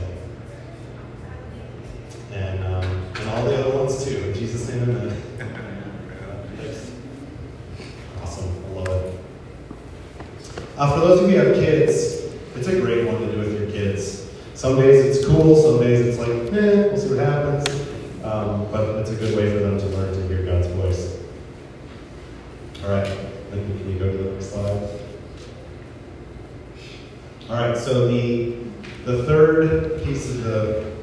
And, 2.33 2.63
um, 2.65 2.83
and 3.19 3.29
all 3.29 3.43
the 3.45 3.57
other 3.57 3.77
ones 3.77 4.03
too. 4.03 4.17
In 4.17 4.33
Jesus' 4.33 4.69
name, 4.69 4.83
amen. 4.83 5.23
Awesome. 8.21 8.65
I 8.65 8.69
love 8.69 8.87
it. 8.87 9.19
Uh, 10.77 10.93
for 10.93 10.99
those 10.99 11.21
of 11.23 11.31
you 11.31 11.39
who 11.39 11.47
have 11.47 11.55
kids, 11.55 12.23
it's 12.55 12.67
a 12.67 12.79
great 12.79 13.07
one 13.07 13.19
to 13.21 13.31
do 13.31 13.39
with 13.39 13.59
your 13.59 13.71
kids. 13.71 14.29
Some 14.53 14.75
days 14.75 15.17
it's 15.17 15.25
cool, 15.25 15.55
some 15.55 15.79
days 15.79 16.05
it's 16.05 16.17
like, 16.17 16.29
eh, 16.29 16.87
we'll 16.87 16.97
see 16.97 17.09
what 17.09 17.19
happens. 17.19 17.87
Um, 18.23 18.69
but 18.71 18.97
it's 18.97 19.11
a 19.11 19.15
good 19.15 19.37
way 19.37 19.51
for 19.53 19.59
them 19.59 19.77
to 19.77 19.85
learn 19.85 20.13
to 20.13 20.27
hear 20.27 20.43
God's 20.43 20.67
voice. 20.67 21.17
All 22.83 22.89
right, 22.89 23.07
can 23.51 23.91
you 23.91 23.99
go 23.99 24.11
to 24.11 24.17
the 24.17 24.31
next 24.31 24.51
slide? 24.51 24.89
All 27.49 27.55
right, 27.55 27.77
so 27.77 28.07
the 28.07 28.57
the 29.05 29.23
third 29.23 30.03
piece 30.03 30.29
of 30.29 30.43
the 30.43 30.96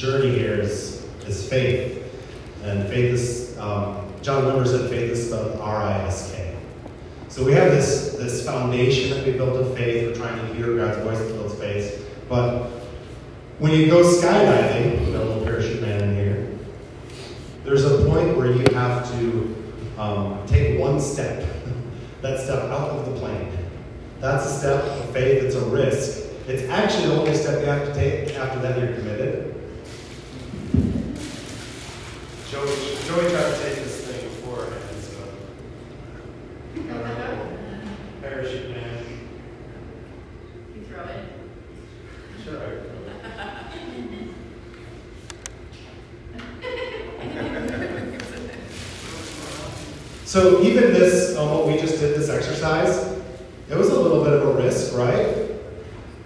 journey 0.00 0.30
here 0.30 0.54
is 0.54 1.06
is 1.26 1.46
faith, 1.46 2.02
and 2.64 2.88
faith 2.88 3.12
is 3.12 3.58
um, 3.58 4.10
John 4.22 4.44
Wimber 4.44 4.66
said 4.66 4.88
faith 4.88 5.10
is 5.10 5.26
spelled 5.26 5.60
R 5.60 5.82
I 5.82 5.92
S 6.06 6.34
K. 6.34 6.56
So 7.28 7.44
we 7.44 7.52
have 7.52 7.70
this 7.70 8.14
this 8.14 8.42
foundation 8.42 9.10
that 9.10 9.26
we 9.26 9.32
built 9.32 9.60
of 9.60 9.76
faith. 9.76 10.08
We're 10.08 10.14
trying 10.14 10.38
to 10.38 10.54
hear 10.54 10.74
God's 10.74 11.02
voice 11.04 11.18
that 11.18 11.28
builds 11.34 11.54
faith, 11.56 12.10
but 12.30 12.70
when 13.58 13.72
you 13.72 13.88
go 13.88 14.02
skydiving, 14.02 15.06
you 15.06 15.12
know, 15.12 15.22
little 15.22 15.44
parachute 15.44 15.82
man 15.82 16.02
in 16.02 16.14
here, 16.14 16.58
there's 17.64 17.84
a 17.84 18.02
point 18.06 18.38
where 18.38 18.50
you 18.50 18.64
have 18.74 19.06
to 19.12 19.54
um, 19.98 20.46
take 20.46 20.80
one 20.80 20.98
step, 20.98 21.46
that 22.22 22.40
step 22.40 22.62
out 22.70 22.88
of 22.88 23.04
the 23.04 23.20
plane. 23.20 23.52
That's 24.18 24.46
a 24.46 24.58
step 24.58 24.82
of 24.82 25.10
faith, 25.10 25.44
it's 25.44 25.56
a 25.56 25.64
risk. 25.66 26.26
It's 26.48 26.62
actually 26.70 27.08
the 27.08 27.20
only 27.20 27.34
step 27.34 27.60
you 27.60 27.66
have 27.66 27.86
to 27.86 27.94
take. 27.94 28.34
After 28.34 28.60
that, 28.60 28.78
you're 28.78 28.94
committed. 28.94 29.59
Joey, 33.10 33.22
Joey 33.22 33.30
tried 33.30 33.50
to 33.50 33.58
take 33.58 33.74
this 33.74 34.06
thing 34.06 34.28
beforehand, 34.28 35.02
so. 35.02 35.18
Got 36.86 37.04
our 37.04 37.28
little 37.28 37.48
Parachute 38.20 38.70
man. 38.70 39.04
You 40.76 40.82
throw 40.82 41.02
it. 41.02 41.24
Sure. 42.44 42.82
So 50.24 50.62
even 50.62 50.92
this, 50.92 51.36
um, 51.36 51.50
what 51.50 51.66
we 51.66 51.78
just 51.78 51.98
did, 51.98 52.16
this 52.16 52.28
exercise, 52.28 53.18
it 53.68 53.76
was 53.76 53.88
a 53.88 54.00
little 54.00 54.22
bit 54.22 54.34
of 54.34 54.46
a 54.46 54.52
risk, 54.52 54.96
right? 54.96 55.50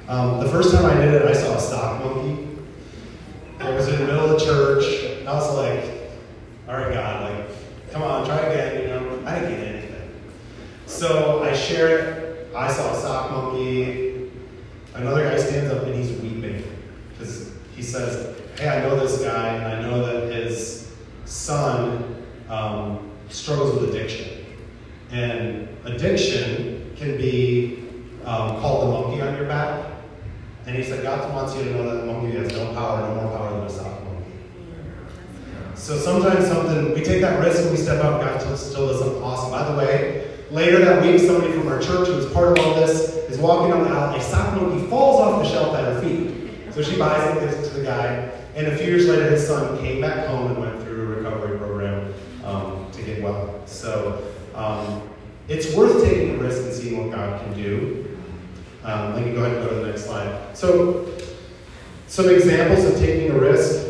Um, 0.07 0.41
the 0.41 0.51
first 0.51 0.75
time 0.75 0.85
I 0.85 0.95
did 1.01 1.15
it, 1.15 1.23
I 1.23 1.33
saw 1.33 1.57
a 1.57 1.61
stock 1.61 2.05
monkey. 2.05 2.47
It 3.61 3.75
was 3.75 3.89
in 3.89 4.01
the 4.01 4.05
middle 4.05 4.31
of 4.31 4.39
the 4.39 4.45
church. 4.45 4.85
And 5.21 5.27
I 5.27 5.33
was 5.33 5.57
like, 5.57 5.95
all 6.67 6.75
right, 6.77 6.93
God, 6.93 7.31
like, 7.31 7.47
come 7.93 8.03
on, 8.03 8.27
try 8.27 8.39
again, 8.41 8.81
you 8.83 8.89
know. 8.89 9.23
I 9.27 9.39
didn't 9.39 9.59
get 9.59 9.69
anything. 9.69 10.15
So 10.87 11.43
I 11.43 11.55
share 11.55 11.99
it. 11.99 12.55
I 12.55 12.73
saw 12.73 12.93
a 12.93 13.01
sock 13.01 13.31
monkey. 13.31 14.31
Another 14.95 15.25
guy 15.25 15.37
stands 15.39 15.71
up 15.71 15.83
and 15.85 15.95
he's 15.95 16.11
weeping 16.21 16.65
because 17.11 17.53
he 17.75 17.83
says, 17.83 18.39
hey, 18.59 18.69
I 18.69 18.81
know 18.81 18.99
this 18.99 19.23
guy 19.23 19.57
and 19.57 19.65
I 19.65 19.83
know 19.83 20.07
that 20.07 20.33
his 20.33 20.91
son 21.27 22.25
um, 22.49 23.11
struggles 23.29 23.79
with 23.79 23.91
addiction. 23.91 24.47
And 25.11 25.69
addiction 25.85 26.93
can 26.97 27.19
be 27.19 27.89
um, 28.25 28.61
called 28.61 28.89
the 28.89 28.93
monkey 28.93 29.21
on 29.21 29.37
your 29.37 29.47
back. 29.47 29.91
And 30.67 30.75
he 30.75 30.83
said, 30.83 31.03
God 31.03 31.31
wants 31.31 31.55
you 31.57 31.65
to 31.65 31.71
know 31.73 31.95
that 31.95 32.07
the 32.07 32.07
monkey 32.07 32.39
has 32.39 32.51
no 32.53 32.73
power, 32.73 33.01
no 33.01 33.21
more 33.21 33.37
power 33.37 33.51
than 33.51 33.67
a 33.67 33.71
sock 33.71 34.03
monkey. 34.03 34.15
So 35.75 35.99
sometimes 35.99 36.47
something, 36.47 36.95
we 36.95 37.03
take 37.03 37.21
that 37.21 37.39
risk 37.45 37.61
and 37.63 37.71
we 37.71 37.77
step 37.77 38.03
out, 38.03 38.21
God 38.21 38.57
still 38.57 38.87
does 38.87 39.01
something 39.01 39.23
awesome. 39.23 39.51
By 39.51 39.71
the 39.71 39.77
way, 39.77 40.39
later 40.51 40.83
that 40.83 41.03
week, 41.03 41.21
somebody 41.21 41.53
from 41.53 41.69
our 41.69 41.79
church 41.79 42.09
who 42.09 42.17
was 42.17 42.33
part 42.33 42.57
of 42.57 42.65
all 42.65 42.75
this 42.75 43.11
is 43.29 43.39
walking 43.39 43.71
down 43.71 43.85
the 43.85 43.91
aisle. 43.91 44.17
A 44.17 44.23
sock 44.23 44.55
monkey 44.55 44.87
falls 44.89 45.21
off 45.21 45.43
the 45.43 45.49
shelf 45.51 45.77
at 45.77 45.85
her 45.85 46.01
feet. 46.01 46.73
So 46.73 46.81
she 46.81 46.97
buys 46.97 47.37
it, 47.37 47.41
gives 47.41 47.69
guy. 48.15 48.31
And 48.55 48.69
a 48.69 48.77
few 48.77 48.87
years 48.87 49.09
later, 49.09 49.29
his 49.31 49.47
son 49.47 49.79
came 49.79 50.01
back 50.01 50.27
home 50.27 50.53
and 50.53 50.61
went 50.61 50.83
through 50.83 51.03
a 51.03 51.07
recovery 51.17 51.59
program 51.59 52.15
um, 52.45 52.91
to 52.93 53.03
get 53.03 53.23
well. 53.23 53.63
So 53.67 54.31
um, 54.55 55.09
it's 55.49 55.75
worth 55.75 56.05
taking 56.05 56.37
a 56.37 56.39
risk 56.39 56.63
and 56.63 56.73
seeing 56.73 56.99
what 56.99 57.17
God 57.17 57.41
can 57.43 57.55
do. 57.55 58.19
Um, 58.85 59.15
let 59.15 59.25
me 59.25 59.33
go 59.33 59.45
ahead 59.45 59.57
and 59.57 59.69
go 59.69 59.71
to 59.71 59.83
the 59.83 59.87
next 59.89 60.05
slide. 60.05 60.57
So, 60.57 61.11
some 62.07 62.29
examples 62.29 62.85
of 62.85 62.99
taking 62.99 63.31
a 63.31 63.39
risk. 63.39 63.89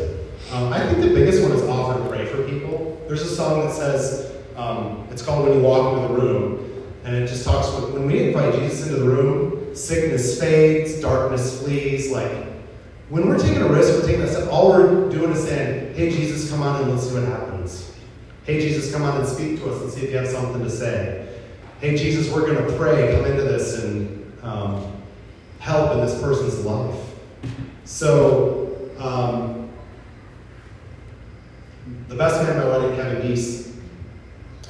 Um, 0.51 0.71
I 0.71 0.79
think 0.87 1.01
the 1.01 1.13
biggest 1.13 1.43
one 1.43 1.51
is 1.51 1.61
to 1.61 2.09
pray 2.09 2.25
for 2.25 2.43
people. 2.47 3.03
There's 3.07 3.21
a 3.21 3.35
song 3.35 3.65
that 3.65 3.73
says, 3.73 4.31
um, 4.55 5.05
it's 5.11 5.21
called 5.21 5.47
When 5.47 5.57
You 5.57 5.63
Walk 5.63 5.97
Into 5.97 6.07
the 6.07 6.21
Room, 6.21 6.83
and 7.03 7.13
it 7.13 7.27
just 7.27 7.43
talks 7.43 7.67
when 7.93 8.07
we 8.07 8.27
invite 8.27 8.55
Jesus 8.55 8.87
into 8.87 8.99
the 8.99 9.09
room, 9.09 9.75
sickness 9.75 10.39
fades, 10.39 11.01
darkness 11.01 11.61
flees. 11.61 12.09
Like, 12.09 12.54
when 13.09 13.27
we're 13.27 13.37
taking 13.37 13.61
a 13.61 13.67
risk, 13.67 13.93
we're 13.93 14.07
taking 14.07 14.23
a 14.23 14.27
step, 14.27 14.51
all 14.51 14.69
we're 14.69 15.09
doing 15.09 15.31
is 15.31 15.43
saying, 15.43 15.93
hey, 15.93 16.09
Jesus, 16.09 16.49
come 16.49 16.63
on 16.63 16.81
and 16.81 16.91
let's 16.91 17.07
see 17.07 17.13
what 17.13 17.23
happens. 17.23 17.93
Hey, 18.45 18.59
Jesus, 18.59 18.91
come 18.91 19.03
on 19.03 19.19
and 19.19 19.27
speak 19.27 19.59
to 19.59 19.71
us 19.71 19.81
and 19.81 19.91
see 19.91 20.01
if 20.01 20.11
you 20.11 20.17
have 20.17 20.27
something 20.27 20.63
to 20.63 20.69
say. 20.69 21.27
Hey, 21.81 21.95
Jesus, 21.95 22.33
we're 22.33 22.51
going 22.51 22.65
to 22.65 22.77
pray, 22.77 23.15
come 23.15 23.25
into 23.25 23.43
this 23.43 23.83
and 23.83 24.33
um, 24.43 24.91
help 25.59 25.91
in 25.93 26.01
this 26.01 26.19
person's 26.19 26.63
life. 26.65 26.99
So, 27.83 28.89
um, 28.97 29.69
the 32.07 32.15
best 32.15 32.41
man 32.41 32.57
at 32.57 32.63
my 32.63 32.69
wedding, 32.69 32.95
Kevin 32.95 33.21
Deese, 33.21 33.75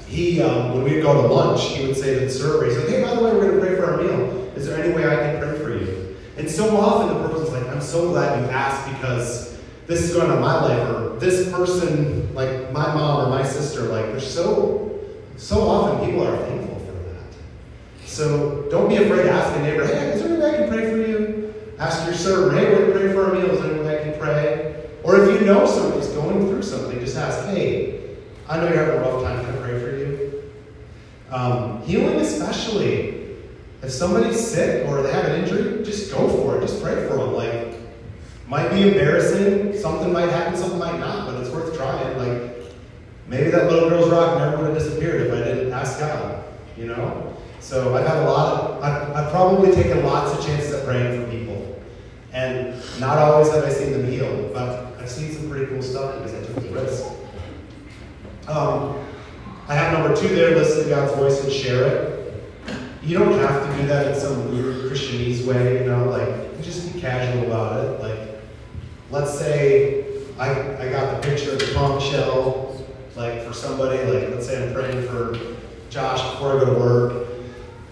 he, 0.07 0.41
um, 0.41 0.73
when 0.73 0.83
we'd 0.83 1.01
go 1.01 1.13
to 1.21 1.33
lunch, 1.33 1.63
he 1.75 1.87
would 1.87 1.95
say 1.95 2.19
to 2.19 2.25
the 2.25 2.29
server, 2.29 2.65
he's 2.65 2.77
like, 2.77 2.89
hey, 2.89 3.01
by 3.01 3.15
the 3.15 3.23
way, 3.23 3.31
we're 3.31 3.49
going 3.49 3.59
to 3.59 3.59
pray 3.59 3.75
for 3.75 3.91
our 3.91 4.01
meal. 4.01 4.51
Is 4.55 4.67
there 4.67 4.81
any 4.81 4.93
way 4.93 5.05
I 5.05 5.15
can 5.15 5.39
pray 5.39 5.57
for 5.57 5.69
you? 5.77 6.17
And 6.37 6.49
so 6.49 6.77
often 6.77 7.21
the 7.21 7.29
I'm 7.75 7.81
so 7.81 8.07
glad 8.07 8.41
you 8.41 8.49
asked 8.51 8.89
because 8.89 9.59
this 9.85 10.01
is 10.03 10.15
going 10.15 10.31
on 10.31 10.39
my 10.39 10.63
life, 10.63 10.89
or 10.89 11.19
this 11.19 11.51
person, 11.51 12.33
like 12.33 12.71
my 12.71 12.93
mom 12.93 13.27
or 13.27 13.29
my 13.29 13.45
sister, 13.45 13.81
like 13.81 14.05
they're 14.05 14.21
so, 14.21 14.97
so 15.35 15.59
often 15.67 16.07
people 16.07 16.25
are 16.25 16.37
thankful 16.37 16.79
for 16.79 16.93
that. 16.93 18.07
So 18.07 18.61
don't 18.71 18.87
be 18.87 18.95
afraid 18.95 19.23
to 19.23 19.29
ask 19.29 19.53
a 19.59 19.61
neighbor, 19.61 19.85
hey, 19.85 20.13
is 20.13 20.23
there 20.23 20.31
any 20.31 20.41
way 20.41 20.53
I 20.53 20.57
can 20.57 20.69
pray 20.69 20.89
for 20.89 20.97
you? 20.97 21.53
Ask 21.77 22.05
your 22.05 22.15
server, 22.15 22.55
hey, 22.55 22.71
going 22.71 22.85
to 22.85 22.91
pray 22.93 23.11
for 23.11 23.31
a 23.31 23.33
meal, 23.33 23.51
is 23.51 23.61
there 23.61 23.73
any 23.73 23.83
way 23.83 23.99
I 23.99 24.03
can 24.09 24.19
pray? 24.21 24.85
Or 25.03 25.21
if 25.21 25.37
you 25.41 25.45
know 25.45 25.67
somebody's 25.67 26.07
going 26.07 26.47
through 26.47 26.63
something, 26.63 26.97
just 27.01 27.17
ask, 27.17 27.45
hey, 27.49 28.15
I 28.47 28.55
know 28.55 28.69
you're 28.69 28.77
having 28.77 28.99
a 28.99 29.01
rough 29.01 29.21
time, 29.21 29.45
can 29.45 29.53
I 29.53 29.59
pray 29.59 29.79
for 29.81 29.97
you? 29.97 30.43
Um, 31.29 31.81
healing 31.81 32.21
especially. 32.21 33.24
If 33.81 33.91
somebody's 33.91 34.39
sick 34.45 34.87
or 34.87 35.01
they 35.01 35.11
have 35.11 35.25
an 35.25 35.43
injury, 35.43 35.83
just 35.83 36.11
go 36.11 36.27
for 36.27 36.57
it. 36.57 36.61
Just 36.61 36.81
pray 36.81 37.07
for 37.07 37.17
them. 37.17 37.33
Like, 37.33 37.75
might 38.47 38.69
be 38.69 38.89
embarrassing. 38.89 39.77
Something 39.77 40.11
might 40.11 40.29
happen, 40.29 40.57
something 40.57 40.79
might 40.79 40.99
not, 40.99 41.27
but 41.27 41.41
it's 41.41 41.49
worth 41.49 41.75
trying. 41.75 42.17
Like, 42.17 42.73
maybe 43.27 43.51
that 43.51 43.71
little 43.71 43.89
girl's 43.89 44.09
rock 44.09 44.37
never 44.37 44.57
would 44.57 44.67
have 44.67 44.77
disappeared 44.77 45.27
if 45.27 45.33
I 45.33 45.37
didn't 45.37 45.73
ask 45.73 45.99
God. 45.99 46.43
You 46.77 46.87
know? 46.87 47.37
So 47.59 47.95
I've 47.95 48.05
had 48.05 48.17
a 48.17 48.29
lot 48.29 48.53
of, 48.53 48.83
I've, 48.83 49.15
I've 49.15 49.31
probably 49.31 49.71
taken 49.71 50.03
lots 50.03 50.37
of 50.37 50.45
chances 50.45 50.73
at 50.73 50.85
praying 50.85 51.23
for 51.23 51.31
people. 51.31 51.81
And 52.31 52.75
not 52.99 53.17
always 53.17 53.51
have 53.51 53.63
I 53.63 53.69
seen 53.69 53.91
them 53.91 54.05
heal, 54.05 54.49
but 54.53 54.93
I've 54.99 55.09
seen 55.09 55.31
some 55.31 55.49
pretty 55.49 55.67
cool 55.67 55.81
stuff 55.81 56.21
because 56.21 56.33
I 56.33 56.45
took 56.45 56.63
the 56.63 56.69
risk. 56.69 57.05
Um, 58.47 58.99
I 59.67 59.73
have 59.73 59.93
number 59.93 60.15
two 60.15 60.27
there, 60.27 60.53
listen 60.53 60.83
to 60.83 60.89
God's 60.89 61.13
voice 61.15 61.43
and 61.43 61.51
share 61.51 61.87
it. 61.87 62.14
You 63.05 63.19
don't 63.19 63.37
have 63.37 63.69
to 63.69 63.79
do 63.79 63.87
that 63.87 64.07
in 64.07 64.19
some 64.19 64.51
weird 64.51 64.91
Christianese 64.91 65.45
way, 65.45 65.83
you 65.83 65.85
know, 65.85 66.09
like, 66.09 66.59
just 66.63 66.91
be 66.91 66.99
casual 66.99 67.45
about 67.45 67.85
it. 67.85 68.01
Like, 68.01 68.41
let's 69.11 69.37
say 69.37 70.23
I, 70.39 70.49
I 70.77 70.89
got 70.89 71.21
the 71.21 71.29
picture 71.29 71.51
of 71.51 71.59
the 71.59 71.71
conch 71.75 72.03
shell, 72.03 72.83
like, 73.15 73.43
for 73.43 73.53
somebody, 73.53 73.99
like, 74.11 74.29
let's 74.29 74.47
say 74.47 74.67
I'm 74.67 74.73
praying 74.73 75.07
for 75.07 75.37
Josh 75.91 76.19
before 76.31 76.57
I 76.57 76.59
go 76.61 76.73
to 76.73 76.79
work. 76.79 77.27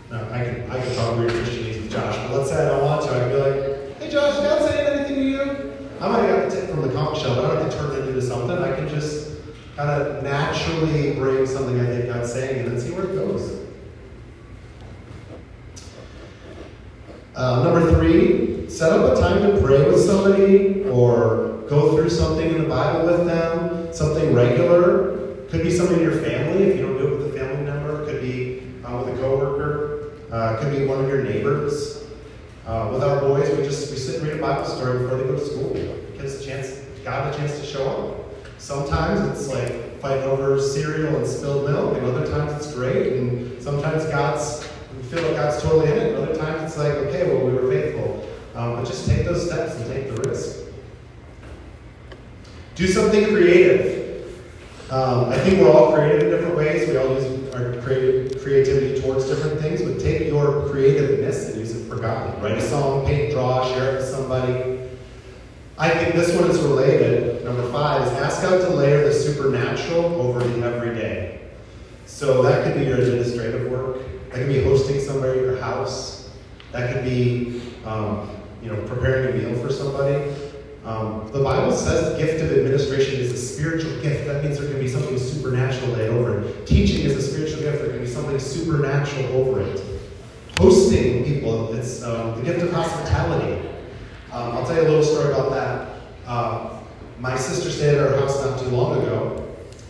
No, 0.10 0.18
I 0.32 0.44
can, 0.44 0.72
I 0.72 0.82
can 0.82 0.96
talk 0.96 1.20
weird 1.20 1.32
Christianese 1.32 1.84
with 1.84 1.92
Josh, 1.92 2.18
but 2.18 2.36
let's 2.36 2.50
say 2.50 2.66
I 2.66 2.70
don't 2.70 2.84
want 2.84 3.06
to, 3.06 3.12
I'd 3.12 3.30
be 3.30 3.36
like, 3.36 3.98
hey 4.00 4.10
Josh, 4.10 4.34
God 4.38 4.68
saying 4.68 4.98
anything 4.98 5.16
to 5.16 5.22
you? 5.22 5.74
I 6.02 6.08
might 6.10 6.24
have 6.24 6.50
to 6.50 6.60
take 6.60 6.72
from 6.72 6.82
the 6.82 6.92
conch 6.92 7.22
shell, 7.22 7.36
but 7.36 7.46
I 7.46 7.50
don't 7.50 7.62
have 7.62 7.72
to 7.72 7.78
turn 7.78 7.92
it 8.02 8.10
into 8.10 8.20
something. 8.20 8.58
I 8.58 8.76
can 8.76 8.90
just 8.90 9.30
kind 9.76 9.92
of 9.92 10.24
naturally 10.24 11.14
bring 11.14 11.46
something 11.46 11.80
I 11.80 11.86
think 11.86 12.08
God's 12.08 12.34
saying 12.34 12.66
and 12.66 12.72
then 12.72 12.82
see 12.82 12.96
where 12.96 13.06
it 13.06 13.14
goes. 13.14 13.63
Uh, 17.36 17.64
number 17.64 17.92
three, 17.96 18.70
set 18.70 18.92
up 18.92 19.18
a 19.18 19.20
time 19.20 19.42
to 19.42 19.60
pray 19.60 19.90
with 19.90 20.00
somebody 20.00 20.84
or 20.84 21.64
go 21.68 21.96
through 21.96 22.10
something 22.10 22.48
in 22.48 22.62
the 22.62 22.70
Bible 22.70 23.08
with 23.08 23.26
them, 23.26 23.92
something 23.92 24.36
regular. 24.36 25.18
Could 25.50 25.64
be 25.64 25.72
something 25.72 25.98
in 25.98 26.04
your 26.04 26.22
family 26.22 26.66
if 26.66 26.78
you 26.78 26.84
don't 26.84 26.98
do 27.00 27.08
it 27.08 27.18
with 27.18 27.36
a 27.36 27.40
family 27.40 27.64
member. 27.64 28.06
Could 28.06 28.22
be 28.22 28.62
uh, 28.86 28.98
with 28.98 29.16
a 29.16 29.18
coworker. 29.20 30.12
Uh, 30.32 30.60
could 30.60 30.78
be 30.78 30.86
one 30.86 31.04
of 31.04 31.10
your 31.10 31.24
neighbors. 31.24 32.04
Uh, 32.68 32.90
with 32.94 33.04
our 33.04 33.20
boys, 33.20 33.50
we 33.58 33.64
just 33.64 33.90
we 33.92 33.98
sit 33.98 34.20
and 34.20 34.28
read 34.28 34.38
a 34.38 34.42
Bible 34.42 34.66
story 34.66 35.00
before 35.00 35.18
they 35.18 35.24
go 35.24 35.36
to 35.36 35.46
school. 35.46 35.74
Gives 36.16 36.36
a 36.36 36.46
chance, 36.46 36.82
God 37.04 37.34
a 37.34 37.38
chance 37.38 37.60
to 37.60 37.66
show 37.66 37.90
up. 37.90 38.34
Sometimes 38.60 39.20
it's 39.32 39.48
like 39.48 40.00
fighting 40.00 40.24
over 40.24 40.62
cereal 40.62 41.16
and 41.18 41.26
spilled 41.28 41.70
milk, 41.70 41.98
and 41.98 42.06
other 42.06 42.28
times 42.28 42.54
it's 42.54 42.74
great, 42.74 43.14
and 43.14 43.62
sometimes 43.62 44.06
God's 44.06 44.68
feel 45.14 45.24
like 45.28 45.36
God's 45.36 45.62
totally 45.62 45.92
in 45.92 45.98
it. 45.98 46.14
And 46.14 46.24
other 46.24 46.36
times 46.36 46.64
it's 46.64 46.78
like, 46.78 46.94
okay, 46.94 47.28
well, 47.28 47.46
we 47.46 47.54
were 47.54 47.70
faithful. 47.70 48.28
Um, 48.56 48.76
but 48.76 48.86
just 48.86 49.08
take 49.08 49.26
those 49.26 49.46
steps 49.46 49.76
and 49.76 49.88
take 49.88 50.14
the 50.14 50.30
risk. 50.30 50.60
Do 52.76 52.88
something 52.88 53.26
creative. 53.26 54.02
Um, 54.90 55.30
I 55.30 55.38
think 55.40 55.60
we're 55.60 55.72
all 55.72 55.94
creative 55.94 56.24
in 56.24 56.30
different 56.30 56.56
ways. 56.56 56.88
We 56.88 56.98
all 56.98 57.14
use 57.14 57.54
our 57.54 57.82
creative, 57.82 58.42
creativity 58.42 59.02
towards 59.02 59.28
different 59.28 59.60
things, 59.60 59.82
but 59.82 60.00
take 60.00 60.28
your 60.28 60.70
creativeness 60.70 61.50
and 61.50 61.60
use 61.60 61.76
it 61.76 61.88
for 61.88 61.98
God. 61.98 62.42
Write 62.42 62.58
a 62.58 62.62
song, 62.62 63.06
paint, 63.06 63.32
draw, 63.32 63.68
share 63.74 63.94
it 63.94 63.98
with 63.98 64.10
somebody. 64.10 64.80
I 65.78 65.90
think 65.90 66.16
this 66.16 66.36
one 66.36 66.50
is 66.50 66.60
related. 66.60 67.44
Number 67.44 67.72
five 67.72 68.06
is 68.06 68.14
ask 68.14 68.42
God 68.42 68.62
to 68.62 68.70
layer 68.70 69.04
the 69.04 69.14
supernatural 69.14 70.06
over 70.22 70.40
the 70.40 70.66
everyday. 70.66 71.42
So 72.06 72.44
that 72.44 72.64
could 72.64 72.76
be 72.76 72.86
your 72.86 72.98
administrative 72.98 73.72
work. 73.72 73.98
That 74.34 74.40
could 74.40 74.48
be 74.48 74.64
hosting 74.64 75.00
somebody 75.00 75.38
at 75.38 75.46
your 75.46 75.58
house. 75.58 76.32
That 76.72 76.92
could 76.92 77.04
be, 77.04 77.62
um, 77.86 78.36
you 78.64 78.72
know, 78.72 78.82
preparing 78.88 79.30
a 79.30 79.38
meal 79.38 79.62
for 79.62 79.72
somebody. 79.72 80.34
Um, 80.84 81.30
the 81.32 81.44
Bible 81.44 81.72
says 81.72 82.14
the 82.14 82.18
gift 82.18 82.42
of 82.42 82.52
administration 82.52 83.20
is 83.20 83.32
a 83.32 83.38
spiritual 83.38 84.02
gift. 84.02 84.26
That 84.26 84.44
means 84.44 84.58
there 84.58 84.68
can 84.68 84.80
be 84.80 84.88
something 84.88 85.20
supernatural 85.20 85.92
laid 85.92 86.10
over 86.10 86.42
it. 86.42 86.66
Teaching 86.66 87.06
is 87.06 87.16
a 87.16 87.22
spiritual 87.22 87.60
gift. 87.60 87.84
There 87.84 87.92
can 87.92 88.00
be 88.00 88.08
something 88.08 88.40
supernatural 88.40 89.34
over 89.34 89.62
it. 89.62 89.80
Hosting 90.58 91.26
people, 91.26 91.72
it's 91.76 92.02
um, 92.02 92.36
the 92.40 92.42
gift 92.42 92.64
of 92.64 92.74
hospitality. 92.74 93.70
Um, 94.32 94.54
I'll 94.54 94.66
tell 94.66 94.78
you 94.78 94.82
a 94.82 94.90
little 94.90 95.04
story 95.04 95.32
about 95.32 95.52
that. 95.52 96.02
Uh, 96.26 96.80
my 97.20 97.38
sister 97.38 97.70
stayed 97.70 98.00
at 98.00 98.08
our 98.08 98.18
house 98.18 98.44
not 98.44 98.58
too 98.60 98.70
long 98.70 99.00
ago, 99.00 99.48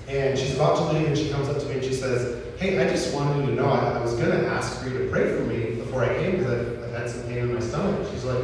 and 0.09 0.37
she's 0.37 0.55
about 0.55 0.75
to 0.75 0.97
leave, 0.97 1.07
and 1.07 1.17
she 1.17 1.29
comes 1.29 1.47
up 1.47 1.59
to 1.59 1.65
me 1.67 1.75
and 1.75 1.83
she 1.83 1.93
says, 1.93 2.42
Hey, 2.63 2.79
I 2.79 2.89
just 2.89 3.13
wanted 3.13 3.41
you 3.41 3.47
to 3.47 3.61
know 3.61 3.65
I, 3.65 3.97
I 3.97 4.01
was 4.01 4.13
going 4.13 4.31
to 4.31 4.47
ask 4.47 4.81
for 4.81 4.87
you 4.87 4.97
to 4.99 5.09
pray 5.09 5.35
for 5.35 5.43
me 5.43 5.75
before 5.75 6.05
I 6.05 6.15
came 6.15 6.37
because 6.37 6.49
I've, 6.49 6.83
I've 6.83 6.91
had 6.91 7.09
some 7.09 7.23
pain 7.23 7.39
in 7.39 7.53
my 7.53 7.59
stomach. 7.59 8.09
She's 8.09 8.23
like, 8.23 8.41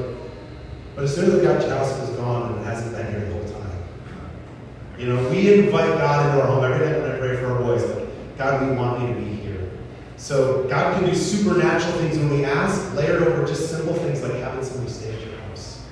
But 0.94 1.06
as 1.06 1.16
soon 1.16 1.32
as 1.32 1.36
I 1.36 1.42
got 1.42 1.62
to 1.62 1.68
your 1.68 1.78
house, 1.78 1.98
it 1.98 2.02
was 2.02 2.10
gone, 2.18 2.52
and 2.52 2.62
it 2.62 2.66
hasn't 2.66 2.94
been 2.94 3.10
here 3.10 3.22
the 3.22 3.32
whole 3.32 3.62
time. 3.62 3.80
You 4.98 5.08
know, 5.08 5.30
we 5.30 5.64
invite 5.64 5.98
God 6.00 6.26
into 6.26 6.42
our 6.42 6.48
home 6.48 6.66
every 6.66 6.86
night 6.86 7.02
when 7.02 7.12
I 7.14 7.18
pray 7.18 7.38
for 7.38 7.46
our 7.46 7.60
boys. 7.60 7.86
Like, 7.86 8.38
God, 8.38 8.70
we 8.70 8.76
want 8.76 9.02
you 9.04 9.08
to 9.08 9.22
be 9.22 9.36
here. 9.36 9.72
So 10.18 10.68
God 10.68 11.00
can 11.00 11.10
do 11.10 11.16
supernatural 11.16 11.94
things 12.00 12.18
when 12.18 12.30
we 12.30 12.44
ask, 12.44 12.94
layered 12.96 13.24
over 13.24 13.48
just 13.48 13.70
simple 13.70 13.94
things 13.94 14.22
like 14.22 14.34
having 14.34 14.66
somebody 14.66 14.92
stay 14.92 15.16
at 15.16 15.22
your 15.22 15.40
house. 15.48 15.86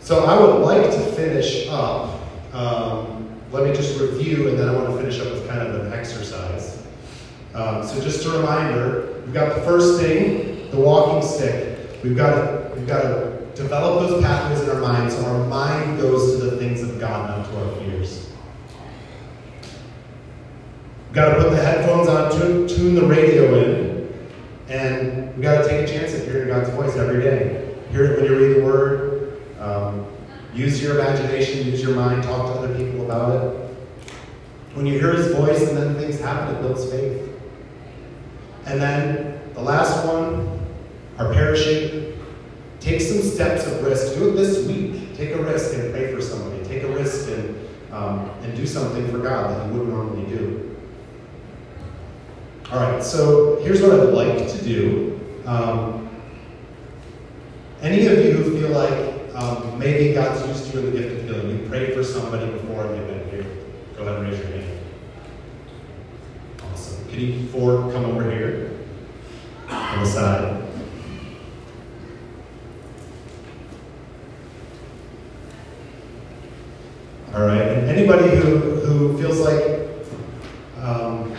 So 0.00 0.24
I 0.24 0.36
would 0.36 0.62
like 0.62 0.90
to 0.90 1.12
finish 1.12 1.68
up. 1.68 2.20
Um, 2.52 3.33
let 3.54 3.62
me 3.62 3.72
just 3.72 4.00
review, 4.00 4.48
and 4.48 4.58
then 4.58 4.68
I 4.68 4.74
want 4.74 4.90
to 4.90 4.96
finish 4.96 5.20
up 5.20 5.32
with 5.32 5.46
kind 5.46 5.62
of 5.62 5.86
an 5.86 5.92
exercise. 5.92 6.84
Um, 7.54 7.86
so 7.86 8.00
just 8.00 8.26
a 8.26 8.30
reminder, 8.30 9.22
we've 9.24 9.32
got 9.32 9.54
the 9.54 9.62
first 9.62 10.00
thing, 10.00 10.68
the 10.72 10.76
walking 10.76 11.22
stick. 11.26 12.02
We've 12.02 12.16
got 12.16 12.34
to, 12.34 12.72
we've 12.74 12.88
got 12.88 13.02
to 13.02 13.46
develop 13.54 14.08
those 14.08 14.20
pathways 14.24 14.60
in 14.60 14.70
our 14.70 14.80
mind 14.80 15.12
so 15.12 15.24
our 15.24 15.46
mind 15.46 16.00
goes 16.00 16.32
to 16.32 16.50
the 16.50 16.56
things 16.56 16.82
of 16.82 16.98
God, 16.98 17.30
not 17.30 17.48
to 17.48 17.64
our 17.64 17.76
fears. 17.76 18.28
We've 21.06 21.14
got 21.14 21.36
to 21.36 21.44
put 21.44 21.50
the 21.50 21.62
headphones 21.62 22.08
on, 22.08 22.32
tune, 22.32 22.66
tune 22.66 22.96
the 22.96 23.06
radio 23.06 23.54
in, 23.54 24.28
and 24.68 25.32
we've 25.34 25.42
got 25.42 25.62
to 25.62 25.68
take 25.68 25.88
a 25.88 25.92
chance 25.92 26.12
at 26.12 26.26
hearing 26.26 26.48
God's 26.48 26.70
voice 26.70 26.96
every 26.96 27.22
day. 27.22 27.72
Hear 27.92 28.06
it 28.06 28.20
when 28.20 28.24
you 28.32 28.36
read 28.36 28.56
the 28.56 28.64
Word. 28.64 29.13
Use 30.54 30.80
your 30.80 31.00
imagination, 31.00 31.66
use 31.66 31.82
your 31.82 31.96
mind, 31.96 32.22
talk 32.22 32.52
to 32.52 32.60
other 32.60 32.74
people 32.76 33.04
about 33.04 33.34
it. 33.34 33.76
When 34.74 34.86
you 34.86 34.98
hear 34.98 35.12
His 35.12 35.34
voice 35.34 35.68
and 35.68 35.76
then 35.76 35.96
things 35.96 36.20
happen, 36.20 36.54
it 36.54 36.60
builds 36.62 36.88
faith. 36.90 37.28
And 38.66 38.80
then 38.80 39.40
the 39.54 39.60
last 39.60 40.06
one, 40.06 40.60
our 41.18 41.32
parachute. 41.32 42.16
Take 42.80 43.00
some 43.00 43.22
steps 43.22 43.66
of 43.66 43.82
risk. 43.82 44.14
Do 44.14 44.30
it 44.30 44.32
this 44.32 44.66
week. 44.66 45.16
Take 45.16 45.30
a 45.30 45.42
risk 45.42 45.74
and 45.74 45.92
pray 45.92 46.14
for 46.14 46.20
somebody. 46.20 46.62
Take 46.64 46.82
a 46.82 46.88
risk 46.88 47.28
and, 47.30 47.68
um, 47.92 48.30
and 48.42 48.54
do 48.56 48.66
something 48.66 49.08
for 49.10 49.18
God 49.18 49.50
that 49.50 49.66
you 49.66 49.72
wouldn't 49.72 49.90
normally 49.90 50.26
do. 50.26 50.76
All 52.70 52.78
right, 52.80 53.02
so 53.02 53.60
here's 53.62 53.80
what 53.80 53.92
I'd 53.92 54.08
like 54.08 54.48
to 54.48 54.64
do. 54.64 55.20
Um, 55.46 56.08
any 57.80 58.06
of 58.06 58.18
you 58.24 58.32
who 58.32 58.58
feel 58.58 58.70
like 58.70 59.13
um, 59.34 59.78
maybe 59.78 60.14
God's 60.14 60.46
used 60.46 60.72
you 60.72 60.80
in 60.80 60.86
the 60.86 61.00
gift 61.00 61.20
of 61.20 61.24
healing, 61.24 61.60
you 61.60 61.68
prayed 61.68 61.94
for 61.94 62.04
somebody 62.04 62.50
before 62.50 62.86
and 62.86 62.94
they've 62.94 63.06
been 63.06 63.30
here, 63.30 63.56
go 63.96 64.02
ahead 64.02 64.20
and 64.20 64.28
raise 64.28 64.38
your 64.38 64.48
hand. 64.48 64.80
Awesome. 66.72 67.08
Can 67.08 67.20
you 67.20 67.48
four 67.48 67.90
come 67.92 68.04
over 68.04 68.30
here 68.30 68.78
on 69.68 70.04
the 70.04 70.06
side? 70.06 70.62
All 77.34 77.42
right, 77.42 77.62
and 77.62 77.88
anybody 77.88 78.28
who, 78.36 78.58
who 78.58 79.18
feels 79.18 79.40
like 79.40 79.90
um, 80.80 81.34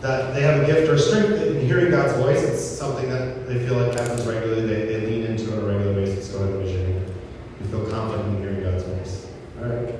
that 0.00 0.34
they 0.34 0.40
have 0.40 0.60
a 0.60 0.66
gift 0.66 0.90
or 0.90 0.98
strength 0.98 1.40
in 1.40 1.64
hearing 1.64 1.92
God's 1.92 2.14
voice, 2.14 2.42
it's 2.42 2.64
something 2.64 3.08
that 3.08 3.46
they 3.46 3.64
feel 3.64 3.76
like 3.76 3.92
happens 3.92 4.26
regularly, 4.26 4.62
they, 4.66 4.86
they 4.86 5.06
lean 5.06 5.24
into 5.24 5.52
on 5.52 5.58
a 5.58 5.72
regular 5.72 5.94
basis, 5.94 6.32
go 6.32 6.38
ahead 6.38 6.50
and 6.50 6.58
raise 6.64 6.72
your 6.72 6.84
hand. 6.84 7.12
You 7.60 7.66
feel 7.68 7.90
confident 7.90 8.28
in 8.28 8.42
hearing 8.42 8.62
God's 8.64 8.82
voice. 8.82 9.26
All 9.58 9.64
right, 9.64 9.94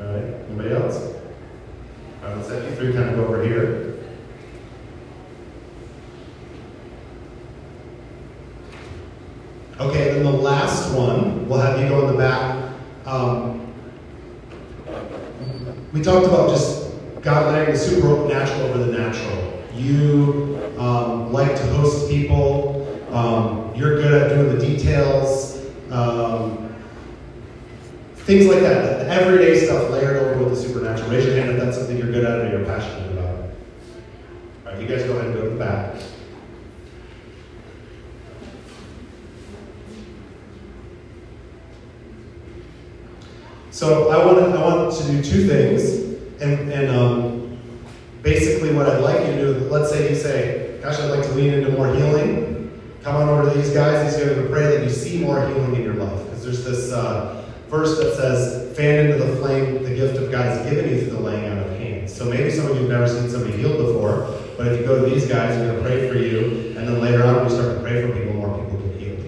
all 0.00 0.06
right, 0.06 0.24
anybody 0.48 0.72
else? 0.72 1.14
Right, 2.22 2.36
let's 2.36 2.48
have 2.48 2.64
you 2.64 2.74
three 2.74 2.92
kind 2.92 3.10
of 3.10 3.20
over 3.20 3.44
here. 3.44 3.98
Okay, 9.78 10.12
then 10.12 10.24
the 10.24 10.30
last 10.30 10.92
one, 10.92 11.48
we'll 11.48 11.60
have 11.60 11.80
you 11.80 11.88
go 11.88 12.08
in 12.08 12.12
the 12.12 12.18
back. 12.18 12.72
Um, 13.06 13.72
we 15.92 16.02
talked 16.02 16.26
about 16.26 16.50
just 16.50 16.90
God 17.22 17.52
layering 17.52 17.72
the 17.72 17.78
supernatural 17.78 18.62
over 18.62 18.78
the 18.78 18.98
natural. 18.98 19.64
You 19.74 20.74
um, 20.78 21.32
like 21.32 21.54
to 21.54 21.66
host 21.74 22.10
people. 22.10 22.86
Um, 23.12 23.72
you're 23.74 23.96
good 23.96 24.20
at 24.20 24.28
doing 24.30 24.58
the 24.58 24.66
details. 24.66 25.49
Things 28.30 28.46
like 28.46 28.60
that. 28.60 29.00
The 29.00 29.12
everyday 29.12 29.58
stuff 29.58 29.90
layered 29.90 30.18
over 30.18 30.44
with 30.44 30.54
the 30.54 30.68
supernatural. 30.68 31.10
Raise 31.10 31.26
your 31.26 31.34
hand 31.34 31.50
if 31.50 31.56
that's 31.60 31.76
something 31.76 31.98
you're 31.98 32.12
good 32.12 32.24
at 32.24 32.38
or 32.38 32.48
you're 32.48 32.64
passionate 32.64 33.10
about. 33.10 33.40
All 33.40 33.46
right, 34.66 34.80
you 34.80 34.86
guys 34.86 35.02
go 35.02 35.14
ahead 35.14 35.26
and 35.26 35.34
go 35.34 35.42
to 35.42 35.50
the 35.50 35.56
back. 35.56 35.96
So 43.72 44.10
I 44.10 44.24
want 44.24 44.38
to, 44.38 44.44
I 44.56 44.62
want 44.62 44.96
to 44.96 45.06
do 45.08 45.24
two 45.24 45.48
things, 45.48 46.40
and, 46.40 46.70
and 46.70 46.88
um, 46.88 47.58
basically 48.22 48.72
what 48.72 48.88
I'd 48.88 49.02
like 49.02 49.26
you 49.26 49.32
to 49.32 49.54
do, 49.54 49.68
let's 49.70 49.90
say 49.90 50.08
you 50.08 50.14
say, 50.14 50.78
gosh, 50.80 51.00
I'd 51.00 51.10
like 51.10 51.24
to 51.24 51.32
lean 51.32 51.52
into 51.52 51.72
more 51.72 51.92
healing. 51.92 52.80
Come 53.02 53.16
on 53.16 53.28
over 53.28 53.50
to 53.50 53.58
these 53.58 53.70
guys. 53.70 54.04
These 54.04 54.22
guys 54.22 54.30
are 54.30 54.34
going 54.36 54.46
to 54.46 54.52
pray 54.52 54.76
that 54.76 54.84
you 54.84 54.90
see 54.90 55.18
more 55.18 55.44
healing 55.48 55.74
in 55.74 55.82
your 55.82 55.94
life. 55.94 56.24
Because 56.26 56.44
there's 56.44 56.64
this 56.64 56.92
uh, 56.92 57.38
verse 57.70 57.96
that 57.98 58.16
says, 58.16 58.76
fan 58.76 59.06
into 59.06 59.24
the 59.24 59.36
flame 59.36 59.84
the 59.84 59.94
gift 59.94 60.16
of 60.16 60.32
God 60.32 60.44
has 60.44 60.68
given 60.68 60.90
you 60.90 61.02
through 61.02 61.12
the 61.12 61.20
laying 61.20 61.46
out 61.46 61.64
of 61.64 61.78
hands. 61.78 62.12
So 62.12 62.24
maybe 62.24 62.50
some 62.50 62.66
of 62.66 62.74
you 62.74 62.82
have 62.82 62.90
never 62.90 63.06
seen 63.06 63.30
somebody 63.30 63.56
healed 63.56 63.78
before, 63.78 64.36
but 64.56 64.66
if 64.66 64.80
you 64.80 64.84
go 64.84 64.96
to 64.99 64.99
these 65.10 65.26
guys, 65.26 65.56
they're 65.56 65.72
going 65.72 65.76
to 65.76 65.82
pray 65.82 66.08
for 66.08 66.18
you, 66.18 66.76
and 66.78 66.88
then 66.88 67.00
later 67.00 67.24
on, 67.24 67.44
we 67.44 67.50
start 67.50 67.76
to 67.76 67.82
pray 67.82 68.02
for 68.02 68.16
people, 68.16 68.34
more 68.34 68.58
people 68.58 68.78
get 68.88 69.00
healed. 69.00 69.26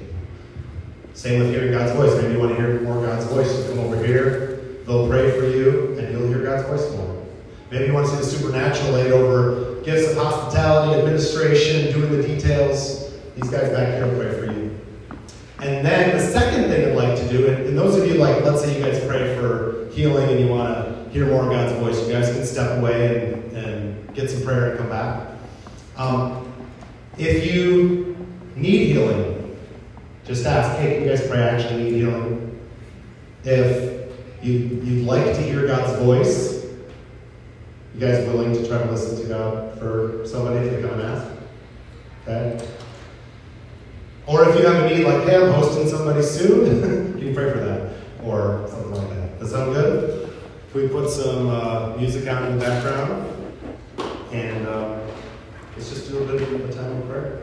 Same 1.14 1.40
with 1.40 1.50
hearing 1.50 1.72
God's 1.72 1.92
voice. 1.92 2.14
Maybe 2.20 2.34
you 2.34 2.40
want 2.40 2.50
to 2.50 2.56
hear 2.56 2.80
more 2.80 2.98
of 2.98 3.04
God's 3.04 3.26
voice, 3.26 3.48
just 3.48 3.68
come 3.68 3.80
over 3.80 4.04
here. 4.04 4.60
They'll 4.86 5.08
pray 5.08 5.30
for 5.38 5.46
you, 5.46 5.98
and 5.98 6.12
you'll 6.12 6.28
hear 6.28 6.42
God's 6.42 6.66
voice 6.68 6.96
more. 6.96 7.26
Maybe 7.70 7.86
you 7.86 7.92
want 7.92 8.06
to 8.06 8.12
see 8.12 8.18
the 8.18 8.24
supernatural 8.24 8.92
laid 8.92 9.12
over 9.12 9.80
gifts 9.82 10.10
of 10.10 10.16
hospitality, 10.16 11.00
administration, 11.00 11.92
doing 11.92 12.12
the 12.12 12.22
details. 12.22 13.12
These 13.34 13.50
guys 13.50 13.70
back 13.70 13.94
here 13.94 14.06
will 14.06 14.18
pray 14.18 14.38
for 14.38 14.52
you. 14.52 14.78
And 15.60 15.86
then 15.86 16.16
the 16.16 16.22
second 16.22 16.64
thing 16.64 16.90
I'd 16.90 16.96
like 16.96 17.16
to 17.18 17.28
do, 17.28 17.48
and, 17.48 17.66
and 17.66 17.78
those 17.78 17.96
of 17.96 18.06
you 18.06 18.14
like, 18.14 18.42
let's 18.44 18.62
say 18.62 18.76
you 18.76 18.84
guys 18.84 19.04
pray 19.06 19.36
for 19.36 19.88
healing 19.92 20.28
and 20.28 20.40
you 20.40 20.48
want 20.48 20.68
to 20.68 21.10
hear 21.10 21.26
more 21.26 21.44
of 21.44 21.50
God's 21.50 21.72
voice, 21.78 22.06
you 22.06 22.12
guys 22.12 22.32
can 22.32 22.44
step 22.44 22.78
away 22.78 23.32
and, 23.32 23.56
and 23.56 24.14
get 24.14 24.28
some 24.30 24.42
prayer 24.42 24.70
and 24.70 24.78
come 24.78 24.88
back. 24.88 25.31
Um, 26.02 26.52
if 27.16 27.46
you 27.46 28.16
need 28.56 28.88
healing, 28.88 29.56
just 30.24 30.44
ask, 30.44 30.76
hey, 30.80 30.94
can 30.94 31.02
you 31.04 31.08
guys 31.10 31.28
pray? 31.28 31.38
I 31.38 31.50
actually 31.50 31.84
need 31.84 31.92
healing. 31.92 32.60
If 33.44 34.10
you, 34.42 34.52
you'd 34.52 35.06
like 35.06 35.26
to 35.26 35.40
hear 35.40 35.64
God's 35.68 35.96
voice, 36.00 36.64
you 37.94 38.00
guys 38.00 38.26
willing 38.26 38.52
to 38.52 38.66
try 38.66 38.78
to 38.78 38.90
listen 38.90 39.22
to 39.22 39.28
God 39.28 39.78
for 39.78 40.26
somebody 40.26 40.66
if 40.66 40.74
they 40.74 40.82
come 40.82 40.98
and 40.98 41.02
ask? 41.02 41.30
Okay? 42.22 42.68
Or 44.26 44.48
if 44.48 44.58
you 44.58 44.66
have 44.66 44.84
a 44.84 44.88
need 44.92 45.04
like, 45.04 45.22
hey, 45.22 45.36
I'm 45.36 45.52
hosting 45.52 45.88
somebody 45.88 46.22
soon, 46.22 47.12
can 47.12 47.28
you 47.28 47.32
pray 47.32 47.52
for 47.52 47.58
that? 47.58 47.92
Or 48.24 48.66
something 48.68 48.90
like 48.90 49.08
that. 49.10 49.38
Does 49.38 49.52
that 49.52 49.56
sound 49.56 49.74
good? 49.74 50.32
If 50.66 50.74
we 50.74 50.88
put 50.88 51.10
some 51.10 51.48
uh, 51.48 51.96
music 51.96 52.26
out 52.26 52.50
in 52.50 52.58
the 52.58 52.64
background, 52.64 53.28
and 54.32 54.66
um, 54.66 55.01
let's 55.76 55.90
just 55.90 56.10
do 56.10 56.18
a 56.18 56.20
little 56.20 56.38
bit 56.38 56.60
of 56.60 56.68
a 56.68 56.72
time 56.72 56.96
of 56.98 57.08
prayer. 57.08 57.41